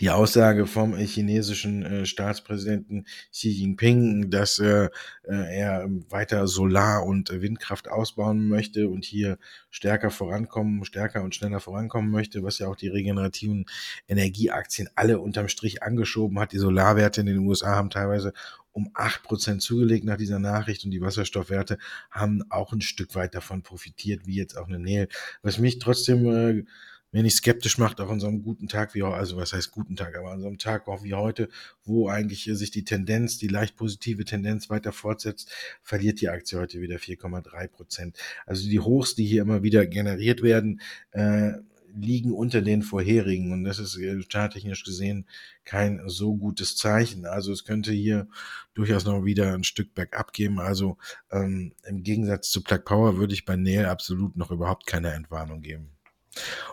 die 0.00 0.10
Aussage 0.10 0.66
vom 0.66 0.96
chinesischen 0.96 1.82
äh, 1.84 2.06
Staatspräsidenten 2.06 3.06
Xi 3.32 3.50
Jinping, 3.50 4.30
dass 4.30 4.58
äh, 4.58 4.88
äh, 5.24 5.56
er 5.58 5.88
weiter 6.10 6.46
Solar- 6.46 7.04
und 7.04 7.30
Windkraft 7.30 7.88
ausbauen 7.88 8.48
möchte 8.48 8.88
und 8.88 9.04
hier 9.04 9.38
stärker 9.70 10.10
vorankommen, 10.10 10.84
stärker 10.84 11.22
und 11.22 11.34
schneller 11.34 11.60
vorankommen 11.60 12.10
möchte, 12.10 12.42
was 12.42 12.58
ja 12.58 12.68
auch 12.68 12.76
die 12.76 12.88
regenerativen 12.88 13.66
Energieaktien 14.08 14.88
alle 14.94 15.20
unterm 15.20 15.48
Strich 15.48 15.82
angeschoben 15.82 16.38
hat. 16.38 16.52
Die 16.52 16.58
Solarwerte 16.58 17.20
in 17.20 17.26
den 17.26 17.38
USA 17.38 17.74
haben 17.74 17.90
teilweise 17.90 18.32
um 18.72 18.90
acht 18.92 19.22
Prozent 19.22 19.62
zugelegt 19.62 20.04
nach 20.04 20.16
dieser 20.16 20.40
Nachricht 20.40 20.84
und 20.84 20.90
die 20.90 21.00
Wasserstoffwerte 21.00 21.78
haben 22.10 22.42
auch 22.50 22.72
ein 22.72 22.80
Stück 22.80 23.14
weit 23.14 23.34
davon 23.34 23.62
profitiert, 23.62 24.26
wie 24.26 24.34
jetzt 24.34 24.56
auch 24.56 24.66
eine 24.66 24.80
Nähe. 24.80 25.08
Was 25.42 25.58
mich 25.58 25.78
trotzdem 25.78 26.66
wenn 27.14 27.26
ich 27.26 27.36
skeptisch 27.36 27.78
macht, 27.78 28.00
auch 28.00 28.10
an 28.10 28.18
so 28.18 28.26
einem 28.26 28.42
guten 28.42 28.66
Tag 28.66 28.92
wie 28.96 29.04
heute, 29.04 29.14
also 29.14 29.36
was 29.36 29.52
heißt 29.52 29.70
guten 29.70 29.94
Tag, 29.94 30.18
aber 30.18 30.32
an 30.32 30.40
so 30.40 30.48
einem 30.48 30.58
Tag 30.58 30.88
auch 30.88 31.04
wie 31.04 31.14
heute, 31.14 31.48
wo 31.84 32.08
eigentlich 32.08 32.42
sich 32.44 32.72
die 32.72 32.82
Tendenz, 32.82 33.38
die 33.38 33.46
leicht 33.46 33.76
positive 33.76 34.24
Tendenz 34.24 34.68
weiter 34.68 34.90
fortsetzt, 34.90 35.48
verliert 35.84 36.20
die 36.20 36.28
Aktie 36.28 36.58
heute 36.58 36.80
wieder 36.80 36.96
4,3 36.96 37.68
Prozent. 37.68 38.18
Also 38.46 38.68
die 38.68 38.80
Hochs, 38.80 39.14
die 39.14 39.24
hier 39.24 39.42
immer 39.42 39.62
wieder 39.62 39.86
generiert 39.86 40.42
werden, 40.42 40.80
äh, 41.12 41.52
liegen 41.94 42.32
unter 42.32 42.62
den 42.62 42.82
vorherigen 42.82 43.52
und 43.52 43.62
das 43.62 43.78
ist 43.78 43.96
äh, 43.96 44.20
charttechnisch 44.28 44.82
gesehen 44.82 45.28
kein 45.64 46.02
so 46.06 46.34
gutes 46.34 46.76
Zeichen. 46.76 47.26
Also 47.26 47.52
es 47.52 47.62
könnte 47.64 47.92
hier 47.92 48.26
durchaus 48.74 49.04
noch 49.04 49.24
wieder 49.24 49.54
ein 49.54 49.62
Stück 49.62 49.94
bergab 49.94 50.32
geben. 50.32 50.58
Also 50.58 50.98
ähm, 51.30 51.74
im 51.84 52.02
Gegensatz 52.02 52.50
zu 52.50 52.64
Plug 52.64 52.84
Power 52.84 53.18
würde 53.18 53.34
ich 53.34 53.44
bei 53.44 53.54
Nail 53.54 53.86
absolut 53.86 54.36
noch 54.36 54.50
überhaupt 54.50 54.88
keine 54.88 55.12
Entwarnung 55.12 55.60
geben. 55.60 55.93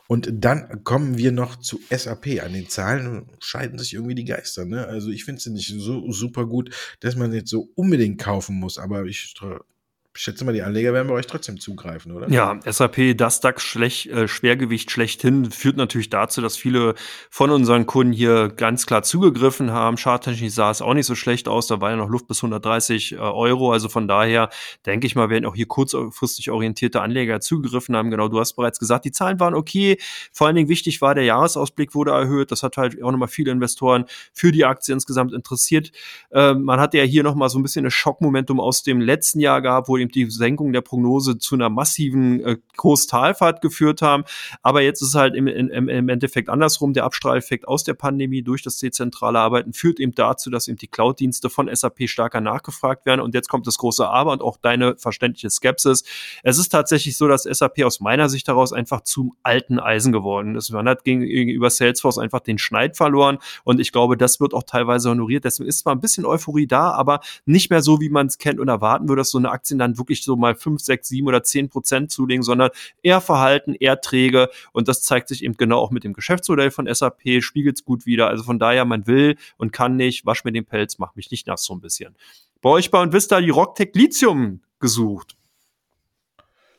Und 0.07 0.29
dann 0.31 0.83
kommen 0.83 1.17
wir 1.17 1.31
noch 1.31 1.55
zu 1.57 1.79
SAP. 1.89 2.41
An 2.43 2.53
den 2.53 2.69
Zahlen 2.69 3.29
scheiden 3.39 3.79
sich 3.79 3.93
irgendwie 3.93 4.15
die 4.15 4.25
Geister. 4.25 4.65
Ne? 4.65 4.85
Also 4.85 5.09
ich 5.09 5.23
finde 5.23 5.41
sie 5.41 5.51
nicht 5.51 5.73
so 5.77 6.11
super 6.11 6.45
gut, 6.45 6.75
dass 6.99 7.15
man 7.15 7.33
jetzt 7.33 7.49
so 7.49 7.69
unbedingt 7.75 8.19
kaufen 8.19 8.55
muss. 8.57 8.77
Aber 8.77 9.05
ich 9.05 9.33
ich 10.13 10.23
schätze 10.23 10.43
mal, 10.43 10.51
die 10.51 10.61
Anleger 10.61 10.91
werden 10.91 11.07
bei 11.07 11.13
euch 11.13 11.25
trotzdem 11.25 11.57
zugreifen, 11.57 12.11
oder? 12.11 12.29
Ja, 12.29 12.59
SAP, 12.65 13.15
das 13.15 13.39
DAX 13.39 13.63
schlecht, 13.63 14.07
äh, 14.07 14.27
Schwergewicht 14.27 14.91
schlechthin, 14.91 15.49
führt 15.51 15.77
natürlich 15.77 16.09
dazu, 16.09 16.41
dass 16.41 16.57
viele 16.57 16.95
von 17.29 17.49
unseren 17.49 17.85
Kunden 17.85 18.11
hier 18.11 18.49
ganz 18.49 18.85
klar 18.85 19.03
zugegriffen 19.03 19.71
haben. 19.71 19.95
Charttechnisch 19.95 20.53
sah 20.53 20.69
es 20.69 20.81
auch 20.81 20.93
nicht 20.93 21.05
so 21.05 21.15
schlecht 21.15 21.47
aus, 21.47 21.67
da 21.67 21.79
war 21.79 21.91
ja 21.91 21.95
noch 21.95 22.09
Luft 22.09 22.27
bis 22.27 22.39
130 22.39 23.13
äh, 23.13 23.15
Euro. 23.19 23.71
Also 23.71 23.87
von 23.87 24.09
daher 24.09 24.49
denke 24.85 25.07
ich 25.07 25.15
mal, 25.15 25.29
werden 25.29 25.45
auch 25.45 25.55
hier 25.55 25.65
kurzfristig 25.65 26.51
orientierte 26.51 26.99
Anleger 26.99 27.39
zugegriffen 27.39 27.95
haben. 27.95 28.11
Genau, 28.11 28.27
du 28.27 28.37
hast 28.37 28.53
bereits 28.53 28.79
gesagt, 28.79 29.05
die 29.05 29.11
Zahlen 29.11 29.39
waren 29.39 29.53
okay. 29.53 29.97
Vor 30.33 30.47
allen 30.47 30.57
Dingen 30.57 30.67
wichtig 30.67 30.99
war, 30.99 31.15
der 31.15 31.23
Jahresausblick 31.23 31.95
wurde 31.95 32.11
erhöht. 32.11 32.51
Das 32.51 32.63
hat 32.63 32.75
halt 32.75 33.01
auch 33.01 33.11
nochmal 33.11 33.29
viele 33.29 33.51
Investoren 33.51 34.03
für 34.33 34.51
die 34.51 34.65
Aktie 34.65 34.93
insgesamt 34.93 35.31
interessiert. 35.31 35.93
Äh, 36.31 36.53
man 36.53 36.81
hatte 36.81 36.97
ja 36.97 37.05
hier 37.05 37.23
nochmal 37.23 37.47
so 37.47 37.57
ein 37.57 37.63
bisschen 37.63 37.85
ein 37.85 37.91
Schockmomentum 37.91 38.59
aus 38.59 38.83
dem 38.83 38.99
letzten 38.99 39.39
Jahr 39.39 39.61
gehabt, 39.61 39.87
wo 39.87 40.00
eben 40.01 40.11
die 40.11 40.29
Senkung 40.29 40.73
der 40.73 40.81
Prognose 40.81 41.37
zu 41.37 41.55
einer 41.55 41.69
massiven 41.69 42.43
äh, 42.43 42.57
Kurstalfahrt 42.77 43.61
geführt 43.61 44.01
haben. 44.01 44.23
Aber 44.61 44.81
jetzt 44.81 45.01
ist 45.01 45.09
es 45.09 45.15
halt 45.15 45.35
im, 45.35 45.47
im, 45.47 45.89
im 45.89 46.09
Endeffekt 46.09 46.49
andersrum. 46.49 46.93
Der 46.93 47.05
Abstrahleffekt 47.05 47.67
aus 47.67 47.83
der 47.83 47.93
Pandemie 47.93 48.41
durch 48.41 48.63
das 48.63 48.77
dezentrale 48.77 49.39
Arbeiten 49.39 49.73
führt 49.73 49.99
eben 49.99 50.13
dazu, 50.13 50.49
dass 50.49 50.67
eben 50.67 50.77
die 50.77 50.87
Cloud-Dienste 50.87 51.49
von 51.49 51.73
SAP 51.73 52.09
stärker 52.09 52.41
nachgefragt 52.41 53.05
werden. 53.05 53.21
Und 53.21 53.33
jetzt 53.33 53.49
kommt 53.49 53.67
das 53.67 53.77
große 53.77 54.07
Aber 54.07 54.31
und 54.31 54.41
auch 54.41 54.57
deine 54.57 54.95
verständliche 54.97 55.49
Skepsis. 55.49 56.03
Es 56.43 56.57
ist 56.57 56.69
tatsächlich 56.69 57.17
so, 57.17 57.27
dass 57.27 57.43
SAP 57.43 57.83
aus 57.83 57.99
meiner 57.99 58.29
Sicht 58.29 58.47
heraus 58.47 58.73
einfach 58.73 59.01
zum 59.01 59.35
alten 59.43 59.79
Eisen 59.79 60.11
geworden 60.11 60.55
ist. 60.55 60.71
Man 60.71 60.87
hat 60.87 61.03
gegenüber 61.03 61.69
Salesforce 61.69 62.17
einfach 62.17 62.39
den 62.39 62.57
Schneid 62.57 62.97
verloren 62.97 63.37
und 63.63 63.79
ich 63.79 63.91
glaube, 63.91 64.17
das 64.17 64.39
wird 64.39 64.53
auch 64.53 64.63
teilweise 64.63 65.09
honoriert. 65.09 65.45
Deswegen 65.45 65.69
ist 65.69 65.79
zwar 65.79 65.95
ein 65.95 66.01
bisschen 66.01 66.25
Euphorie 66.25 66.67
da, 66.67 66.91
aber 66.91 67.21
nicht 67.45 67.69
mehr 67.69 67.81
so, 67.81 67.99
wie 67.99 68.09
man 68.09 68.27
es 68.27 68.37
kennt 68.37 68.59
und 68.59 68.67
erwarten 68.67 69.07
würde, 69.07 69.21
dass 69.21 69.31
so 69.31 69.37
eine 69.37 69.51
Aktien 69.51 69.79
dann 69.79 69.90
dann 69.91 69.97
wirklich 69.97 70.23
so 70.23 70.35
mal 70.35 70.55
fünf, 70.55 70.81
sechs, 70.81 71.09
sieben 71.09 71.27
oder 71.27 71.43
zehn 71.43 71.69
Prozent 71.69 72.11
zulegen, 72.11 72.43
sondern 72.43 72.69
eher 73.03 73.21
verhalten, 73.21 73.75
eher 73.79 74.01
träge. 74.01 74.49
Und 74.71 74.87
das 74.87 75.03
zeigt 75.03 75.27
sich 75.27 75.43
eben 75.43 75.55
genau 75.57 75.79
auch 75.79 75.91
mit 75.91 76.03
dem 76.03 76.13
Geschäftsmodell 76.13 76.71
von 76.71 76.93
SAP, 76.93 77.41
spiegelt 77.41 77.77
es 77.77 77.85
gut 77.85 78.05
wieder. 78.05 78.27
Also 78.27 78.43
von 78.43 78.59
daher, 78.59 78.85
man 78.85 79.07
will 79.07 79.37
und 79.57 79.71
kann 79.71 79.95
nicht, 79.95 80.25
wasch 80.25 80.43
mir 80.43 80.51
den 80.51 80.65
Pelz, 80.65 80.97
mach 80.97 81.15
mich 81.15 81.31
nicht 81.31 81.47
nass 81.47 81.63
so 81.63 81.73
ein 81.73 81.81
bisschen. 81.81 82.15
Bei 82.61 82.69
euch 82.69 82.91
bei 82.91 83.01
und 83.01 83.13
Vista 83.13 83.41
die 83.41 83.49
Rocktech 83.49 83.91
Lithium 83.93 84.61
gesucht. 84.79 85.35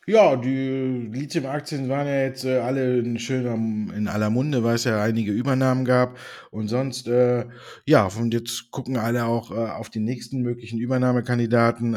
Ja, 0.04 0.34
die 0.34 1.08
Lithium-Aktien 1.12 1.88
waren 1.88 2.08
ja 2.08 2.22
jetzt 2.22 2.44
äh, 2.44 2.58
alle 2.58 2.98
in 2.98 3.20
schöner, 3.20 3.54
in 3.54 4.08
aller 4.08 4.30
Munde, 4.30 4.64
weil 4.64 4.74
es 4.74 4.82
ja 4.82 5.00
einige 5.00 5.30
Übernahmen 5.30 5.84
gab. 5.84 6.18
Und 6.50 6.66
sonst, 6.66 7.06
äh, 7.06 7.44
ja, 7.86 8.08
und 8.18 8.34
jetzt 8.34 8.72
gucken 8.72 8.96
alle 8.96 9.26
auch 9.26 9.52
äh, 9.52 9.54
auf 9.54 9.90
die 9.90 10.00
nächsten 10.00 10.42
möglichen 10.42 10.80
Übernahmekandidaten. 10.80 11.94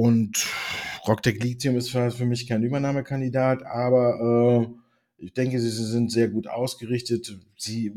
Und 0.00 0.46
Rocktech 1.06 1.42
Lithium 1.42 1.76
ist 1.76 1.90
für 1.90 2.24
mich 2.24 2.48
kein 2.48 2.62
Übernahmekandidat, 2.62 3.66
aber 3.66 4.72
äh, 5.18 5.22
ich 5.22 5.34
denke, 5.34 5.60
sie 5.60 5.68
sind 5.68 6.10
sehr 6.10 6.28
gut 6.28 6.46
ausgerichtet. 6.46 7.36
Sie 7.58 7.92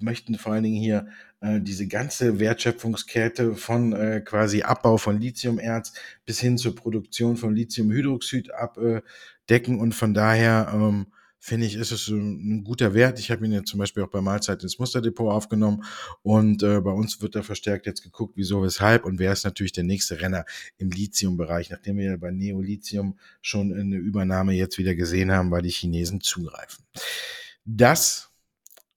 möchten 0.00 0.36
vor 0.36 0.52
allen 0.52 0.64
Dingen 0.64 0.82
hier 0.82 1.06
äh, 1.42 1.60
diese 1.60 1.86
ganze 1.86 2.40
Wertschöpfungskette 2.40 3.54
von 3.54 3.92
äh, 3.92 4.20
quasi 4.24 4.62
Abbau 4.62 4.96
von 4.96 5.20
Lithiumerz 5.20 5.92
bis 6.26 6.40
hin 6.40 6.58
zur 6.58 6.74
Produktion 6.74 7.36
von 7.36 7.54
Lithiumhydroxid 7.54 8.50
abdecken 8.52 9.78
und 9.78 9.94
von 9.94 10.12
daher 10.12 10.72
ähm, 10.74 11.06
finde 11.44 11.66
ich, 11.66 11.74
ist 11.74 11.92
es 11.92 12.08
ein, 12.08 12.60
ein 12.60 12.64
guter 12.64 12.94
Wert. 12.94 13.18
Ich 13.18 13.30
habe 13.30 13.44
ihn 13.44 13.52
jetzt 13.52 13.68
zum 13.68 13.78
Beispiel 13.78 14.02
auch 14.02 14.08
bei 14.08 14.22
Mahlzeit 14.22 14.62
ins 14.62 14.78
Musterdepot 14.78 15.30
aufgenommen 15.30 15.84
und 16.22 16.62
äh, 16.62 16.80
bei 16.80 16.90
uns 16.90 17.20
wird 17.20 17.34
da 17.34 17.42
verstärkt 17.42 17.84
jetzt 17.84 18.02
geguckt, 18.02 18.32
wieso, 18.36 18.62
weshalb 18.62 19.04
und 19.04 19.18
wer 19.18 19.30
ist 19.30 19.44
natürlich 19.44 19.72
der 19.72 19.84
nächste 19.84 20.22
Renner 20.22 20.46
im 20.78 20.88
Lithium-Bereich, 20.88 21.68
nachdem 21.68 21.98
wir 21.98 22.16
bei 22.16 22.30
Neolithium 22.30 23.18
schon 23.42 23.74
eine 23.74 23.96
Übernahme 23.96 24.54
jetzt 24.54 24.78
wieder 24.78 24.94
gesehen 24.94 25.32
haben, 25.32 25.50
weil 25.50 25.60
die 25.60 25.68
Chinesen 25.68 26.22
zugreifen. 26.22 26.86
Das 27.66 28.30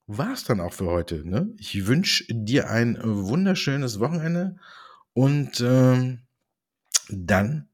war's 0.06 0.44
dann 0.44 0.60
auch 0.60 0.72
für 0.72 0.86
heute. 0.86 1.28
Ne? 1.28 1.52
Ich 1.58 1.86
wünsche 1.86 2.24
dir 2.30 2.70
ein 2.70 2.98
wunderschönes 3.02 4.00
Wochenende 4.00 4.56
und 5.12 5.60
ähm, 5.60 6.20
dann 7.10 7.68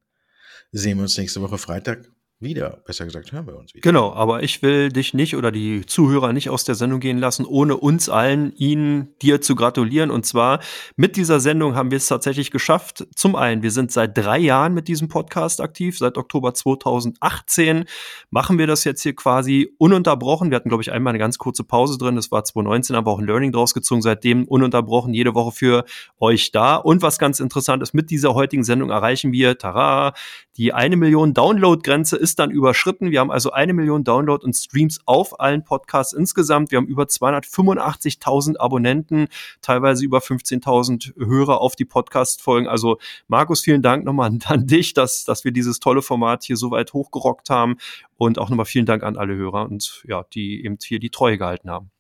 sehen 0.73 0.99
wir 0.99 1.03
uns 1.03 1.17
nächste 1.17 1.43
Woche 1.43 1.59
Freitag 1.59 2.11
wieder. 2.45 2.83
Besser 2.87 3.05
gesagt, 3.05 3.33
hören 3.33 3.47
wir 3.47 3.57
uns 3.57 3.75
wieder. 3.75 3.83
Genau, 3.83 4.13
aber 4.13 4.43
ich 4.43 4.63
will 4.63 4.91
dich 4.91 5.15
nicht 5.15 5.37
oder 5.37 5.51
die 5.51 5.85
Zuhörer 5.87 6.33
nicht 6.33 6.51
aus 6.51 6.65
der 6.65 6.75
Sendung 6.75 7.01
gehen 7.01 7.19
lassen, 7.19 7.45
ohne 7.45 7.77
uns 7.77 8.09
allen, 8.09 8.55
Ihnen, 8.57 9.09
dir 9.21 9.41
zu 9.41 9.57
gratulieren. 9.57 10.11
Und 10.11 10.27
zwar 10.27 10.61
mit 10.97 11.17
dieser 11.17 11.41
Sendung 11.41 11.75
haben 11.75 11.91
wir 11.91 11.97
es 11.97 12.07
tatsächlich 12.07 12.51
geschafft. 12.51 13.07
Zum 13.17 13.35
einen, 13.35 13.63
wir 13.63 13.71
sind 13.71 13.91
seit 13.91 14.17
drei 14.17 14.39
Jahren 14.39 14.75
mit 14.75 14.87
diesem 14.87 15.09
Podcast 15.09 15.61
aktiv. 15.61 15.99
Seit 15.99 16.19
Oktober 16.19 16.55
2018 16.55 17.87
machen 18.31 18.59
wir 18.59 18.67
das 18.67 18.85
jetzt 18.85 19.03
hier 19.03 19.17
quasi 19.17 19.75
ununterbrochen. 19.79 20.51
Wir 20.51 20.57
hatten, 20.57 20.69
glaube 20.69 20.83
ich, 20.83 20.93
einmal 20.93 21.13
eine 21.13 21.19
ganz 21.19 21.39
kurze 21.39 21.65
Pause 21.65 21.99
drin. 21.99 22.17
Das 22.17 22.31
war 22.31 22.45
2019, 22.45 22.95
aber 22.95 23.11
auch 23.11 23.19
ein 23.19 23.27
Learning 23.27 23.53
draus 23.53 23.75
gezogen. 23.75 24.03
Seitdem 24.03 24.45
ununterbrochen 24.45 25.15
jede 25.15 25.35
Woche 25.35 25.53
für 25.53 25.85
euch 26.21 26.53
da. 26.53 26.77
Und 26.77 27.03
was 27.03 27.19
ganz 27.19 27.41
interessant 27.41 27.83
ist, 27.83 27.95
mit 27.95 28.11
dieser 28.11 28.35
heutigen 28.35 28.65
Sendung 28.65 28.91
erreichen 28.91 29.33
wir, 29.33 29.59
tara, 29.59 30.13
die 30.57 30.73
eine 30.73 30.97
Million 30.97 31.35
Download-Grenze 31.35 32.17
ist 32.17 32.34
dann 32.37 32.51
überschritten. 32.51 33.11
Wir 33.11 33.21
haben 33.21 33.31
also 33.31 33.51
eine 33.53 33.73
Million 33.73 34.05
Download 34.05 34.45
und 34.45 34.55
Streams 34.55 35.01
auf 35.07 35.41
allen 35.41 35.65
Podcasts 35.65 36.13
insgesamt. 36.13 36.71
Wir 36.71 36.79
haben 36.79 36.87
über 36.87 37.05
285.000 37.05 38.59
Abonnenten, 38.59 39.29
teilweise 39.63 40.05
über 40.05 40.19
15.000 40.19 41.15
Hörer 41.17 41.61
auf 41.61 41.77
die 41.77 41.85
Podcast-Folgen. 41.85 42.69
Also 42.69 42.99
Markus, 43.29 43.63
vielen 43.63 43.83
Dank 43.83 44.05
nochmal 44.05 44.37
an 44.45 44.67
dich, 44.67 44.95
dass, 44.95 45.25
dass 45.25 45.45
wir 45.45 45.53
dieses 45.53 45.81
tolle 45.81 46.03
Format 46.03 46.45
hier 46.45 46.57
so 46.57 46.71
weit 46.71 46.93
hochgerockt 46.93 47.51
haben. 47.51 47.77
Und 48.17 48.39
auch 48.39 48.49
nochmal 48.49 48.67
vielen 48.67 48.87
Dank 48.87 49.03
an 49.03 49.17
alle 49.17 49.35
Hörer 49.35 49.65
und 49.65 50.05
ja, 50.07 50.25
die 50.35 50.65
eben 50.65 50.79
hier 50.83 51.01
die 51.01 51.11
Treue 51.11 51.37
gehalten 51.37 51.69
haben. 51.69 51.91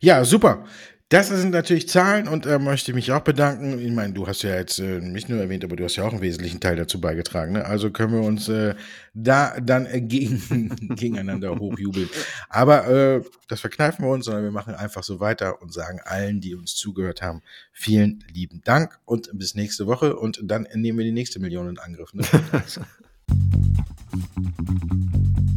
Ja, 0.00 0.24
super. 0.24 0.64
Das 1.08 1.28
sind 1.28 1.52
natürlich 1.52 1.88
Zahlen 1.88 2.26
und 2.26 2.46
äh, 2.46 2.58
möchte 2.58 2.90
ich 2.90 2.96
mich 2.96 3.12
auch 3.12 3.20
bedanken. 3.20 3.78
Ich 3.78 3.92
meine, 3.92 4.12
du 4.12 4.26
hast 4.26 4.42
ja 4.42 4.56
jetzt 4.56 4.80
äh, 4.80 5.00
mich 5.00 5.28
nur 5.28 5.38
erwähnt, 5.38 5.62
aber 5.62 5.76
du 5.76 5.84
hast 5.84 5.94
ja 5.94 6.02
auch 6.02 6.10
einen 6.10 6.20
wesentlichen 6.20 6.58
Teil 6.58 6.74
dazu 6.74 7.00
beigetragen. 7.00 7.52
Ne? 7.52 7.64
Also 7.64 7.92
können 7.92 8.12
wir 8.12 8.22
uns 8.22 8.48
äh, 8.48 8.74
da 9.14 9.56
dann 9.60 9.86
äh, 9.86 10.00
gegen, 10.00 10.74
gegeneinander 10.96 11.56
hochjubeln. 11.56 12.10
Aber 12.48 12.88
äh, 12.88 13.22
das 13.46 13.60
verkneifen 13.60 14.04
wir 14.04 14.10
uns, 14.10 14.24
sondern 14.24 14.42
wir 14.42 14.50
machen 14.50 14.74
einfach 14.74 15.04
so 15.04 15.20
weiter 15.20 15.62
und 15.62 15.72
sagen 15.72 16.00
allen, 16.02 16.40
die 16.40 16.56
uns 16.56 16.74
zugehört 16.74 17.22
haben, 17.22 17.40
vielen 17.70 18.24
lieben 18.34 18.62
Dank 18.64 18.98
und 19.04 19.30
bis 19.32 19.54
nächste 19.54 19.86
Woche 19.86 20.16
und 20.16 20.40
dann 20.42 20.66
nehmen 20.74 20.98
wir 20.98 21.04
die 21.04 21.12
nächste 21.12 21.38
Million 21.38 21.68
in 21.68 21.78
Angriff. 21.78 22.14
Ne? 22.14 22.24